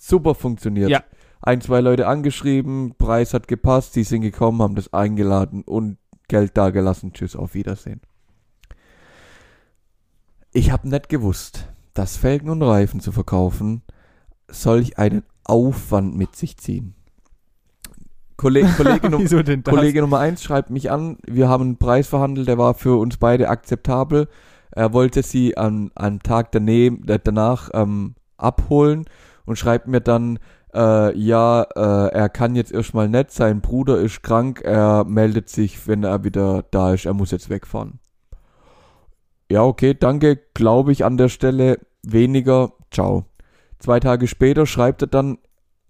Super 0.00 0.34
funktioniert. 0.34 0.90
Ja. 0.90 1.02
Ein, 1.46 1.60
zwei 1.60 1.80
Leute 1.80 2.08
angeschrieben, 2.08 2.94
Preis 2.98 3.32
hat 3.32 3.46
gepasst, 3.46 3.94
die 3.94 4.02
sind 4.02 4.22
gekommen, 4.22 4.60
haben 4.62 4.74
das 4.74 4.92
eingeladen 4.92 5.62
und 5.62 5.96
Geld 6.28 6.56
dagelassen. 6.56 7.12
Tschüss, 7.12 7.36
auf 7.36 7.54
Wiedersehen. 7.54 8.00
Ich 10.52 10.72
habe 10.72 10.88
nicht 10.88 11.08
gewusst, 11.08 11.68
dass 11.94 12.16
Felgen 12.16 12.50
und 12.50 12.62
Reifen 12.62 13.00
zu 13.00 13.12
verkaufen 13.12 13.82
solch 14.48 14.98
einen 14.98 15.22
Aufwand 15.44 16.16
mit 16.16 16.34
sich 16.34 16.56
ziehen. 16.56 16.94
Wieso 18.42 19.42
denn 19.42 19.62
das? 19.62 19.74
Kollege 19.74 20.00
Nummer 20.00 20.18
eins 20.18 20.42
schreibt 20.42 20.70
mich 20.70 20.90
an, 20.90 21.18
wir 21.26 21.48
haben 21.48 21.62
einen 21.62 21.78
Preis 21.78 22.08
verhandelt, 22.08 22.48
der 22.48 22.58
war 22.58 22.74
für 22.74 22.98
uns 22.98 23.16
beide 23.16 23.48
akzeptabel. 23.48 24.28
Er 24.72 24.92
wollte 24.92 25.22
sie 25.22 25.56
an 25.56 25.90
einem 25.94 26.22
Tag 26.22 26.52
daneben, 26.52 27.08
äh, 27.08 27.18
danach 27.22 27.70
ähm, 27.72 28.14
abholen 28.36 29.04
und 29.46 29.58
schreibt 29.58 29.86
mir 29.86 30.00
dann, 30.00 30.38
äh, 30.76 31.18
ja, 31.18 31.62
äh, 31.62 32.12
er 32.12 32.28
kann 32.28 32.54
jetzt 32.54 32.72
erstmal 32.72 33.08
nicht, 33.08 33.30
sein 33.32 33.60
Bruder 33.62 33.98
ist 33.98 34.22
krank, 34.22 34.60
er 34.62 35.04
meldet 35.04 35.48
sich, 35.48 35.88
wenn 35.88 36.04
er 36.04 36.22
wieder 36.22 36.64
da 36.70 36.92
ist, 36.92 37.06
er 37.06 37.14
muss 37.14 37.30
jetzt 37.30 37.48
wegfahren. 37.48 37.98
Ja, 39.50 39.62
okay, 39.62 39.94
danke, 39.94 40.38
glaube 40.54 40.92
ich 40.92 41.04
an 41.04 41.16
der 41.16 41.28
Stelle 41.28 41.78
weniger, 42.02 42.72
ciao. 42.90 43.24
Zwei 43.78 44.00
Tage 44.00 44.26
später 44.26 44.66
schreibt 44.66 45.02
er 45.02 45.08
dann 45.08 45.38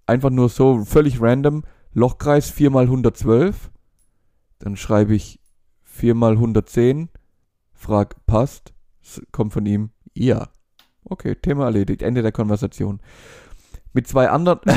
einfach 0.07 0.31
nur 0.31 0.49
so 0.49 0.85
völlig 0.85 1.21
random, 1.21 1.65
Lochkreis 1.93 2.51
4 2.51 2.71
mal 2.71 2.85
112. 2.85 3.71
Dann 4.59 4.77
schreibe 4.77 5.15
ich 5.15 5.41
4 5.83 6.15
mal 6.15 6.33
110. 6.33 7.09
Frag, 7.73 8.27
passt. 8.27 8.75
Kommt 9.33 9.53
von 9.53 9.67
ihm, 9.67 9.91
ja. 10.15 10.49
Okay, 11.05 11.37
Thema 11.37 11.65
erledigt. 11.65 12.03
Ende 12.03 12.23
der 12.23 12.33
Konversation. 12.33 13.01
Mit 13.97 14.07
zwei 14.07 14.29
anderen. 14.29 14.61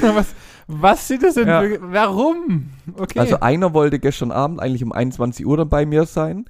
was, 0.00 0.34
was 0.66 1.06
sind 1.06 1.22
das 1.22 1.34
denn? 1.34 1.46
Ja. 1.46 1.62
Warum? 1.82 2.70
Okay. 2.96 3.18
Also 3.18 3.40
einer 3.40 3.74
wollte 3.74 3.98
gestern 3.98 4.30
Abend 4.32 4.60
eigentlich 4.60 4.82
um 4.82 4.92
21 4.92 5.44
Uhr 5.46 5.58
dann 5.58 5.68
bei 5.68 5.84
mir 5.84 6.06
sein. 6.06 6.46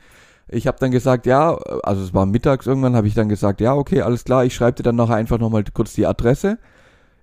Ich 0.47 0.69
habe 0.69 0.79
dann 0.79 0.93
gesagt, 0.93 1.27
ja, 1.27 1.57
also 1.83 2.01
es 2.01 2.15
war 2.15 2.27
mittags 2.27 2.69
irgendwann, 2.69 2.95
habe 2.95 3.09
ich 3.09 3.15
dann 3.15 3.29
gesagt, 3.29 3.61
ja, 3.61 3.75
okay, 3.75 4.03
alles 4.03 4.23
klar, 4.23 4.45
ich 4.45 4.55
schreibe 4.55 4.77
dir 4.77 4.85
dann 4.85 4.95
nachher 4.95 5.17
einfach 5.17 5.41
nochmal 5.41 5.65
kurz 5.75 5.95
die 5.95 6.07
Adresse. 6.07 6.59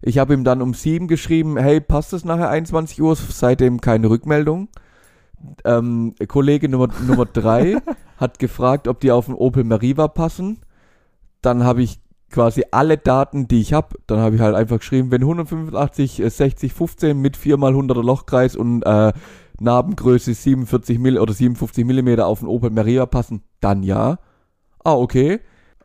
Ich 0.02 0.18
habe 0.18 0.34
ihm 0.34 0.44
dann 0.44 0.62
um 0.62 0.74
sieben 0.74 1.08
geschrieben, 1.08 1.56
hey, 1.56 1.80
passt 1.80 2.12
es 2.12 2.26
nachher 2.26 2.50
21 2.50 3.02
Uhr? 3.02 3.16
Seitdem 3.16 3.80
keine 3.80 4.10
Rückmeldung. 4.10 4.68
Ähm, 5.64 6.14
Kollege 6.28 6.68
Nummer, 6.68 6.90
Nummer 7.08 7.26
drei 7.26 7.78
hat 8.18 8.38
gefragt, 8.38 8.90
ob 8.90 9.00
die 9.00 9.14
auf 9.14 9.28
den 9.28 9.36
Opel 9.36 9.64
Meriva 9.64 10.10
passen. 10.10 10.60
Dann 11.42 11.64
habe 11.64 11.82
ich 11.84 12.02
quasi 12.30 12.64
alle 12.72 12.98
Daten, 12.98 13.48
die 13.48 13.62
ich 13.62 13.74
habe, 13.74 13.98
dann 14.08 14.20
habe 14.20 14.36
ich 14.36 14.42
halt 14.42 14.56
einfach 14.56 14.80
geschrieben, 14.80 15.12
wenn 15.12 15.22
185, 15.22 16.22
äh, 16.22 16.30
60, 16.30 16.74
15 16.74 17.20
mit 17.20 17.38
4 17.38 17.58
mal 17.58 17.74
100er 17.74 18.04
Lochkreis 18.04 18.56
und 18.56 18.84
äh, 18.84 19.14
Narbengröße 19.60 20.34
47 20.34 21.00
Mill 21.00 21.18
oder 21.18 21.34
57 21.34 21.86
Millimeter 21.86 22.28
auf 22.28 22.40
den 22.40 22.48
Opel 22.48 22.70
Meriva 22.70 23.06
passen, 23.06 23.42
dann 23.60 23.84
ja. 23.84 24.20
Ah, 24.84 24.94
okay. 24.94 25.40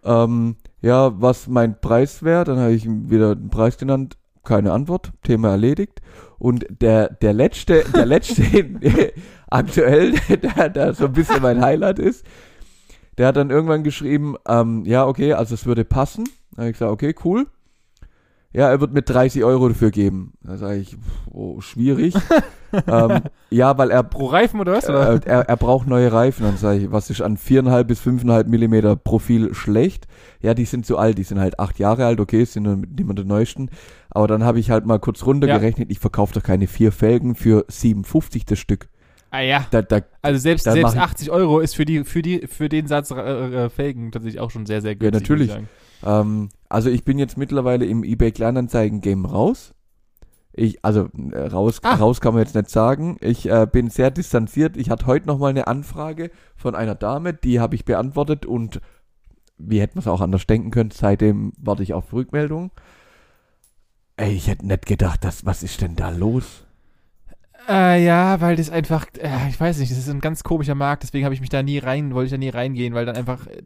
Ähm, 0.04 0.56
ja, 0.80 1.20
was 1.20 1.48
mein 1.48 1.80
Preis 1.80 2.22
wäre, 2.22 2.44
dann 2.44 2.58
habe 2.58 2.72
ich 2.72 2.86
wieder 2.86 3.34
den 3.34 3.50
Preis 3.50 3.78
genannt, 3.78 4.16
keine 4.44 4.72
Antwort, 4.72 5.12
Thema 5.22 5.50
erledigt. 5.50 6.02
Und 6.38 6.66
der, 6.68 7.08
der 7.08 7.32
letzte, 7.32 7.84
der 7.94 8.06
letzte 8.06 8.42
aktuell, 9.50 10.12
der, 10.28 10.68
der 10.68 10.94
so 10.94 11.06
ein 11.06 11.12
bisschen 11.12 11.42
mein 11.42 11.62
Highlight 11.62 11.98
ist, 11.98 12.24
der 13.18 13.28
hat 13.28 13.36
dann 13.36 13.50
irgendwann 13.50 13.84
geschrieben, 13.84 14.36
ähm, 14.48 14.84
ja, 14.84 15.06
okay, 15.06 15.32
also 15.34 15.54
es 15.54 15.66
würde 15.66 15.84
passen. 15.84 16.24
Dann 16.52 16.64
habe 16.64 16.70
ich 16.70 16.74
gesagt, 16.74 16.92
okay, 16.92 17.14
cool. 17.24 17.46
Ja, 18.54 18.68
er 18.68 18.80
wird 18.80 18.92
mir 18.92 19.02
30 19.02 19.42
Euro 19.42 19.68
dafür 19.68 19.90
geben. 19.90 20.34
Da 20.40 20.56
sage 20.56 20.76
ich, 20.76 20.96
oh, 21.32 21.60
schwierig. 21.60 22.14
ähm, 22.86 23.22
ja, 23.50 23.76
weil 23.76 23.90
er, 23.90 24.04
Pro 24.04 24.26
Reifen 24.26 24.60
oder 24.60 24.74
was? 24.74 24.88
Oder? 24.88 25.14
äh, 25.14 25.20
er, 25.24 25.40
er 25.48 25.56
braucht 25.56 25.88
neue 25.88 26.12
Reifen. 26.12 26.44
Dann 26.44 26.56
sage 26.56 26.78
ich, 26.78 26.92
was 26.92 27.10
ist 27.10 27.20
an 27.20 27.36
4,5 27.36 27.82
bis 27.82 28.00
5,5 28.00 28.46
Millimeter 28.46 28.94
Profil 28.94 29.52
schlecht? 29.54 30.06
Ja, 30.40 30.54
die 30.54 30.66
sind 30.66 30.86
zu 30.86 30.98
alt, 30.98 31.18
die 31.18 31.24
sind 31.24 31.40
halt 31.40 31.58
acht 31.58 31.80
Jahre 31.80 32.06
alt, 32.06 32.20
okay, 32.20 32.44
sind 32.44 32.62
mehr 32.62 33.14
die 33.14 33.24
neuesten. 33.24 33.70
Aber 34.08 34.28
dann 34.28 34.44
habe 34.44 34.60
ich 34.60 34.70
halt 34.70 34.86
mal 34.86 35.00
kurz 35.00 35.26
runtergerechnet, 35.26 35.90
ich 35.90 35.98
verkaufe 35.98 36.34
doch 36.34 36.42
keine 36.44 36.68
vier 36.68 36.92
Felgen 36.92 37.34
für 37.34 37.64
57 37.66 38.44
das 38.44 38.60
Stück. 38.60 38.88
Ah 39.34 39.40
ja. 39.40 39.66
Da, 39.70 39.82
da, 39.82 40.00
Also 40.22 40.38
selbst, 40.40 40.64
selbst 40.64 40.82
mach 40.82 40.94
ich- 40.94 41.00
80 41.00 41.30
Euro 41.30 41.60
ist 41.60 41.74
für 41.76 41.84
die, 41.84 42.04
für 42.04 42.22
die, 42.22 42.46
für 42.46 42.68
den 42.68 42.86
Satz 42.86 43.10
äh, 43.10 43.16
äh, 43.64 43.70
Felgen 43.70 44.12
tatsächlich 44.12 44.40
auch 44.40 44.50
schon 44.50 44.66
sehr, 44.66 44.80
sehr 44.82 44.94
günstig. 44.96 45.20
natürlich. 45.22 45.48
würde 45.50 45.62
ich. 45.62 46.06
Ähm, 46.08 46.48
also 46.68 46.90
ich 46.90 47.04
bin 47.04 47.18
jetzt 47.18 47.36
mittlerweile 47.36 47.84
im 47.86 48.04
eBay 48.04 48.32
Kleinanzeigen 48.32 49.00
Game 49.00 49.24
raus. 49.26 49.74
Ich, 50.56 50.84
also 50.84 51.08
äh, 51.32 51.38
raus, 51.48 51.80
Ah. 51.82 51.96
raus 51.96 52.20
kann 52.20 52.34
man 52.34 52.42
jetzt 52.44 52.54
nicht 52.54 52.70
sagen. 52.70 53.16
Ich 53.20 53.48
äh, 53.50 53.66
bin 53.70 53.90
sehr 53.90 54.10
distanziert. 54.12 54.76
Ich 54.76 54.88
hatte 54.90 55.06
heute 55.06 55.26
noch 55.26 55.38
mal 55.38 55.48
eine 55.48 55.66
Anfrage 55.66 56.30
von 56.54 56.74
einer 56.76 56.94
Dame, 56.94 57.34
die 57.34 57.58
habe 57.58 57.74
ich 57.74 57.84
beantwortet 57.84 58.46
und 58.46 58.80
wie 59.58 59.80
hätte 59.80 59.96
man 59.96 60.00
es 60.02 60.08
auch 60.08 60.20
anders 60.20 60.46
denken 60.46 60.70
können, 60.70 60.90
seitdem 60.92 61.52
warte 61.58 61.82
ich 61.82 61.92
auf 61.94 62.12
Rückmeldung. 62.12 62.70
Ey, 64.16 64.32
ich 64.32 64.46
hätte 64.48 64.66
nicht 64.66 64.86
gedacht, 64.86 65.24
dass, 65.24 65.44
was 65.44 65.62
ist 65.64 65.80
denn 65.80 65.96
da 65.96 66.10
los? 66.10 66.63
Äh, 67.68 68.04
ja, 68.04 68.40
weil 68.40 68.56
das 68.56 68.70
einfach, 68.70 69.06
äh, 69.18 69.48
ich 69.48 69.58
weiß 69.58 69.78
nicht, 69.78 69.90
das 69.90 69.98
ist 69.98 70.08
ein 70.08 70.20
ganz 70.20 70.42
komischer 70.42 70.74
Markt, 70.74 71.02
deswegen 71.02 71.24
habe 71.24 71.34
ich 71.34 71.40
mich 71.40 71.50
da 71.50 71.62
nie 71.62 71.78
rein, 71.78 72.14
wollte 72.14 72.26
ich 72.26 72.30
da 72.32 72.38
nie 72.38 72.50
reingehen, 72.50 72.94
weil 72.94 73.06
dann 73.06 73.16
einfach 73.16 73.46
äh, 73.46 73.62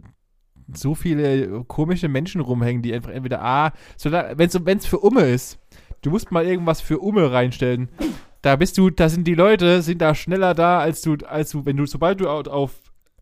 so 0.73 0.95
viele 0.95 1.65
komische 1.65 2.09
Menschen 2.09 2.41
rumhängen, 2.41 2.83
die 2.83 2.95
einfach 2.95 3.11
entweder 3.11 3.43
A, 3.43 3.73
wenn 4.03 4.79
es 4.79 4.87
für 4.87 4.99
Umme 4.99 5.23
ist, 5.23 5.59
du 6.03 6.11
musst 6.11 6.31
mal 6.31 6.45
irgendwas 6.45 6.81
für 6.81 6.99
Umme 6.99 7.33
reinstellen. 7.33 7.89
Da 8.43 8.55
bist 8.57 8.79
du, 8.79 8.91
da 8.91 9.09
sind 9.09 9.27
die 9.27 9.35
Leute, 9.35 9.83
sind 9.83 10.01
da 10.01 10.15
schneller 10.15 10.55
da, 10.55 10.79
als 10.79 11.03
du, 11.03 11.17
als 11.27 11.51
du, 11.51 11.67
wenn 11.67 11.77
du, 11.77 11.87
sobald 11.87 12.21
du 12.21 12.29
auf, 12.29 12.47
auf 12.47 12.73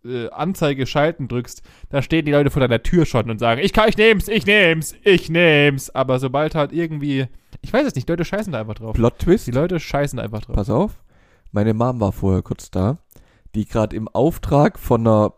äh, 0.05 0.29
Anzeige 0.31 0.87
schalten 0.87 1.29
drückst, 1.29 1.63
da 1.89 2.03
stehen 2.03 2.27
die 2.27 2.33
Leute 2.33 2.51
vor 2.51 2.61
deiner 2.61 2.83
Tür 2.83 3.07
schon 3.07 3.31
und 3.31 3.39
sagen, 3.39 3.61
ich 3.63 3.73
kann, 3.73 3.89
ich 3.89 3.97
nehm's, 3.97 4.29
ich 4.29 4.47
nehm's, 4.47 4.95
ich 5.03 5.31
nehm's. 5.31 5.89
Aber 5.91 6.19
sobald 6.19 6.55
halt 6.55 6.73
irgendwie, 6.73 7.27
ich 7.67 7.73
weiß 7.73 7.85
es 7.85 7.97
nicht, 7.97 8.09
Leute 8.09 8.25
scheißen 8.25 8.53
da 8.53 8.61
einfach 8.61 8.77
drauf. 8.77 8.95
Plot 8.95 9.19
Twist? 9.19 9.49
Die 9.49 9.51
Leute 9.51 9.81
scheißen 9.81 10.21
einfach 10.21 10.41
drauf. 10.41 10.55
Pass 10.55 10.71
auf. 10.71 11.03
Meine 11.51 11.75
Mom 11.75 11.99
war 11.99 12.13
vorher 12.13 12.43
kurz 12.43 12.71
da, 12.71 12.99
die 13.57 13.67
gerade 13.67 13.97
im 13.97 14.07
Auftrag 14.07 14.79
von 14.79 15.01
einer 15.01 15.33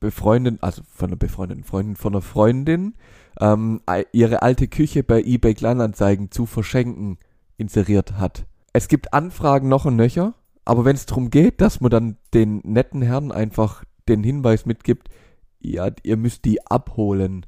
befreundeten, 0.00 0.62
also 0.62 0.80
von 0.88 1.10
einer 1.10 1.16
befreundeten 1.16 1.62
Freundin, 1.62 1.96
von 1.96 2.14
einer 2.14 2.22
Freundin, 2.22 2.94
ähm, 3.38 3.82
ihre 4.12 4.40
alte 4.40 4.66
Küche 4.66 5.02
bei 5.02 5.22
eBay 5.22 5.52
Kleinanzeigen 5.52 6.30
zu 6.30 6.46
verschenken 6.46 7.18
inseriert 7.58 8.14
hat. 8.14 8.46
Es 8.72 8.88
gibt 8.88 9.12
Anfragen 9.12 9.68
noch 9.68 9.84
und 9.84 9.96
nöcher, 9.96 10.32
aber 10.64 10.86
wenn 10.86 10.96
es 10.96 11.04
darum 11.04 11.28
geht, 11.28 11.60
dass 11.60 11.82
man 11.82 11.90
dann 11.90 12.16
den 12.32 12.62
netten 12.64 13.02
Herren 13.02 13.30
einfach 13.30 13.84
den 14.08 14.24
Hinweis 14.24 14.64
mitgibt, 14.64 15.10
ja, 15.60 15.90
ihr 16.02 16.16
müsst 16.16 16.46
die 16.46 16.64
abholen. 16.64 17.44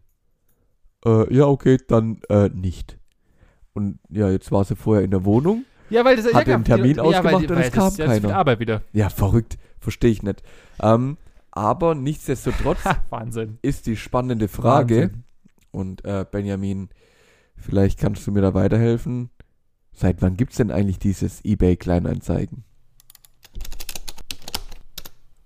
Äh, 1.07 1.35
ja, 1.35 1.47
okay, 1.47 1.79
dann 1.88 2.21
äh, 2.29 2.51
nicht. 2.51 2.99
Und 3.75 3.99
ja, 4.09 4.31
jetzt 4.31 4.51
war 4.53 4.65
sie 4.65 4.77
vorher 4.77 5.05
in 5.05 5.11
der 5.11 5.25
Wohnung 5.25 5.65
Ja, 5.91 6.05
weil 6.05 6.17
das 6.17 6.33
Hat 6.33 6.47
den 6.47 6.65
Termin 6.65 6.97
ja, 6.97 7.03
ausgemacht 7.03 7.35
weil, 7.35 7.43
und 7.51 7.51
weil 7.51 7.65
es 7.65 7.73
kam 7.73 7.85
das 7.85 7.93
ist 7.95 7.99
ja 7.99 8.07
keiner. 8.07 8.37
Arbeit 8.37 8.61
wieder. 8.61 8.83
Ja, 8.93 9.09
verrückt. 9.11 9.59
Verstehe 9.81 10.11
ich 10.13 10.23
nicht. 10.23 10.43
Ähm, 10.81 11.19
aber 11.51 11.95
nichtsdestotrotz 11.95 12.79
Wahnsinn. 13.11 13.59
ist 13.63 13.87
die 13.87 13.97
spannende 13.97 14.49
Frage, 14.49 15.03
Wahnsinn. 15.03 15.25
und 15.73 16.05
äh, 16.05 16.25
Benjamin, 16.31 16.89
vielleicht 17.57 17.99
kannst 17.99 18.27
du 18.27 18.33
mir 18.33 18.41
da 18.41 18.55
weiterhelfen. 18.55 19.31
Seit 19.93 20.23
wann 20.23 20.37
gibt's 20.37 20.57
denn 20.57 20.71
eigentlich 20.73 20.99
dieses 20.99 21.45
eBay 21.45 21.77
Kleinanzeigen? 21.77 22.65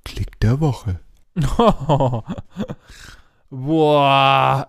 Klick 0.04 0.38
der 0.40 0.60
Woche. 0.60 1.00
Boah. 3.50 4.68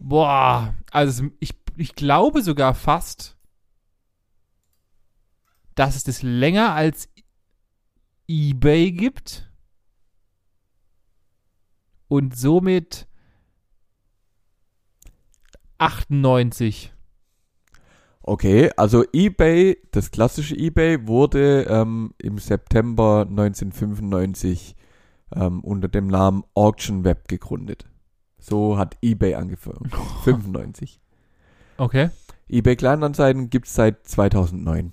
Boah. 0.00 0.74
Also 0.90 1.28
ich, 1.38 1.54
ich 1.76 1.94
glaube 1.94 2.42
sogar 2.42 2.74
fast, 2.74 3.36
dass 5.74 5.94
es 5.94 6.04
das 6.04 6.22
länger 6.22 6.74
als 6.74 7.08
eBay 8.26 8.92
gibt 8.92 9.48
und 12.08 12.36
somit 12.36 13.06
98. 15.78 16.92
Okay, 18.22 18.70
also 18.76 19.04
eBay, 19.12 19.78
das 19.92 20.10
klassische 20.10 20.56
eBay, 20.56 21.06
wurde 21.06 21.66
ähm, 21.68 22.14
im 22.18 22.38
September 22.38 23.26
1995 23.28 24.76
ähm, 25.34 25.60
unter 25.60 25.88
dem 25.88 26.06
Namen 26.06 26.44
Auction 26.54 27.04
Web 27.04 27.28
gegründet. 27.28 27.89
So 28.40 28.76
hat 28.78 28.96
eBay 29.02 29.34
angefangen. 29.34 29.90
95. 30.24 31.00
Okay. 31.76 32.10
eBay 32.48 32.76
Kleinanzeigen 32.76 33.50
gibt's 33.50 33.74
seit 33.74 34.06
2009. 34.06 34.92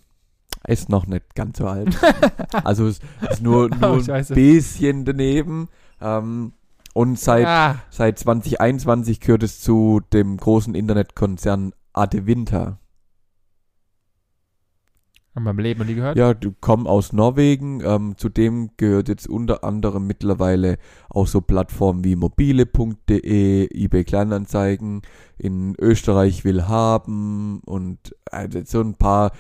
Ist 0.67 0.89
noch 0.89 1.07
nicht 1.07 1.33
ganz 1.35 1.57
so 1.59 1.67
alt. 1.67 1.97
also 2.63 2.87
es 2.87 2.99
ist 3.29 3.41
nur, 3.41 3.65
Oh, 3.71 3.75
nur 3.79 3.93
ein 3.97 4.03
scheiße. 4.03 4.33
bisschen 4.35 5.05
daneben. 5.05 5.69
Ähm, 6.01 6.53
Und 6.93 7.19
seit, 7.19 7.45
Ah, 7.45 7.75
seit 7.89 8.19
2021 8.19 9.19
gehört 9.19 9.43
es 9.43 9.61
zu 9.61 10.01
dem 10.13 10.37
großen 10.37 10.75
Internetkonzern 10.75 11.73
Adevinta. 11.93 12.79
Haben 15.37 15.43
wir 15.43 15.51
im 15.51 15.59
Leben 15.59 15.79
noch 15.81 15.87
nie 15.87 15.93
gehört? 15.93 16.17
Ja, 16.17 16.33
du 16.33 16.51
kommst 16.59 16.87
aus 16.87 17.13
Norwegen. 17.13 17.81
Ähm, 17.85 18.15
zudem 18.17 18.71
gehört 18.75 19.07
jetzt 19.07 19.29
unter 19.29 19.63
anderem 19.63 20.07
mittlerweile 20.07 20.79
auch 21.09 21.27
so 21.27 21.41
Plattformen 21.41 22.03
wie 22.03 22.15
mobile.de, 22.15 23.69
eBay 23.71 24.03
Kleinanzeigen, 24.03 25.03
in 25.37 25.75
Österreich 25.79 26.43
will 26.43 26.67
haben 26.67 27.61
und 27.65 28.15
also 28.31 28.61
so 28.65 28.81
ein 28.81 28.95
paar 28.95 29.31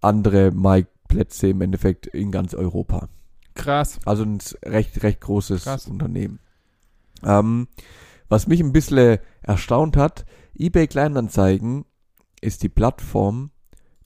andere 0.00 0.50
Marktplätze 0.50 1.46
im 1.48 1.60
Endeffekt 1.60 2.08
in 2.08 2.32
ganz 2.32 2.52
Europa. 2.52 3.08
Krass. 3.54 4.00
Also 4.04 4.24
ein 4.24 4.38
recht, 4.64 5.00
recht 5.04 5.20
großes 5.20 5.62
Krass. 5.62 5.86
Unternehmen. 5.86 6.40
Ähm, 7.22 7.68
was 8.28 8.48
mich 8.48 8.58
ein 8.58 8.72
bisschen 8.72 9.18
erstaunt 9.42 9.96
hat, 9.96 10.26
eBay 10.58 10.88
Kleinanzeigen 10.88 11.84
ist 12.40 12.64
die 12.64 12.68
Plattform 12.68 13.52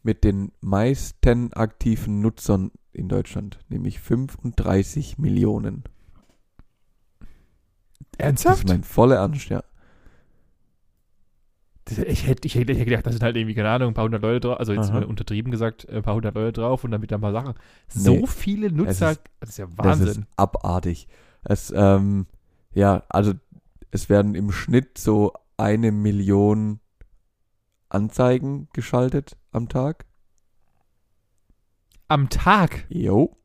mit 0.09 0.25
den 0.25 0.53
meisten 0.63 1.53
aktiven 1.53 2.21
Nutzern 2.23 2.71
in 2.95 3.11
Deutschland, 3.11 3.59
nämlich 3.69 4.01
35 4.01 5.19
Millionen. 5.19 5.85
Das 8.13 8.27
Ernsthaft? 8.27 8.65
ist 8.65 8.69
mein 8.71 8.85
voller 8.85 9.17
Ernst, 9.17 9.51
ja. 9.51 9.63
Das- 11.85 11.99
Ich 11.99 12.27
hätte, 12.27 12.47
ich, 12.47 12.55
hätte, 12.55 12.73
ich 12.73 12.79
hätte 12.79 12.87
gedacht, 12.89 13.07
da 13.07 13.13
sind 13.13 13.23
halt 13.23 13.37
irgendwie, 13.37 13.55
keine 13.55 13.69
Ahnung, 13.69 13.89
ein 13.89 13.95
paar 13.95 14.05
hundert 14.05 14.23
Leute 14.23 14.41
drauf, 14.41 14.59
also 14.59 14.73
jetzt 14.73 14.89
Aha. 14.89 15.01
mal 15.01 15.05
untertrieben 15.05 15.51
gesagt, 15.53 15.87
äh, 15.91 15.97
ein 15.97 16.03
paar 16.03 16.15
hundert 16.15 16.35
Leute 16.35 16.63
drauf 16.63 16.85
und 16.85 16.91
dann 16.91 17.03
wieder 17.03 17.19
ein 17.19 17.21
paar 17.21 17.33
Sachen. 17.33 17.53
So 17.89 18.13
Nee. 18.15 18.27
viele 18.27 18.73
Nutzer, 18.73 19.11
ist- 19.11 19.21
das 19.41 19.51
ist 19.51 19.59
ja 19.59 19.67
Das 19.67 19.77
Wahnsinn. 20.01 20.07
ist 20.09 20.21
abartig. 20.37 21.07
Es, 21.45 21.71
ähm, 21.77 22.27
ja, 22.73 23.03
also 23.11 23.35
es 23.91 24.09
werden 24.09 24.35
im 24.35 24.53
Schnitt 24.53 24.97
so 24.97 25.35
eine 25.59 25.93
Million 25.93 26.81
Anzeigen 27.89 28.69
geschaltet 28.73 29.37
am 29.53 29.69
Tag. 29.69 30.05
Am 32.09 32.29
Tag? 32.29 32.87
Jo. 32.89 33.37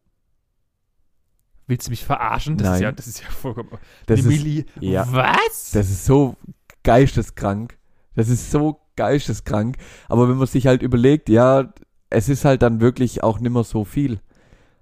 Willst 1.68 1.88
du 1.88 1.92
mich 1.92 2.06
verarschen? 2.06 2.58
Das 2.58 2.68
ist 2.68 2.72
Nein. 2.74 2.82
ja, 2.84 2.92
das 2.92 3.08
ist 3.08 3.22
ja 3.22 3.30
vollkommen. 3.30 3.70
Das 4.06 4.20
ist, 4.20 4.26
Milli. 4.26 4.66
ja. 4.80 5.08
Was? 5.12 5.72
Das 5.72 5.90
ist 5.90 6.06
so 6.06 6.36
geisteskrank. 6.84 7.78
Das 8.16 8.30
ist 8.30 8.52
so 8.52 8.80
geisteskrank. 8.96 9.78
Aber 10.08 10.30
wenn 10.30 10.38
man 10.38 10.48
sich 10.48 10.68
halt 10.68 10.82
überlegt, 10.82 11.30
ja, 11.30 11.74
es 12.10 12.30
ist 12.30 12.46
halt 12.46 12.62
dann 12.62 12.80
wirklich 12.82 13.24
auch 13.24 13.40
nimmer 13.40 13.64
so 13.64 13.86
viel. 13.86 14.20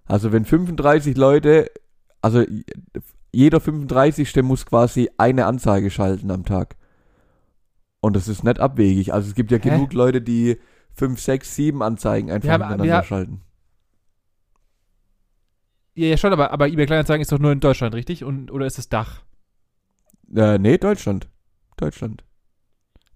Also 0.05 0.31
wenn 0.31 0.43
35 0.45 1.15
Leute, 1.15 1.71
also 2.21 2.43
jeder 3.31 3.61
35. 3.61 4.35
muss 4.43 4.65
quasi 4.65 5.09
eine 5.17 5.45
Anzeige 5.45 5.89
schalten 5.89 6.31
am 6.31 6.43
Tag. 6.45 6.75
Und 8.01 8.15
das 8.15 8.27
ist 8.27 8.43
nicht 8.43 8.59
abwegig. 8.59 9.13
Also 9.13 9.29
es 9.29 9.35
gibt 9.35 9.51
ja 9.51 9.57
Hä? 9.59 9.69
genug 9.69 9.93
Leute, 9.93 10.21
die 10.21 10.57
5, 10.95 11.19
6, 11.21 11.55
7 11.55 11.81
Anzeigen 11.83 12.31
einfach 12.31 12.47
Ja, 12.49 12.55
aber- 12.55 12.65
miteinander 12.65 12.85
ja. 12.95 13.03
schalten. 13.03 13.41
ja, 15.95 16.07
ja, 16.07 16.17
schon, 16.17 16.33
aber, 16.33 16.51
aber 16.51 16.67
eBay 16.67 16.85
Kleinanzeigen 16.85 17.21
ist 17.21 17.31
doch 17.31 17.39
nur 17.39 17.51
in 17.51 17.59
Deutschland, 17.59 17.93
richtig? 17.95 18.23
Und, 18.23 18.49
oder 18.51 18.65
ist 18.65 18.79
es 18.79 18.89
Dach? 18.89 19.21
Äh, 20.35 20.57
nee, 20.57 20.77
Deutschland. 20.77 21.29
Deutschland. 21.77 22.23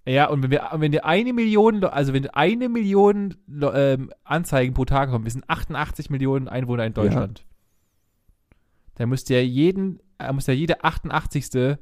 Ja, 0.07 0.27
und 0.29 0.43
wenn 0.43 0.51
wir, 0.51 0.69
wenn 0.73 0.91
wir 0.91 1.05
eine 1.05 1.33
Million, 1.33 1.83
also 1.83 2.13
wenn 2.13 2.27
eine 2.29 2.69
Million 2.69 3.36
ähm, 3.49 4.11
Anzeigen 4.23 4.73
pro 4.75 4.86
Tag 4.86 5.09
kommen, 5.09 5.25
wir 5.25 5.31
sind 5.31 5.49
88 5.49 6.11
Millionen 6.11 6.47
Einwohner 6.47 6.86
in 6.86 6.93
Deutschland. 6.93 7.43
Da 8.95 9.07
müsste 9.07 9.33
ja 9.33 9.41
jeden, 9.41 9.99
äh, 10.19 10.31
muss 10.31 10.45
ja 10.45 10.53
jeder 10.53 10.86
88. 10.86 11.77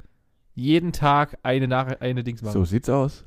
jeden 0.56 0.92
Tag 0.92 1.38
eine 1.44 1.68
Nach 1.68 2.00
eine 2.00 2.24
Dings 2.24 2.42
machen. 2.42 2.54
So 2.54 2.66
sieht's 2.66 2.90
aus. 2.90 3.26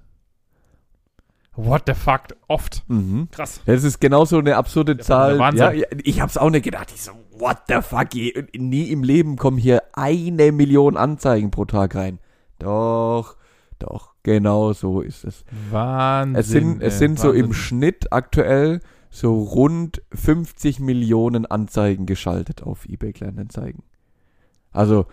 What 1.56 1.84
the 1.86 1.94
fuck? 1.94 2.22
Oft. 2.48 2.84
Mhm. 2.88 3.28
Krass. 3.30 3.62
Das 3.64 3.82
ist 3.82 3.98
genauso 4.00 4.38
eine 4.38 4.56
absurde 4.56 4.96
Der 4.96 5.04
Zahl. 5.04 5.38
Wahnsinn. 5.38 5.64
Ja, 5.64 5.72
ja, 5.72 5.86
ich 6.04 6.20
hab's 6.20 6.36
auch 6.36 6.50
nicht 6.50 6.64
gedacht. 6.64 6.92
Ich 6.94 7.02
so, 7.02 7.12
what 7.38 7.56
the 7.68 7.80
fuck? 7.80 8.08
Nie 8.54 8.90
im 8.90 9.02
Leben 9.02 9.36
kommen 9.36 9.56
hier 9.56 9.82
eine 9.94 10.52
Million 10.52 10.96
Anzeigen 10.98 11.50
pro 11.50 11.64
Tag 11.64 11.94
rein. 11.94 12.18
Doch, 12.58 13.36
doch, 13.78 14.14
genau 14.22 14.74
so 14.74 15.00
ist 15.00 15.24
es. 15.24 15.44
Wahnsinn. 15.70 16.36
Es 16.38 16.48
sind, 16.48 16.82
es 16.82 16.98
sind 16.98 17.18
so 17.18 17.32
im 17.32 17.46
Wahnsinn. 17.46 17.54
Schnitt 17.54 18.12
aktuell 18.12 18.80
so 19.08 19.42
rund 19.42 20.02
50 20.12 20.78
Millionen 20.80 21.46
Anzeigen 21.46 22.04
geschaltet 22.04 22.62
auf 22.62 22.86
eBay 22.86 23.14
Kleinanzeigen. 23.14 23.82
Also, 24.72 25.06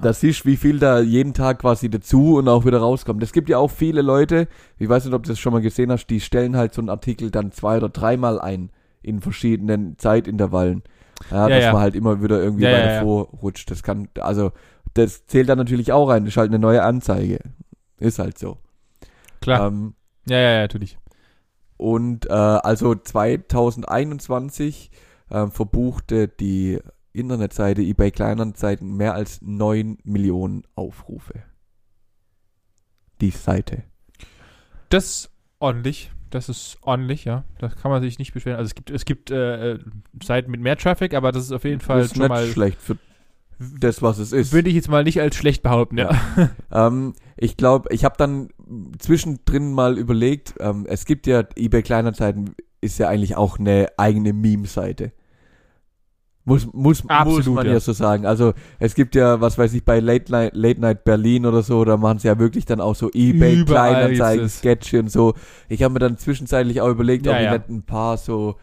da 0.00 0.12
siehst 0.12 0.46
wie 0.46 0.56
viel 0.56 0.78
da 0.78 1.00
jeden 1.00 1.34
Tag 1.34 1.60
quasi 1.60 1.90
dazu 1.90 2.36
und 2.36 2.48
auch 2.48 2.64
wieder 2.64 2.78
rauskommt. 2.78 3.22
Es 3.22 3.32
gibt 3.32 3.48
ja 3.48 3.58
auch 3.58 3.70
viele 3.70 4.02
Leute, 4.02 4.48
ich 4.78 4.88
weiß 4.88 5.04
nicht, 5.04 5.14
ob 5.14 5.24
du 5.24 5.28
das 5.28 5.38
schon 5.38 5.52
mal 5.52 5.62
gesehen 5.62 5.90
hast, 5.90 6.06
die 6.06 6.20
stellen 6.20 6.56
halt 6.56 6.74
so 6.74 6.80
einen 6.80 6.88
Artikel 6.88 7.30
dann 7.30 7.52
zwei 7.52 7.76
oder 7.76 7.88
dreimal 7.88 8.40
ein 8.40 8.70
in 9.02 9.20
verschiedenen 9.20 9.98
Zeitintervallen. 9.98 10.82
Ja, 11.30 11.48
Ja, 11.48 11.56
dass 11.56 11.64
ja. 11.64 11.72
man 11.72 11.82
halt 11.82 11.94
immer 11.94 12.22
wieder 12.22 12.42
irgendwie 12.42 12.64
ja, 12.64 12.72
weiter 12.72 12.94
ja. 12.94 13.02
vorrutscht. 13.02 13.70
Das 13.70 13.82
kann, 13.82 14.08
also, 14.20 14.52
das 14.94 15.26
zählt 15.26 15.48
dann 15.48 15.58
natürlich 15.58 15.92
auch 15.92 16.08
rein. 16.08 16.24
Das 16.24 16.34
ist 16.34 16.36
halt 16.36 16.50
eine 16.50 16.58
neue 16.58 16.82
Anzeige. 16.82 17.38
Ist 17.98 18.18
halt 18.18 18.38
so. 18.38 18.58
Klar. 19.40 19.68
Ähm, 19.68 19.94
ja, 20.28 20.38
ja, 20.38 20.52
ja, 20.52 20.60
natürlich. 20.60 20.98
und 21.76 22.26
äh, 22.26 22.32
also 22.32 22.94
2021 22.94 24.90
äh, 25.30 25.46
verbuchte 25.48 26.28
die 26.28 26.78
Internetseite 27.12 27.82
eBay 27.82 28.10
Kleinanzeigen 28.10 28.96
mehr 28.96 29.14
als 29.14 29.40
9 29.42 29.98
Millionen 30.04 30.62
Aufrufe. 30.74 31.42
Die 33.20 33.30
Seite. 33.30 33.84
Das 34.88 35.04
ist 35.04 35.30
ordentlich. 35.58 36.10
Das 36.30 36.48
ist 36.48 36.78
ordentlich, 36.80 37.24
ja. 37.24 37.44
Da 37.58 37.68
kann 37.68 37.90
man 37.90 38.02
sich 38.02 38.18
nicht 38.18 38.32
beschweren. 38.32 38.56
Also 38.56 38.68
es 38.68 38.74
gibt, 38.74 38.90
es 38.90 39.04
gibt 39.04 39.30
äh, 39.30 39.72
äh, 39.72 39.78
Seiten 40.22 40.50
mit 40.50 40.60
mehr 40.60 40.76
Traffic, 40.76 41.14
aber 41.14 41.30
das 41.30 41.44
ist 41.44 41.52
auf 41.52 41.64
jeden 41.64 41.80
Fall 41.80 42.00
ist 42.00 42.14
schon 42.14 42.22
nicht 42.22 42.28
mal. 42.30 42.46
schlecht 42.46 42.80
für 42.80 42.96
das, 43.58 44.02
was 44.02 44.18
es 44.18 44.32
ist. 44.32 44.52
Würde 44.52 44.70
ich 44.70 44.74
jetzt 44.74 44.88
mal 44.88 45.04
nicht 45.04 45.20
als 45.20 45.36
schlecht 45.36 45.62
behaupten, 45.62 45.98
ja. 45.98 46.10
Ähm, 46.72 47.12
ich 47.36 47.58
glaube, 47.58 47.92
ich 47.92 48.04
habe 48.04 48.14
dann 48.16 48.48
zwischendrin 48.98 49.74
mal 49.74 49.98
überlegt, 49.98 50.54
ähm, 50.58 50.86
es 50.88 51.04
gibt 51.04 51.26
ja 51.26 51.44
eBay 51.54 51.82
Kleinanzeigen 51.82 52.54
ist 52.80 52.98
ja 52.98 53.08
eigentlich 53.08 53.36
auch 53.36 53.58
eine 53.58 53.88
eigene 53.98 54.32
Meme-Seite. 54.32 55.12
Muss, 56.44 56.66
muss, 56.72 57.04
muss 57.04 57.10
Absolut, 57.10 57.54
man 57.54 57.66
ja. 57.66 57.78
so 57.78 57.92
sagen. 57.92 58.26
Also 58.26 58.52
es 58.80 58.94
gibt 58.94 59.14
ja, 59.14 59.40
was 59.40 59.58
weiß 59.58 59.74
ich, 59.74 59.84
bei 59.84 60.00
Late 60.00 60.32
Night, 60.32 60.56
Late 60.56 60.80
Night 60.80 61.04
Berlin 61.04 61.46
oder 61.46 61.62
so, 61.62 61.84
da 61.84 61.96
machen 61.96 62.18
sie 62.18 62.26
ja 62.26 62.38
wirklich 62.38 62.64
dann 62.64 62.80
auch 62.80 62.96
so 62.96 63.10
eBay 63.12 63.60
Überall 63.60 63.94
Kleinanzeigen, 63.94 64.46
ist 64.46 64.54
es. 64.54 64.58
Sketche 64.58 64.98
und 64.98 65.10
so. 65.10 65.34
Ich 65.68 65.82
habe 65.84 65.94
mir 65.94 66.00
dann 66.00 66.18
zwischenzeitlich 66.18 66.80
auch 66.80 66.88
überlegt, 66.88 67.26
Ja, 67.26 67.32
ob 67.32 67.38
ich 67.38 67.44
ja. 67.44 67.52
nicht 67.52 67.68
ein 67.68 67.82
paar 67.84 68.16
so 68.16 68.56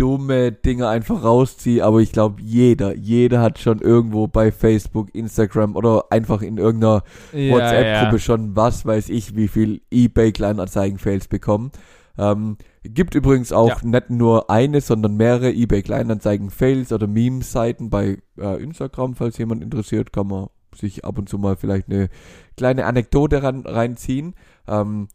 dumme 0.00 0.50
Dinge 0.50 0.88
einfach 0.88 1.22
rausziehe, 1.22 1.84
aber 1.84 2.00
ich 2.00 2.10
glaube, 2.10 2.40
jeder, 2.40 2.96
jeder 2.96 3.42
hat 3.42 3.58
schon 3.58 3.80
irgendwo 3.80 4.26
bei 4.26 4.50
Facebook, 4.50 5.14
Instagram 5.14 5.76
oder 5.76 6.06
einfach 6.08 6.40
in 6.40 6.56
irgendeiner 6.56 7.02
ja 7.32 7.52
WhatsApp-Gruppe 7.52 8.16
ja. 8.16 8.18
schon, 8.18 8.56
was 8.56 8.86
weiß 8.86 9.10
ich, 9.10 9.36
wie 9.36 9.46
viel 9.46 9.82
eBay-Kleinanzeigen-Fails 9.90 11.28
bekommen. 11.28 11.70
Ähm, 12.18 12.56
gibt 12.82 13.14
übrigens 13.14 13.52
auch 13.52 13.82
Ja. 13.82 13.88
nicht 13.88 14.10
nur 14.10 14.50
eine, 14.50 14.80
sondern 14.80 15.16
mehrere 15.16 15.52
eBay-Kleinanzeigen-Fails 15.52 16.92
oder 16.92 17.06
Meme-Seiten 17.06 17.90
bei 17.90 18.18
äh, 18.38 18.62
Instagram, 18.62 19.14
falls 19.14 19.38
jemand 19.38 19.62
interessiert, 19.62 20.12
kann 20.12 20.26
man 20.28 20.48
sich 20.74 21.04
ab 21.04 21.18
und 21.18 21.28
zu 21.28 21.38
mal 21.38 21.56
vielleicht 21.56 21.88
eine 21.88 22.08
kleine 22.56 22.86
Anekdote 22.86 23.42
ran, 23.42 23.66
reinziehen. 23.66 24.34
Ähm, 24.68 25.08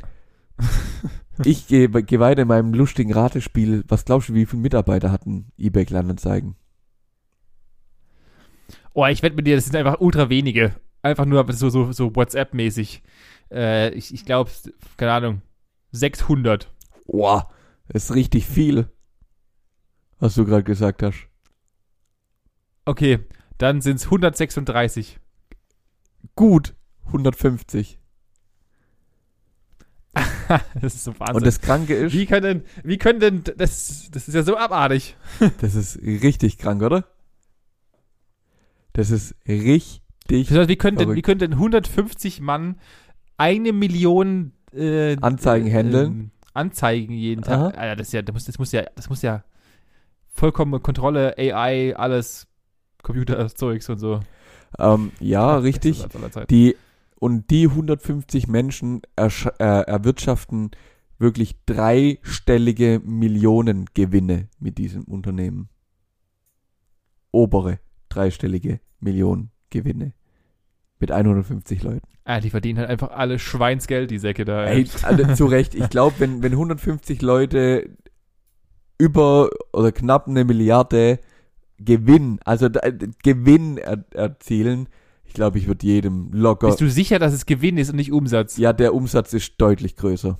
ich 1.43 1.68
gehe 1.68 1.89
geh 1.89 2.20
weiter 2.20 2.43
in 2.43 2.48
meinem 2.48 2.74
lustigen 2.74 3.14
Ratespiel. 3.14 3.84
Was 3.88 4.06
glaubst 4.06 4.30
du, 4.30 4.34
wie 4.34 4.46
viele 4.46 4.62
Mitarbeiter 4.62 5.12
hatten 5.12 5.52
eBay-Kleinanzeigen? 5.58 6.56
Oh, 8.93 9.06
ich 9.06 9.22
wette 9.24 9.36
mit 9.36 9.46
dir, 9.46 9.56
das 9.56 9.66
sind 9.66 9.76
einfach 9.76 10.00
ultra 10.00 10.30
wenige. 10.30 10.76
Einfach 11.02 11.26
nur 11.26 11.46
so, 11.52 11.70
so, 11.70 11.91
so 11.91 12.16
WhatsApp-mäßig. 12.16 13.04
Äh, 13.52 13.93
ich 13.93 14.14
ich 14.14 14.26
glaube, 14.26 14.50
keine 14.98 15.12
Ahnung, 15.12 15.41
600. 15.91 16.72
Boah, 17.06 17.49
ist 17.88 18.14
richtig 18.14 18.45
viel, 18.45 18.89
was 20.20 20.36
du 20.36 20.45
gerade 20.45 20.64
gesagt 20.64 21.03
hast. 21.03 21.28
Okay, 22.86 23.20
dann 23.58 23.82
sind 23.82 23.97
es 23.97 24.06
136. 24.06 25.20
Gut, 26.36 26.76
150. 27.08 27.99
das 30.82 30.95
ist 30.95 31.03
so 31.03 31.20
Wahnsinn. 31.20 31.36
Und 31.36 31.45
das 31.45 31.62
Kranke 31.62 31.95
ist, 31.95 32.14
wie 32.14 32.26
können, 32.26 32.64
wie 32.84 32.97
können 32.97 33.20
denn, 33.20 33.43
das, 33.58 34.10
das 34.12 34.28
ist 34.28 34.34
ja 34.34 34.43
so 34.43 34.58
abartig. 34.58 35.16
das 35.62 35.76
ist 35.76 35.99
richtig 36.01 36.58
krank, 36.58 36.82
oder? 36.82 37.06
Das 38.93 39.10
ist 39.10 39.36
richtig. 39.47 40.47
Das 40.47 40.58
heißt, 40.58 40.70
wie 40.70 40.78
können 40.78 40.97
denn, 40.97 41.16
wie 41.16 41.22
können 41.22 41.39
denn 41.39 41.53
150 41.53 42.39
Mann 42.41 42.80
eine 43.38 43.74
Million 43.74 44.53
äh, 44.74 45.18
Anzeigen 45.18 45.70
handeln? 45.70 46.32
Anzeigen 46.56 47.14
jeden 47.14 47.43
Aha. 47.45 47.70
Tag. 47.70 47.78
Alter, 47.78 47.95
das, 47.95 48.12
ja, 48.12 48.22
das, 48.22 48.34
muss, 48.34 48.45
das 48.45 48.60
muss 48.60 48.72
ja, 48.72 48.84
das 48.95 49.10
muss 49.10 49.22
ja 49.22 49.43
vollkommene 50.30 50.80
Kontrolle, 50.80 51.36
AI, 51.38 51.95
alles, 51.95 52.47
Computerzeugs 53.03 53.89
und 53.89 53.99
so. 53.99 54.20
Ähm, 54.80 55.12
ja, 55.20 55.58
richtig. 55.58 56.06
Die, 56.49 56.76
und 57.20 57.49
die 57.49 57.68
150 57.68 58.47
Menschen 58.47 59.01
äh, 59.16 59.30
erwirtschaften 59.60 60.72
wirklich 61.18 61.56
dreistellige 61.66 63.01
Millionengewinne 63.03 64.49
mit 64.60 64.78
diesem 64.78 65.03
Unternehmen. 65.06 65.70
Obere 67.32 67.80
dreistellige 68.10 68.80
Millionengewinne. 68.99 70.14
Mit 71.00 71.12
150 71.12 71.84
Leuten. 71.84 72.02
Ah, 72.24 72.39
die 72.39 72.50
verdienen 72.50 72.80
halt 72.80 72.89
einfach 72.89 73.12
alle 73.12 73.38
Schweinsgeld, 73.38 74.10
die 74.10 74.18
Säcke 74.18 74.46
da. 74.46 74.66
Ey, 74.66 74.88
also, 75.04 75.34
zu 75.36 75.46
Recht. 75.46 75.76
Ich 75.76 75.89
glaube, 75.89 76.16
wenn, 76.20 76.41
wenn 76.41 76.54
150 76.54 77.22
Leute 77.22 77.89
über 78.98 79.50
oder 79.74 79.91
knapp 79.91 80.28
eine 80.28 80.46
Milliarde 80.46 81.20
Gewinn, 81.78 82.39
also 82.46 82.70
da- 82.70 82.89
Gewinn 83.24 83.78
er, 83.78 84.06
erzielen, 84.14 84.88
ich 85.26 85.34
glaube, 85.34 85.58
ich 85.58 85.68
würde 85.68 85.86
jedem 85.86 86.32
locker. 86.32 86.68
Bist 86.68 86.82
du 86.82 86.89
sicher, 86.89 87.20
dass 87.20 87.34
es 87.34 87.46
Gewinn 87.46 87.78
ist 87.78 87.89
und 87.89 87.98
nicht 87.98 88.12
Umsatz? 88.14 88.58
Ja, 88.58 88.72
der 88.74 88.93
Umsatz 88.93 89.34
ist 89.34 89.56
deutlich 89.58 89.96
größer. 89.98 90.39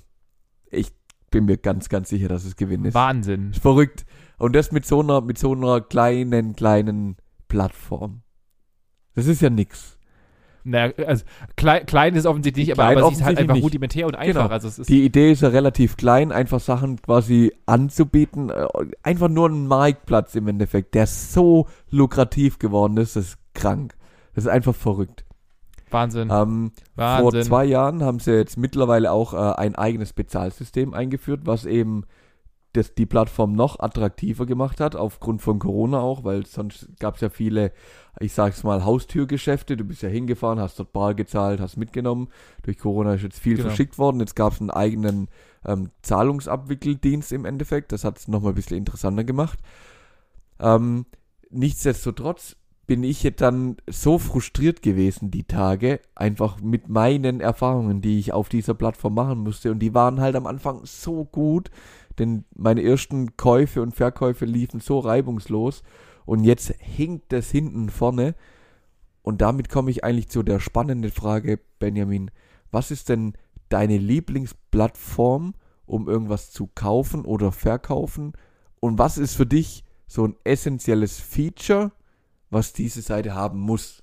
Ich 0.70 0.88
bin 1.30 1.44
mir 1.44 1.58
ganz, 1.58 1.88
ganz 1.88 2.08
sicher, 2.08 2.28
dass 2.28 2.44
es 2.44 2.56
Gewinn 2.56 2.84
ist. 2.86 2.94
Wahnsinn. 2.94 3.50
Ist 3.50 3.60
verrückt. 3.60 4.06
Und 4.38 4.54
das 4.56 4.72
mit 4.72 4.86
so 4.86 5.00
einer, 5.00 5.20
mit 5.20 5.38
so 5.38 5.52
einer 5.52 5.80
kleinen, 5.82 6.56
kleinen 6.56 7.16
Plattform. 7.48 8.22
Das 9.14 9.26
ist 9.26 9.42
ja 9.42 9.50
nix. 9.50 9.95
Naja, 10.68 10.92
also 11.06 11.24
klein, 11.56 11.86
klein 11.86 12.14
ist 12.16 12.26
offensichtlich 12.26 12.66
nicht, 12.68 12.78
aber, 12.78 12.98
aber 12.98 13.08
sie 13.10 13.16
ist 13.20 13.24
halt 13.24 13.38
einfach 13.38 13.54
nicht. 13.54 13.62
rudimentär 13.64 14.06
und 14.06 14.16
einfach. 14.16 14.42
Genau. 14.44 14.52
Also 14.52 14.82
Die 14.82 15.04
Idee 15.04 15.30
ist 15.30 15.42
ja 15.42 15.48
relativ 15.48 15.96
klein, 15.96 16.32
einfach 16.32 16.58
Sachen 16.60 17.00
quasi 17.00 17.52
anzubieten. 17.66 18.50
äh, 18.50 18.66
Einfach 19.02 19.28
nur 19.28 19.48
ein 19.48 19.66
Marktplatz 19.68 20.34
im 20.34 20.48
Endeffekt, 20.48 20.94
der 20.94 21.06
so 21.06 21.66
lukrativ 21.90 22.58
geworden 22.58 22.96
ist, 22.96 23.14
das 23.16 23.26
ist 23.28 23.38
krank. 23.54 23.94
Das 24.34 24.44
ist 24.44 24.50
einfach 24.50 24.74
verrückt. 24.74 25.24
Wahnsinn. 25.90 26.28
Ähm, 26.32 26.72
vor 26.96 27.04
Wahnsinn. 27.24 27.42
zwei 27.44 27.64
Jahren 27.64 28.02
haben 28.02 28.18
sie 28.18 28.32
jetzt 28.32 28.58
mittlerweile 28.58 29.12
auch 29.12 29.34
äh, 29.34 29.36
ein 29.56 29.76
eigenes 29.76 30.12
Bezahlsystem 30.12 30.94
eingeführt, 30.94 31.42
was 31.44 31.64
eben 31.64 32.04
das, 32.76 32.94
die 32.94 33.06
Plattform 33.06 33.52
noch 33.54 33.80
attraktiver 33.80 34.46
gemacht 34.46 34.80
hat, 34.80 34.96
aufgrund 34.96 35.42
von 35.42 35.58
Corona 35.58 36.00
auch, 36.00 36.24
weil 36.24 36.46
sonst 36.46 36.88
gab 36.98 37.16
es 37.16 37.20
ja 37.20 37.28
viele, 37.28 37.72
ich 38.20 38.32
sag's 38.32 38.62
mal, 38.62 38.84
Haustürgeschäfte. 38.84 39.76
Du 39.76 39.84
bist 39.84 40.02
ja 40.02 40.08
hingefahren, 40.08 40.60
hast 40.60 40.78
dort 40.78 40.92
bar 40.92 41.14
gezahlt, 41.14 41.60
hast 41.60 41.76
mitgenommen. 41.76 42.28
Durch 42.62 42.78
Corona 42.78 43.14
ist 43.14 43.22
jetzt 43.22 43.38
viel 43.38 43.56
Genau. 43.56 43.68
verschickt 43.68 43.98
worden. 43.98 44.20
Jetzt 44.20 44.36
gab 44.36 44.52
es 44.52 44.60
einen 44.60 44.70
eigenen 44.70 45.28
ähm, 45.64 45.90
Zahlungsabwickeldienst 46.02 47.32
im 47.32 47.44
Endeffekt. 47.44 47.92
Das 47.92 48.04
hat 48.04 48.18
es 48.18 48.28
nochmal 48.28 48.52
ein 48.52 48.56
bisschen 48.56 48.76
interessanter 48.76 49.24
gemacht. 49.24 49.58
Ähm, 50.60 51.06
nichtsdestotrotz 51.50 52.56
bin 52.86 53.02
ich 53.02 53.24
jetzt 53.24 53.40
dann 53.40 53.76
so 53.90 54.18
frustriert 54.18 54.80
gewesen 54.80 55.30
die 55.32 55.42
Tage, 55.44 56.00
einfach 56.14 56.60
mit 56.60 56.88
meinen 56.88 57.40
Erfahrungen, 57.40 58.00
die 58.00 58.18
ich 58.20 58.32
auf 58.32 58.48
dieser 58.48 58.74
Plattform 58.74 59.14
machen 59.14 59.40
musste. 59.40 59.72
Und 59.72 59.80
die 59.80 59.92
waren 59.92 60.20
halt 60.20 60.36
am 60.36 60.46
Anfang 60.46 60.80
so 60.84 61.24
gut, 61.24 61.70
denn 62.18 62.44
meine 62.54 62.82
ersten 62.82 63.36
Käufe 63.36 63.82
und 63.82 63.94
Verkäufe 63.94 64.44
liefen 64.44 64.80
so 64.80 64.98
reibungslos. 64.98 65.82
Und 66.24 66.44
jetzt 66.44 66.74
hinkt 66.78 67.32
das 67.32 67.50
hinten 67.50 67.88
vorne. 67.88 68.34
Und 69.22 69.40
damit 69.40 69.68
komme 69.68 69.90
ich 69.90 70.04
eigentlich 70.04 70.28
zu 70.28 70.42
der 70.42 70.60
spannenden 70.60 71.10
Frage, 71.10 71.60
Benjamin. 71.78 72.30
Was 72.70 72.90
ist 72.90 73.08
denn 73.08 73.34
deine 73.68 73.98
Lieblingsplattform, 73.98 75.54
um 75.84 76.08
irgendwas 76.08 76.50
zu 76.50 76.68
kaufen 76.74 77.24
oder 77.24 77.52
verkaufen? 77.52 78.32
Und 78.80 78.98
was 78.98 79.18
ist 79.18 79.34
für 79.34 79.46
dich 79.46 79.84
so 80.06 80.26
ein 80.26 80.36
essentielles 80.44 81.18
Feature, 81.18 81.92
was 82.50 82.72
diese 82.72 83.02
Seite 83.02 83.34
haben 83.34 83.60
muss? 83.60 84.02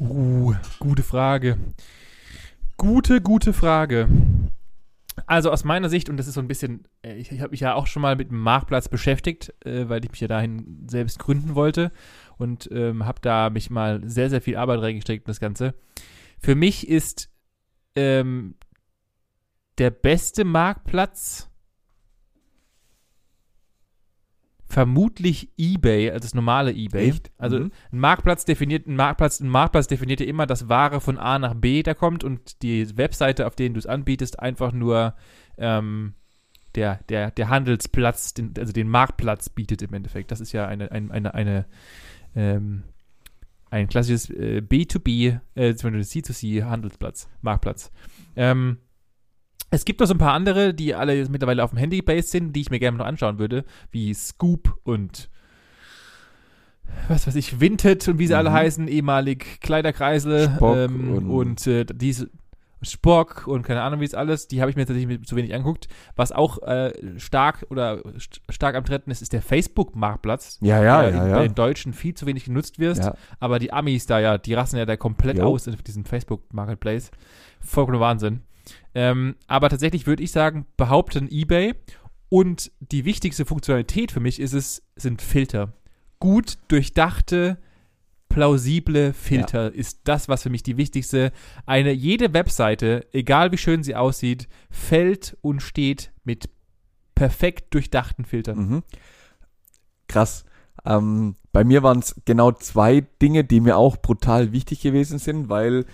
Uh, 0.00 0.54
gute 0.78 1.02
Frage. 1.02 1.58
Gute, 2.76 3.20
gute 3.20 3.52
Frage. 3.52 4.08
Also 5.28 5.50
aus 5.50 5.62
meiner 5.62 5.90
Sicht, 5.90 6.08
und 6.08 6.16
das 6.16 6.26
ist 6.26 6.34
so 6.34 6.40
ein 6.40 6.48
bisschen, 6.48 6.88
äh, 7.02 7.14
ich, 7.16 7.30
ich 7.30 7.40
habe 7.42 7.50
mich 7.50 7.60
ja 7.60 7.74
auch 7.74 7.86
schon 7.86 8.00
mal 8.00 8.16
mit 8.16 8.30
dem 8.30 8.40
Marktplatz 8.40 8.88
beschäftigt, 8.88 9.54
äh, 9.66 9.86
weil 9.86 10.02
ich 10.02 10.10
mich 10.10 10.20
ja 10.20 10.26
dahin 10.26 10.86
selbst 10.88 11.18
gründen 11.18 11.54
wollte 11.54 11.92
und 12.38 12.70
ähm, 12.72 13.04
habe 13.04 13.20
da 13.20 13.50
mich 13.50 13.68
mal 13.68 14.00
sehr, 14.08 14.30
sehr 14.30 14.40
viel 14.40 14.56
Arbeit 14.56 14.80
reingesteckt 14.80 15.26
in 15.26 15.30
das 15.30 15.38
Ganze. 15.38 15.74
Für 16.38 16.54
mich 16.54 16.88
ist 16.88 17.30
ähm, 17.94 18.54
der 19.76 19.90
beste 19.90 20.46
Marktplatz 20.46 21.47
vermutlich 24.68 25.50
eBay, 25.56 26.10
also 26.10 26.20
das 26.22 26.34
normale 26.34 26.72
eBay. 26.72 27.08
Echt? 27.08 27.30
Also 27.38 27.58
Mhm. 27.58 27.72
ein 27.92 27.98
Marktplatz 28.00 28.44
definiert, 28.44 28.86
ein 28.86 28.96
Marktplatz, 28.96 29.40
ein 29.40 29.48
Marktplatz 29.48 29.86
definiert 29.86 30.20
ja 30.20 30.26
immer, 30.26 30.46
dass 30.46 30.68
Ware 30.68 31.00
von 31.00 31.16
A 31.18 31.38
nach 31.38 31.54
B 31.54 31.82
da 31.82 31.94
kommt 31.94 32.22
und 32.22 32.62
die 32.62 32.96
Webseite, 32.96 33.46
auf 33.46 33.56
denen 33.56 33.74
du 33.74 33.78
es 33.78 33.86
anbietest, 33.86 34.38
einfach 34.40 34.72
nur 34.72 35.14
ähm, 35.56 36.14
der, 36.74 37.00
der, 37.08 37.30
der 37.30 37.48
Handelsplatz, 37.48 38.34
den, 38.34 38.52
also 38.58 38.72
den 38.72 38.88
Marktplatz 38.88 39.48
bietet 39.48 39.80
im 39.82 39.94
Endeffekt. 39.94 40.30
Das 40.30 40.40
ist 40.40 40.52
ja 40.52 40.66
eine, 40.66 40.92
ein- 40.92 41.10
eine, 41.10 41.32
eine, 41.34 41.64
ähm, 42.36 42.82
ein 43.70 43.88
klassisches 43.88 44.28
äh, 44.30 44.60
B2B, 44.60 45.40
äh, 45.54 45.70
C2C 45.70 46.64
Handelsplatz, 46.64 47.28
Marktplatz. 47.40 47.90
Ähm, 48.36 48.78
es 49.70 49.84
gibt 49.84 50.00
noch 50.00 50.06
so 50.06 50.14
ein 50.14 50.18
paar 50.18 50.32
andere, 50.32 50.72
die 50.74 50.94
alle 50.94 51.14
jetzt 51.14 51.30
mittlerweile 51.30 51.62
auf 51.64 51.70
dem 51.70 51.78
Handy 51.78 52.00
based 52.02 52.30
sind, 52.30 52.54
die 52.54 52.60
ich 52.62 52.70
mir 52.70 52.78
gerne 52.78 52.98
noch 52.98 53.06
anschauen 53.06 53.38
würde, 53.38 53.64
wie 53.90 54.12
Scoop 54.14 54.78
und 54.84 55.28
was 57.08 57.26
weiß 57.26 57.34
ich, 57.36 57.60
Vinted 57.60 58.06
und 58.08 58.18
wie 58.18 58.26
sie 58.26 58.34
alle 58.34 58.50
Mhm. 58.50 58.54
heißen, 58.54 58.88
ehemalig 58.88 59.60
Kleiderkreisel 59.60 60.58
ähm, 60.60 61.10
und- 61.18 61.30
und, 61.30 61.66
äh, 61.66 61.84
diese 61.84 62.30
Spock 62.80 63.46
und 63.48 63.62
keine 63.64 63.82
Ahnung 63.82 63.98
wie 64.00 64.04
es 64.04 64.14
alles, 64.14 64.46
die 64.46 64.60
habe 64.60 64.70
ich 64.70 64.76
mir 64.76 64.86
tatsächlich 64.86 65.26
zu 65.26 65.34
wenig 65.34 65.52
angeguckt. 65.52 65.88
Was 66.14 66.30
auch 66.30 66.62
äh, 66.62 66.92
stark 67.18 67.66
oder 67.70 67.98
st 68.20 68.40
stark 68.48 68.76
am 68.76 68.84
Treten 68.84 69.10
ist, 69.10 69.20
ist 69.20 69.32
der 69.32 69.42
Facebook-Marktplatz, 69.42 70.58
Ja, 70.62 70.80
ja, 70.82 71.02
der 71.02 71.10
ja, 71.10 71.24
in, 71.24 71.30
ja. 71.30 71.42
in 71.42 71.54
Deutschen 71.56 71.92
viel 71.92 72.14
zu 72.14 72.24
wenig 72.26 72.44
genutzt 72.44 72.78
wird. 72.78 72.98
ja. 72.98 73.14
Aber 73.40 73.58
die 73.58 73.72
Amis 73.72 74.06
da 74.06 74.20
ja, 74.20 74.38
die 74.38 74.54
rassen 74.54 74.76
ja 74.78 74.86
da 74.86 74.96
komplett 74.96 75.38
Jo. 75.38 75.46
aus 75.46 75.66
in 75.66 75.76
diesem 75.86 76.04
Facebook-Marketplace. 76.04 77.10
Vollkommener 77.60 78.00
Wahnsinn. 78.00 78.42
Ähm, 78.94 79.36
aber 79.46 79.68
tatsächlich 79.68 80.06
würde 80.06 80.22
ich 80.22 80.32
sagen, 80.32 80.66
behaupten 80.76 81.28
eBay. 81.30 81.74
Und 82.28 82.70
die 82.80 83.04
wichtigste 83.04 83.46
Funktionalität 83.46 84.12
für 84.12 84.20
mich 84.20 84.38
ist 84.40 84.52
es, 84.52 84.82
sind 84.96 85.22
Filter. 85.22 85.72
Gut 86.20 86.58
durchdachte, 86.68 87.58
plausible 88.28 89.12
Filter 89.12 89.72
ist 89.72 90.00
das, 90.04 90.28
was 90.28 90.42
für 90.42 90.50
mich 90.50 90.62
die 90.62 90.76
wichtigste. 90.76 91.32
Eine, 91.64 91.92
jede 91.92 92.34
Webseite, 92.34 93.06
egal 93.12 93.52
wie 93.52 93.58
schön 93.58 93.82
sie 93.82 93.94
aussieht, 93.94 94.48
fällt 94.70 95.36
und 95.40 95.60
steht 95.62 96.12
mit 96.24 96.50
perfekt 97.14 97.74
durchdachten 97.74 98.24
Filtern. 98.24 98.58
Mhm. 98.58 98.82
Krass. 100.06 100.44
Ähm, 100.84 101.36
bei 101.52 101.64
mir 101.64 101.82
waren 101.82 101.98
es 101.98 102.14
genau 102.24 102.52
zwei 102.52 103.00
Dinge, 103.20 103.44
die 103.44 103.60
mir 103.60 103.76
auch 103.76 103.96
brutal 103.96 104.52
wichtig 104.52 104.80
gewesen 104.80 105.18
sind, 105.18 105.48
weil 105.48 105.84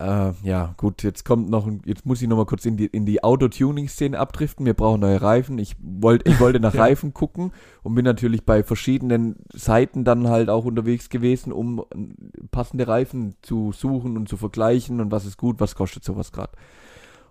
äh, 0.00 0.32
ja 0.42 0.74
gut, 0.76 1.02
jetzt 1.02 1.24
kommt 1.24 1.50
noch, 1.50 1.66
ein- 1.66 1.82
jetzt 1.84 2.06
muss 2.06 2.22
ich 2.22 2.28
noch 2.28 2.36
mal 2.36 2.46
kurz 2.46 2.64
in 2.64 2.76
die 2.76 2.86
in 2.86 3.04
die 3.06 3.22
Auto-Tuning-Szene 3.24 4.18
abdriften. 4.18 4.64
Wir 4.66 4.74
brauchen 4.74 5.00
neue 5.00 5.20
Reifen. 5.20 5.58
Ich 5.58 5.76
wollte 5.80 6.30
ich 6.30 6.38
wollte 6.40 6.60
nach 6.60 6.74
Ja. 6.78 6.82
Reifen 6.82 7.12
gucken 7.14 7.52
und 7.82 7.94
bin 7.94 8.04
natürlich 8.04 8.44
bei 8.44 8.62
verschiedenen 8.62 9.36
Seiten 9.52 10.04
dann 10.04 10.28
halt 10.28 10.48
auch 10.50 10.64
unterwegs 10.64 11.08
gewesen, 11.10 11.52
um 11.52 11.80
äh, 11.80 11.84
passende 12.50 12.86
Reifen 12.88 13.34
zu 13.42 13.72
suchen 13.72 14.16
und 14.16 14.28
zu 14.28 14.36
vergleichen 14.36 15.00
und 15.00 15.10
was 15.10 15.24
ist 15.26 15.36
gut, 15.36 15.60
was 15.60 15.74
kostet 15.74 16.04
sowas 16.04 16.32
gerade. 16.32 16.52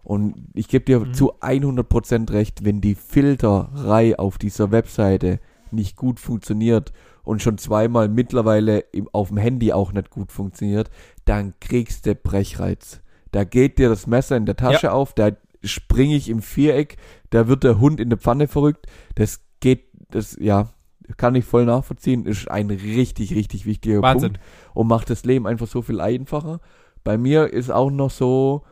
Und 0.04 0.36
ich 0.54 0.68
gebe 0.70 0.86
dir 0.86 1.00
Mhm. 1.02 1.14
zu 1.14 1.34
100% 1.42 2.32
recht, 2.32 2.64
wenn 2.64 2.80
die 2.82 2.96
Filterei 2.96 4.18
auf 4.18 4.38
dieser 4.38 4.72
Webseite 4.72 5.40
nicht 5.72 5.98
gut 5.98 6.20
funktioniert 6.20 6.94
und 7.28 7.42
schon 7.42 7.58
zweimal 7.58 8.08
mittlerweile 8.08 8.86
auf 9.12 9.28
dem 9.28 9.38
Handy 9.38 9.74
auch 9.74 9.92
nicht 9.92 10.10
gut 10.10 10.32
funktioniert, 10.32 10.90
dann 11.26 11.54
kriegst 11.60 12.06
du 12.06 12.16
Brechreiz. 12.16 13.02
Da 13.34 13.44
geht 13.44 13.78
dir 13.80 13.90
das 13.90 14.08
Messer 14.08 14.38
in 14.38 14.46
der 14.46 14.56
Tasche 14.56 14.94
auf, 14.94 15.14
da 15.14 15.32
springe 15.62 16.16
ich 16.16 16.30
im 16.30 16.42
Viereck, 16.42 16.96
da 17.30 17.50
wird 17.50 17.66
der 17.66 17.80
Hund 17.80 18.00
in 18.00 18.10
der 18.10 18.18
Pfanne 18.18 18.48
verrückt. 18.48 18.86
Das 19.16 19.42
geht, 19.60 19.84
das, 20.10 20.38
ja, 20.40 20.70
kann 21.18 21.36
ich 21.36 21.44
voll 21.44 21.66
nachvollziehen, 21.66 22.26
ist 22.26 22.50
ein 22.50 22.70
richtig, 22.70 23.36
richtig 23.36 23.66
wichtiger 23.66 24.02
Wahnsinn. 24.02 24.34
Punkt 24.34 24.48
und 24.74 24.88
macht 24.88 25.10
das 25.10 25.26
Leben 25.26 25.48
einfach 25.48 25.68
so 25.68 25.82
viel 25.82 26.00
einfacher. 26.00 26.62
Bei 27.04 27.18
mir 27.18 27.52
ist 27.52 27.70
auch 27.70 27.92
noch 27.92 28.10
so, 28.12 28.64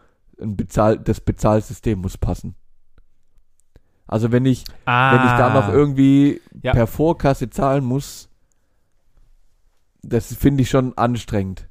ein 0.42 0.56
Bezahl 0.56 0.98
das 0.98 1.20
Bezahlsystem 1.20 2.00
muss 2.00 2.18
passen. 2.18 2.56
Also 4.08 4.32
wenn 4.32 4.46
ich, 4.46 4.64
Ah, 4.86 5.12
wenn 5.14 5.26
ich 5.26 5.34
da 5.38 5.54
noch 5.54 5.68
irgendwie 5.68 6.40
Ja. 6.62 6.72
per 6.72 6.88
Vorkasse 6.88 7.50
zahlen 7.50 7.84
muss, 7.84 8.30
das 10.10 10.34
finde 10.36 10.64
ich 10.64 10.70
schon 10.70 10.98
anstrengend. 10.98 11.68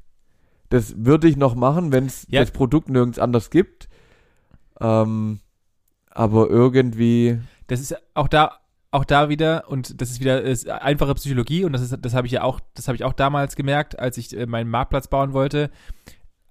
Das 0.70 0.94
würde 0.98 1.28
ich 1.28 1.36
noch 1.36 1.54
machen, 1.54 1.92
wenn 1.92 2.06
es 2.06 2.26
Ja. 2.28 2.40
das 2.40 2.50
Produkt 2.50 2.88
nirgends 2.88 3.18
anders 3.18 3.50
gibt. 3.50 3.88
Ähm, 4.80 5.40
aber 6.10 6.48
irgendwie, 6.48 7.38
Das 7.66 7.80
ist 7.80 7.96
auch 8.14 8.28
da 8.28 8.58
auch 8.90 9.04
da 9.04 9.28
wieder, 9.28 9.64
und 9.68 10.00
das 10.00 10.10
ist 10.10 10.20
wieder 10.20 10.40
ist 10.42 10.68
einfache 10.68 11.14
Psychologie, 11.16 11.64
und 11.64 11.72
das 11.72 11.82
ist, 11.82 11.96
das 12.00 12.14
habe 12.14 12.28
ich 12.28 12.32
ja 12.32 12.42
auch, 12.44 12.60
das 12.74 12.86
habe 12.86 12.94
ich 12.94 13.02
auch 13.02 13.12
damals 13.12 13.56
gemerkt, 13.56 13.98
als 13.98 14.18
ich 14.18 14.36
äh, 14.38 14.46
meinen 14.46 14.70
Marktplatz 14.70 15.08
bauen 15.08 15.32
wollte. 15.32 15.70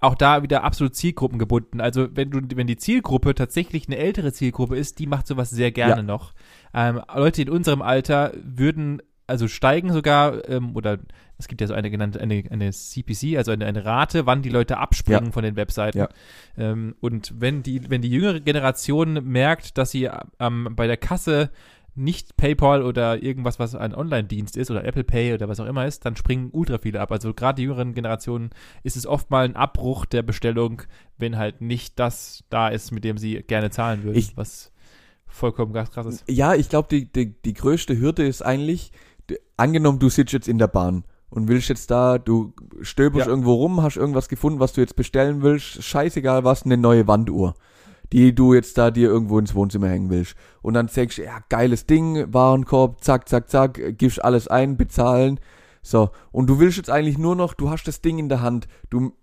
Auch 0.01 0.15
da 0.15 0.43
wieder 0.43 0.65
absolut 0.65 0.93
zielgruppengebunden. 0.93 1.79
Also 1.79 2.09
wenn 2.13 2.31
du, 2.31 2.41
wenn 2.57 2.67
die 2.67 2.75
Zielgruppe 2.75 3.34
tatsächlich 3.34 3.88
eine 3.88 3.95
ältere 3.95 4.34
Zielgruppe 4.34 4.75
ist, 4.75 4.99
die 4.99 5.07
macht 5.07 5.25
sowas 5.27 5.51
sehr 5.51 5.71
gerne 5.71 6.01
Ja. 6.01 6.03
noch. 6.03 6.34
Ähm, 6.73 7.01
Leute 7.15 7.41
in 7.43 7.49
unserem 7.49 7.81
Alter 7.81 8.34
würden 8.43 9.01
also 9.34 9.47
steigen 9.47 9.91
sogar, 9.91 10.47
ähm, 10.47 10.75
oder 10.75 10.99
es 11.38 11.47
gibt 11.47 11.59
ja 11.59 11.67
so 11.67 11.73
eine 11.73 11.89
genannte, 11.91 12.21
eine, 12.21 12.43
eine 12.49 12.71
CPC, 12.71 13.36
also 13.38 13.51
eine, 13.51 13.65
eine 13.65 13.84
Rate, 13.84 14.25
wann 14.25 14.41
die 14.43 14.49
Leute 14.49 14.77
abspringen 14.77 15.25
Ja. 15.25 15.31
von 15.31 15.43
den 15.43 15.55
Webseiten. 15.55 15.97
Ja. 15.97 16.09
Ähm, 16.57 16.95
und 17.01 17.34
wenn 17.39 17.63
die, 17.63 17.89
wenn 17.89 18.01
die 18.01 18.09
jüngere 18.09 18.39
Generation 18.39 19.13
merkt, 19.25 19.77
dass 19.77 19.91
sie 19.91 20.09
ähm, 20.39 20.69
bei 20.75 20.88
der 20.88 20.97
Kasse 20.97 21.49
nicht 21.95 22.38
PayPal 22.38 22.81
oder 22.81 23.21
irgendwas, 23.21 23.59
was 23.59 23.75
ein 23.75 23.93
Online-Dienst 23.93 24.57
ist 24.57 24.71
oder 24.71 24.84
Apple 24.84 25.03
Pay 25.03 25.34
oder 25.36 25.47
was 25.47 25.59
auch 25.59 25.65
immer 25.67 25.86
ist, 25.86 26.05
dann 26.05 26.15
springen 26.15 26.49
ultra 26.51 26.77
viele 26.79 26.99
ab. 27.01 27.11
Also 27.11 27.34
gerade 27.36 27.57
die 27.57 27.63
jüngeren 27.63 27.93
Generationen 27.93 28.49
ist 28.84 28.95
es 28.97 29.05
oft 29.05 29.29
mal 29.29 29.45
ein 29.45 29.55
Abbruch 29.55 30.05
der 30.05 30.23
Bestellung, 30.23 30.81
wenn 31.17 31.38
halt 31.38 31.61
nicht 31.61 31.99
das 31.99 32.43
da 32.49 32.69
ist, 32.69 32.91
mit 32.91 33.03
dem 33.03 33.17
sie 33.19 33.43
gerne 33.43 33.69
zahlen 33.69 34.03
würden, 34.03 34.17
Ich- 34.17 34.36
was 34.38 34.71
vollkommen 35.27 35.73
krass 35.73 36.05
ist. 36.05 36.23
Ja, 36.29 36.53
ich 36.53 36.69
glaube, 36.69 36.88
die, 36.91 37.11
die, 37.11 37.34
die 37.41 37.53
größte 37.53 37.97
Hürde 37.99 38.23
ist 38.25 38.43
eigentlich, 38.43 38.91
angenommen, 39.57 39.99
du 39.99 40.09
sitzt 40.09 40.34
jetzt 40.34 40.47
in 40.47 40.57
der 40.57 40.67
Bahn 40.67 41.03
und 41.30 41.47
willst 41.47 41.69
jetzt 41.69 41.89
da, 41.89 42.17
du 42.17 42.53
stöberst 42.82 43.26
Ja. 43.26 43.32
irgendwo 43.32 43.53
rum, 43.53 43.82
hast 43.82 43.97
irgendwas 43.97 44.30
gefunden, 44.30 44.59
was 44.59 44.74
du 44.74 44.82
jetzt 44.82 44.95
bestellen 44.95 45.41
willst, 45.41 45.84
scheißegal 45.84 46.43
was, 46.43 46.63
eine 46.63 46.78
neue 46.78 47.07
Wanduhr, 47.07 47.55
die 48.11 48.36
du 48.36 48.53
jetzt 48.53 48.78
da 48.78 48.91
dir 48.91 49.09
irgendwo 49.09 49.39
ins 49.39 49.55
Wohnzimmer 49.55 49.88
hängen 49.88 50.09
willst. 50.09 50.36
Und 50.61 50.76
dann 50.76 50.88
sagst 50.88 51.17
du, 51.17 51.24
ja, 51.24 51.39
geiles 51.49 51.86
Ding, 51.88 52.32
Warenkorb, 52.32 53.03
zack, 53.03 53.28
zack, 53.28 53.49
zack, 53.49 53.97
gibst 53.97 54.24
alles 54.24 54.47
ein, 54.47 54.78
bezahlen. 54.78 55.39
So, 55.82 56.11
und 56.32 56.47
du 56.47 56.59
willst 56.59 56.78
jetzt 56.78 56.89
eigentlich 56.89 57.17
nur 57.17 57.36
noch, 57.36 57.53
du 57.53 57.69
hast 57.69 57.86
das 57.88 58.01
Ding 58.01 58.19
in 58.19 58.30
der 58.30 58.41
Hand, 58.41 58.67
du, 58.89 59.13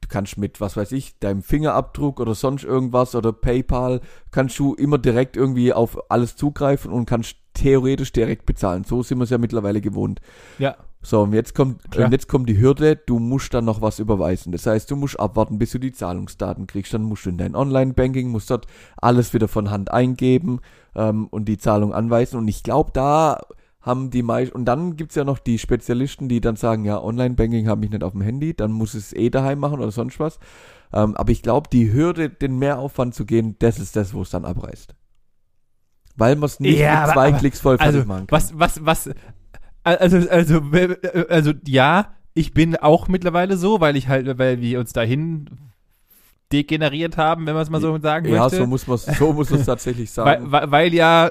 du 0.00 0.08
kannst 0.08 0.38
mit, 0.38 0.60
was 0.60 0.76
weiß 0.76 0.92
ich, 0.92 1.18
deinem 1.18 1.42
Fingerabdruck 1.42 2.20
oder 2.20 2.34
sonst 2.34 2.64
irgendwas 2.64 3.14
oder 3.14 3.32
PayPal, 3.32 4.00
kannst 4.30 4.58
du 4.58 4.74
immer 4.74 4.98
direkt 4.98 5.36
irgendwie 5.36 5.72
auf 5.72 6.10
alles 6.10 6.36
zugreifen 6.36 6.92
und 6.92 7.06
kannst 7.06 7.36
theoretisch 7.56 8.12
direkt 8.12 8.46
bezahlen. 8.46 8.84
So 8.84 9.02
sind 9.02 9.18
wir 9.18 9.24
es 9.24 9.30
ja 9.30 9.38
mittlerweile 9.38 9.80
gewohnt. 9.80 10.20
Ja, 10.58 10.76
So, 11.02 11.22
und 11.22 11.32
jetzt 11.32 11.54
kommt, 11.54 11.90
Klar. 11.90 12.06
und 12.06 12.12
jetzt 12.12 12.28
kommt 12.28 12.48
die 12.48 12.58
Hürde, 12.60 12.96
du 12.96 13.18
musst 13.18 13.54
dann 13.54 13.64
noch 13.64 13.80
was 13.80 13.98
überweisen. 13.98 14.52
Das 14.52 14.66
heißt, 14.66 14.90
du 14.90 14.96
musst 14.96 15.18
abwarten, 15.20 15.58
bis 15.58 15.70
du 15.70 15.78
die 15.78 15.92
Zahlungsdaten 15.92 16.66
kriegst. 16.66 16.92
Dann 16.94 17.02
musst 17.02 17.26
du 17.26 17.30
in 17.30 17.38
dein 17.38 17.54
Online-Banking, 17.54 18.28
musst 18.28 18.50
dort 18.50 18.66
alles 18.96 19.32
wieder 19.32 19.48
von 19.48 19.70
Hand 19.70 19.90
eingeben 19.92 20.60
ähm, 20.94 21.28
und 21.28 21.46
die 21.46 21.58
Zahlung 21.58 21.92
anweisen. 21.94 22.38
Und 22.38 22.48
ich 22.48 22.62
glaube, 22.62 22.90
da 22.92 23.40
haben 23.80 24.10
die 24.10 24.24
meisten, 24.24 24.56
und 24.56 24.64
dann 24.64 24.96
gibt's 24.96 25.14
ja 25.14 25.22
noch 25.22 25.38
die 25.38 25.60
Spezialisten, 25.60 26.28
die 26.28 26.40
dann 26.40 26.56
sagen, 26.56 26.84
ja, 26.84 27.00
Online-Banking 27.00 27.68
habe 27.68 27.84
ich 27.84 27.90
nicht 27.92 28.02
auf 28.02 28.12
dem 28.12 28.20
Handy, 28.22 28.52
dann 28.52 28.72
muss 28.72 28.94
es 28.94 29.12
eh 29.12 29.30
daheim 29.30 29.60
machen 29.60 29.78
oder 29.78 29.92
sonst 29.92 30.18
was. 30.18 30.40
Ähm, 30.92 31.16
aber 31.16 31.30
ich 31.30 31.42
glaube, 31.42 31.68
die 31.72 31.92
Hürde, 31.92 32.28
den 32.30 32.58
Mehraufwand 32.58 33.14
zu 33.14 33.24
gehen, 33.24 33.54
das 33.60 33.78
ist 33.78 33.94
das, 33.94 34.12
wo 34.12 34.22
es 34.22 34.30
dann 34.30 34.44
abreißt. 34.44 34.94
Weil 36.16 36.36
man 36.36 36.46
es 36.46 36.60
nicht 36.60 36.78
Ja, 36.78 37.02
mit 37.06 37.12
zwei 37.14 37.28
aber- 37.28 37.38
Klicks 37.38 37.60
voll 37.60 37.76
also 37.78 37.98
machen 38.04 38.26
kann. 38.26 38.28
was, 38.30 38.58
was, 38.58 38.84
was, 38.84 39.10
also, 39.84 40.28
also, 40.28 40.60
also, 41.28 41.52
ja, 41.66 42.14
ich 42.34 42.52
bin 42.54 42.76
auch 42.76 43.08
mittlerweile 43.08 43.56
so, 43.56 43.80
weil 43.80 43.96
ich 43.96 44.08
halt, 44.08 44.38
weil 44.38 44.60
wir 44.60 44.80
uns 44.80 44.92
dahin 44.92 45.48
degeneriert 46.52 47.16
haben, 47.16 47.46
wenn 47.46 47.54
man 47.54 47.62
es 47.62 47.70
mal 47.70 47.80
so 47.80 47.98
sagen 47.98 48.28
Ja, 48.28 48.42
möchte. 48.42 48.56
so 48.58 48.66
muss 48.66 48.86
man 48.86 48.98
so 48.98 49.32
muss 49.32 49.50
man 49.50 49.60
es 49.60 49.66
tatsächlich 49.66 50.10
sagen. 50.10 50.50
weil, 50.50 50.52
weil, 50.52 50.70
weil 50.70 50.94
ja, 50.94 51.30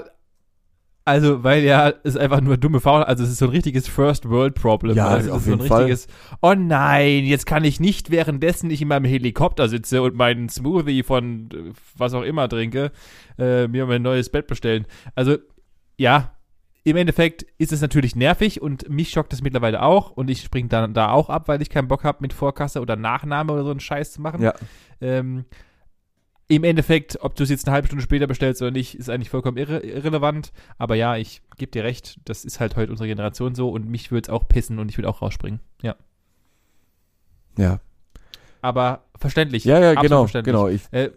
also, 1.06 1.44
weil 1.44 1.62
ja, 1.62 1.94
es 2.02 2.16
einfach 2.16 2.40
nur 2.40 2.56
dumme 2.56 2.80
Faul, 2.80 3.04
also 3.04 3.22
es 3.22 3.30
ist 3.30 3.38
so 3.38 3.46
ein 3.46 3.52
richtiges 3.52 3.86
First 3.86 4.28
World 4.28 4.56
Problem. 4.56 4.96
Ja, 4.96 5.06
also, 5.06 5.30
auf 5.30 5.38
ist 5.38 5.44
so 5.44 5.52
ein 5.52 5.58
jeden 5.58 5.68
Fall. 5.68 5.84
richtiges, 5.84 6.08
oh 6.42 6.54
nein, 6.54 7.24
jetzt 7.24 7.46
kann 7.46 7.62
ich 7.62 7.78
nicht, 7.78 8.10
währenddessen 8.10 8.70
ich 8.70 8.82
in 8.82 8.88
meinem 8.88 9.04
Helikopter 9.04 9.68
sitze 9.68 10.02
und 10.02 10.16
meinen 10.16 10.48
Smoothie 10.48 11.04
von 11.04 11.48
äh, 11.52 11.72
was 11.96 12.12
auch 12.12 12.22
immer 12.22 12.48
trinke, 12.48 12.90
äh, 13.38 13.68
mir 13.68 13.86
mein 13.86 14.02
neues 14.02 14.30
Bett 14.30 14.48
bestellen. 14.48 14.84
Also, 15.14 15.38
ja, 15.96 16.32
im 16.82 16.96
Endeffekt 16.96 17.46
ist 17.56 17.72
es 17.72 17.80
natürlich 17.80 18.16
nervig 18.16 18.60
und 18.60 18.88
mich 18.88 19.10
schockt 19.10 19.32
es 19.32 19.42
mittlerweile 19.42 19.82
auch 19.82 20.10
und 20.10 20.28
ich 20.28 20.42
springe 20.42 20.68
dann 20.68 20.92
da 20.92 21.10
auch 21.10 21.30
ab, 21.30 21.46
weil 21.46 21.62
ich 21.62 21.70
keinen 21.70 21.86
Bock 21.86 22.02
habe, 22.02 22.18
mit 22.20 22.32
Vorkasse 22.32 22.80
oder 22.80 22.96
Nachname 22.96 23.52
oder 23.52 23.62
so 23.62 23.70
einen 23.70 23.80
Scheiß 23.80 24.12
zu 24.12 24.20
machen. 24.20 24.42
ja, 24.42 24.54
Ähm, 25.00 25.44
Im 26.48 26.62
Endeffekt, 26.62 27.18
ob 27.22 27.34
du 27.34 27.42
es 27.42 27.50
jetzt 27.50 27.66
eine 27.66 27.74
halbe 27.74 27.88
Stunde 27.88 28.04
später 28.04 28.28
bestellst 28.28 28.62
oder 28.62 28.70
nicht, 28.70 28.94
ist 28.94 29.10
eigentlich 29.10 29.30
vollkommen 29.30 29.56
irre 29.56 29.80
irrelevant. 29.80 30.52
Aber 30.78 30.94
ja, 30.94 31.16
ich 31.16 31.42
gebe 31.56 31.72
dir 31.72 31.82
recht, 31.82 32.20
das 32.24 32.44
ist 32.44 32.60
halt 32.60 32.76
heute 32.76 32.92
unsere 32.92 33.08
Generation 33.08 33.54
so 33.56 33.68
und 33.70 33.88
mich 33.88 34.12
würde 34.12 34.26
es 34.26 34.30
auch 34.30 34.46
pissen 34.46 34.78
und 34.78 34.88
ich 34.88 34.96
würde 34.96 35.08
auch 35.08 35.22
rausspringen. 35.22 35.58
Ja. 35.82 35.96
ja, 37.58 37.80
Aber 38.62 39.04
verständlich. 39.18 39.64
ja, 39.64 39.80
ja, 39.80 39.94
genau, 40.00 40.22
verständlich. 40.22 40.54
genau. 40.54 40.68
Ich, 40.68 40.82
Äh, 40.92 41.10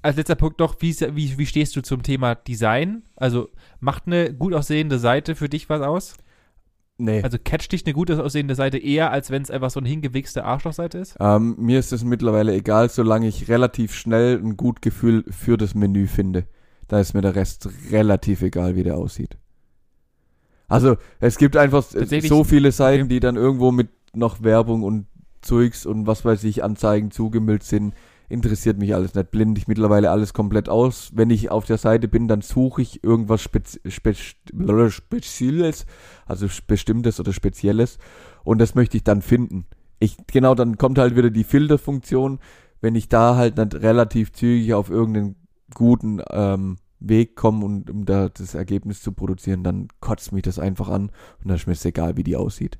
als 0.00 0.16
letzter 0.16 0.34
Punkt 0.36 0.58
noch, 0.60 0.76
wie, 0.80 0.94
wie, 1.14 1.38
wie 1.38 1.46
stehst 1.46 1.74
du 1.76 1.82
zum 1.82 2.02
Thema 2.02 2.34
Design? 2.34 3.02
Also 3.16 3.48
macht 3.80 4.06
eine 4.06 4.32
gut 4.34 4.52
aussehende 4.54 4.98
Seite 4.98 5.34
für 5.34 5.48
dich 5.48 5.68
was 5.68 5.80
aus? 5.80 6.16
Nee. 6.98 7.22
Also 7.22 7.38
catcht 7.42 7.72
dich 7.72 7.84
eine 7.86 7.94
gut 7.94 8.10
aussehende 8.10 8.54
Seite 8.54 8.78
eher, 8.78 9.10
als 9.10 9.30
wenn 9.30 9.42
es 9.42 9.50
einfach 9.50 9.70
so 9.70 9.80
eine 9.80 9.88
hingewichste 9.88 10.44
Arschlochseite 10.44 10.98
ist? 10.98 11.16
Ähm, 11.20 11.56
mir 11.58 11.78
ist 11.78 11.92
es 11.92 12.04
mittlerweile 12.04 12.54
egal, 12.54 12.88
solange 12.88 13.28
ich 13.28 13.48
relativ 13.48 13.94
schnell 13.94 14.38
ein 14.38 14.56
gut 14.56 14.82
Gefühl 14.82 15.24
für 15.30 15.56
das 15.56 15.74
Menü 15.74 16.06
finde. 16.06 16.46
Da 16.88 17.00
ist 17.00 17.14
mir 17.14 17.22
der 17.22 17.34
Rest 17.34 17.68
relativ 17.90 18.42
egal, 18.42 18.76
wie 18.76 18.82
der 18.82 18.96
aussieht. 18.96 19.38
Also, 20.68 20.96
es 21.20 21.36
gibt 21.36 21.56
einfach 21.56 21.82
so 21.82 22.44
viele 22.44 22.72
Seiten, 22.72 23.04
okay. 23.04 23.14
die 23.14 23.20
dann 23.20 23.36
irgendwo 23.36 23.72
mit 23.72 23.90
noch 24.14 24.42
Werbung 24.42 24.82
und 24.82 25.06
Zeugs 25.42 25.84
und 25.84 26.06
was 26.06 26.24
weiß 26.24 26.44
ich, 26.44 26.64
Anzeigen 26.64 27.10
zugemüllt 27.10 27.62
sind. 27.62 27.94
Interessiert 28.32 28.78
mich 28.78 28.94
alles 28.94 29.14
nicht. 29.14 29.30
Blende 29.30 29.60
ich 29.60 29.68
mittlerweile 29.68 30.10
alles 30.10 30.32
komplett 30.32 30.70
aus. 30.70 31.10
Wenn 31.14 31.28
ich 31.28 31.50
auf 31.50 31.66
der 31.66 31.76
Seite 31.76 32.08
bin, 32.08 32.28
dann 32.28 32.40
suche 32.40 32.80
ich 32.80 33.04
irgendwas 33.04 33.42
Spez 33.42 33.78
Spez 33.86 34.18
Spezielles, 34.88 35.84
also 36.24 36.46
Bestimmtes 36.66 37.20
oder 37.20 37.34
Spezielles. 37.34 37.98
Und 38.42 38.58
das 38.58 38.74
möchte 38.74 38.96
ich 38.96 39.04
dann 39.04 39.20
finden. 39.20 39.66
Ich, 39.98 40.16
genau, 40.26 40.54
dann 40.54 40.78
kommt 40.78 40.98
halt 40.98 41.14
wieder 41.14 41.28
die 41.28 41.44
Filterfunktion. 41.44 42.38
Wenn 42.80 42.94
ich 42.94 43.10
da 43.10 43.36
halt 43.36 43.58
nicht 43.58 43.74
relativ 43.74 44.32
zügig 44.32 44.72
auf 44.72 44.88
irgendeinen 44.88 45.36
guten 45.74 46.22
ähm, 46.30 46.78
Weg 47.00 47.36
komme 47.36 47.66
und 47.66 47.90
um 47.90 48.06
da 48.06 48.30
das 48.30 48.54
Ergebnis 48.54 49.02
zu 49.02 49.12
produzieren, 49.12 49.62
dann 49.62 49.88
kotzt 50.00 50.32
mich 50.32 50.42
das 50.42 50.58
einfach 50.58 50.88
an 50.88 51.10
und 51.40 51.48
dann 51.48 51.56
ist 51.56 51.66
mir 51.66 51.74
es 51.74 51.84
egal, 51.84 52.16
wie 52.16 52.24
die 52.24 52.36
aussieht. 52.36 52.78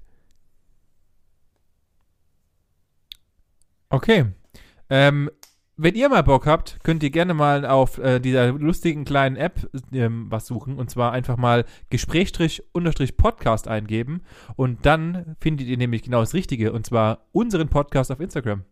Okay. 3.90 4.24
Ähm, 4.88 5.30
wenn 5.82 5.96
ihr 5.96 6.08
mal 6.08 6.22
Bock 6.22 6.46
habt, 6.46 6.78
könnt 6.84 7.02
ihr 7.02 7.10
gerne 7.10 7.34
mal 7.34 7.66
auf 7.66 7.98
äh, 7.98 8.20
dieser 8.20 8.52
lustigen 8.52 9.04
kleinen 9.04 9.34
App 9.36 9.68
ähm, 9.92 10.26
was 10.28 10.46
suchen 10.46 10.76
und 10.76 10.90
zwar 10.90 11.10
einfach 11.10 11.36
mal 11.36 11.64
Gesprächstrich-Podcast 11.90 13.66
eingeben 13.66 14.22
und 14.54 14.86
dann 14.86 15.34
findet 15.40 15.66
ihr 15.66 15.76
nämlich 15.76 16.02
genau 16.02 16.20
das 16.20 16.34
Richtige 16.34 16.72
und 16.72 16.86
zwar 16.86 17.26
unseren 17.32 17.68
Podcast 17.68 18.12
auf 18.12 18.20
Instagram. 18.20 18.62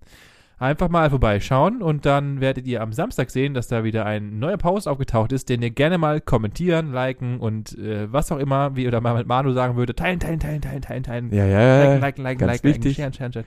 Einfach 0.58 0.88
mal 0.88 1.10
vorbeischauen 1.10 1.82
und 1.82 2.06
dann 2.06 2.40
werdet 2.40 2.66
ihr 2.66 2.80
am 2.80 2.92
Samstag 2.92 3.30
sehen, 3.30 3.54
dass 3.54 3.66
da 3.66 3.82
wieder 3.82 4.06
ein 4.06 4.38
neuer 4.38 4.58
Post 4.58 4.86
aufgetaucht 4.86 5.32
ist, 5.32 5.48
den 5.48 5.62
ihr 5.62 5.70
gerne 5.70 5.98
mal 5.98 6.20
kommentieren, 6.20 6.92
liken 6.92 7.40
und 7.40 7.76
äh, 7.78 8.12
was 8.12 8.30
auch 8.30 8.38
immer, 8.38 8.76
wie 8.76 8.86
oder 8.86 9.00
mal 9.00 9.16
mit 9.16 9.26
Manu 9.26 9.52
sagen 9.52 9.74
würde, 9.76 9.96
teilen, 9.96 10.20
teilen, 10.20 10.38
teilen, 10.38 10.60
teilen, 10.60 10.82
teilen, 10.82 11.02
teilen. 11.02 11.32
Ja, 11.32 11.46
ja, 11.46 11.60
ja. 11.60 11.84
Liken, 11.84 12.00
liken, 12.00 12.22
liken, 12.22 12.38
ganz 12.38 12.52
liken, 12.52 12.68
liken, 12.68 12.84
wichtig. 12.84 12.96
sharen, 12.96 13.12
sharen, 13.14 13.32
sharen. 13.32 13.46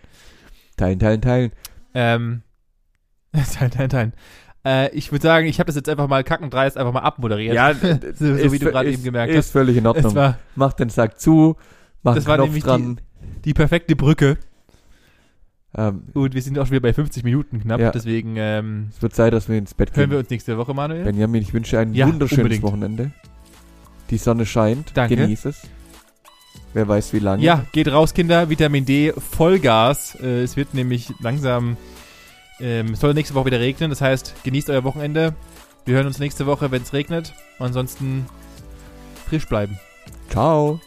Teilen, 0.76 0.99
teilen, 0.99 1.22
teilen. 1.22 1.51
Ähm, 1.93 2.41
teilen, 3.54 3.72
teilen, 3.72 3.90
teilen. 3.90 4.14
Äh, 4.66 4.96
ich 4.96 5.12
würde 5.12 5.24
sagen, 5.24 5.48
ich 5.48 5.60
habe 5.60 5.68
das 5.68 5.76
jetzt 5.76 5.90
einfach 5.90 6.08
mal 6.08 6.24
kackendreist 6.24 6.78
einfach 6.78 6.94
mal 6.94 7.02
abmoderiert. 7.02 7.58
so, 8.16 8.38
so 8.38 8.52
wie 8.52 8.60
du 8.60 8.72
gerade 8.72 8.92
eben 8.92 9.04
gemerkt 9.04 9.32
ist 9.34 9.38
hast. 9.48 9.52
völlig 9.52 9.76
in 9.78 9.86
Ordnung. 9.88 10.16
war 10.16 10.38
Mach 10.56 10.74
den 10.74 10.90
Sack 10.90 11.20
zu, 11.20 11.56
mach 12.04 12.16
Das 12.16 12.24
den 12.24 12.30
war 12.30 12.36
Knopf 12.38 12.48
nämlich 12.48 12.64
dran. 12.64 13.02
die 13.44 13.54
perfekte 13.54 13.96
Brücke. 13.96 14.38
Ähm, 15.76 16.04
Und 16.14 16.36
wir 16.36 16.42
sind 16.42 16.58
auch 16.60 16.66
schon 16.68 16.74
wieder 16.74 16.82
bei 16.82 16.94
50 16.94 17.24
Minuten 17.24 17.60
knapp. 17.62 17.80
Ja. 17.82 17.92
Deswegen 17.92 18.36
ähm, 18.38 18.90
es 18.96 19.02
wird 19.02 19.16
Zeit, 19.16 19.34
dass 19.34 19.50
wir 19.50 19.58
ins 19.58 19.74
Bett 19.74 19.90
hören 19.96 20.04
gehen. 20.04 20.12
wir 20.12 20.20
uns 20.20 20.30
nächste 20.30 20.58
Woche, 20.58 20.74
Manuel. 20.74 21.04
Benjamin, 21.04 21.42
ich 21.42 21.52
wünsche 21.54 21.80
ein 21.80 21.94
Ja, 21.96 22.08
wunderschönes 22.08 22.44
unbedingt. 22.44 22.64
Wochenende. 22.64 23.12
Die 24.12 24.18
Sonne 24.18 24.46
scheint. 24.46 24.92
Danke. 24.96 25.16
Genieß 25.16 25.46
es. 25.46 25.64
Wer 26.76 26.88
weiß, 26.88 27.14
wie 27.14 27.20
lange. 27.20 27.44
Ja, 27.44 27.66
geht 27.72 27.88
raus, 27.92 28.14
Kinder. 28.14 28.50
Vitamin 28.50 28.86
D, 28.86 29.14
Vollgas. 29.18 30.16
Äh, 30.22 30.44
es 30.44 30.56
wird 30.56 30.74
nämlich 30.76 31.12
langsam, 31.20 31.76
ähm, 32.60 32.93
es 32.93 32.99
soll 32.99 33.14
nächste 33.14 33.36
Woche 33.36 33.47
wieder 33.47 33.60
regnen. 33.60 33.89
Das 33.89 34.01
heißt, 34.01 34.43
genießt 34.43 34.70
euer 34.70 34.84
Wochenende. 34.84 35.34
Wir 35.86 35.95
hören 35.95 36.08
uns 36.08 36.20
nächste 36.20 36.45
Woche, 36.45 36.72
wenn 36.72 36.82
es 36.84 36.93
regnet. 36.93 37.34
Ansonsten 37.60 38.26
frisch 39.28 39.47
bleiben. 39.47 39.80
Ciao. 40.30 40.80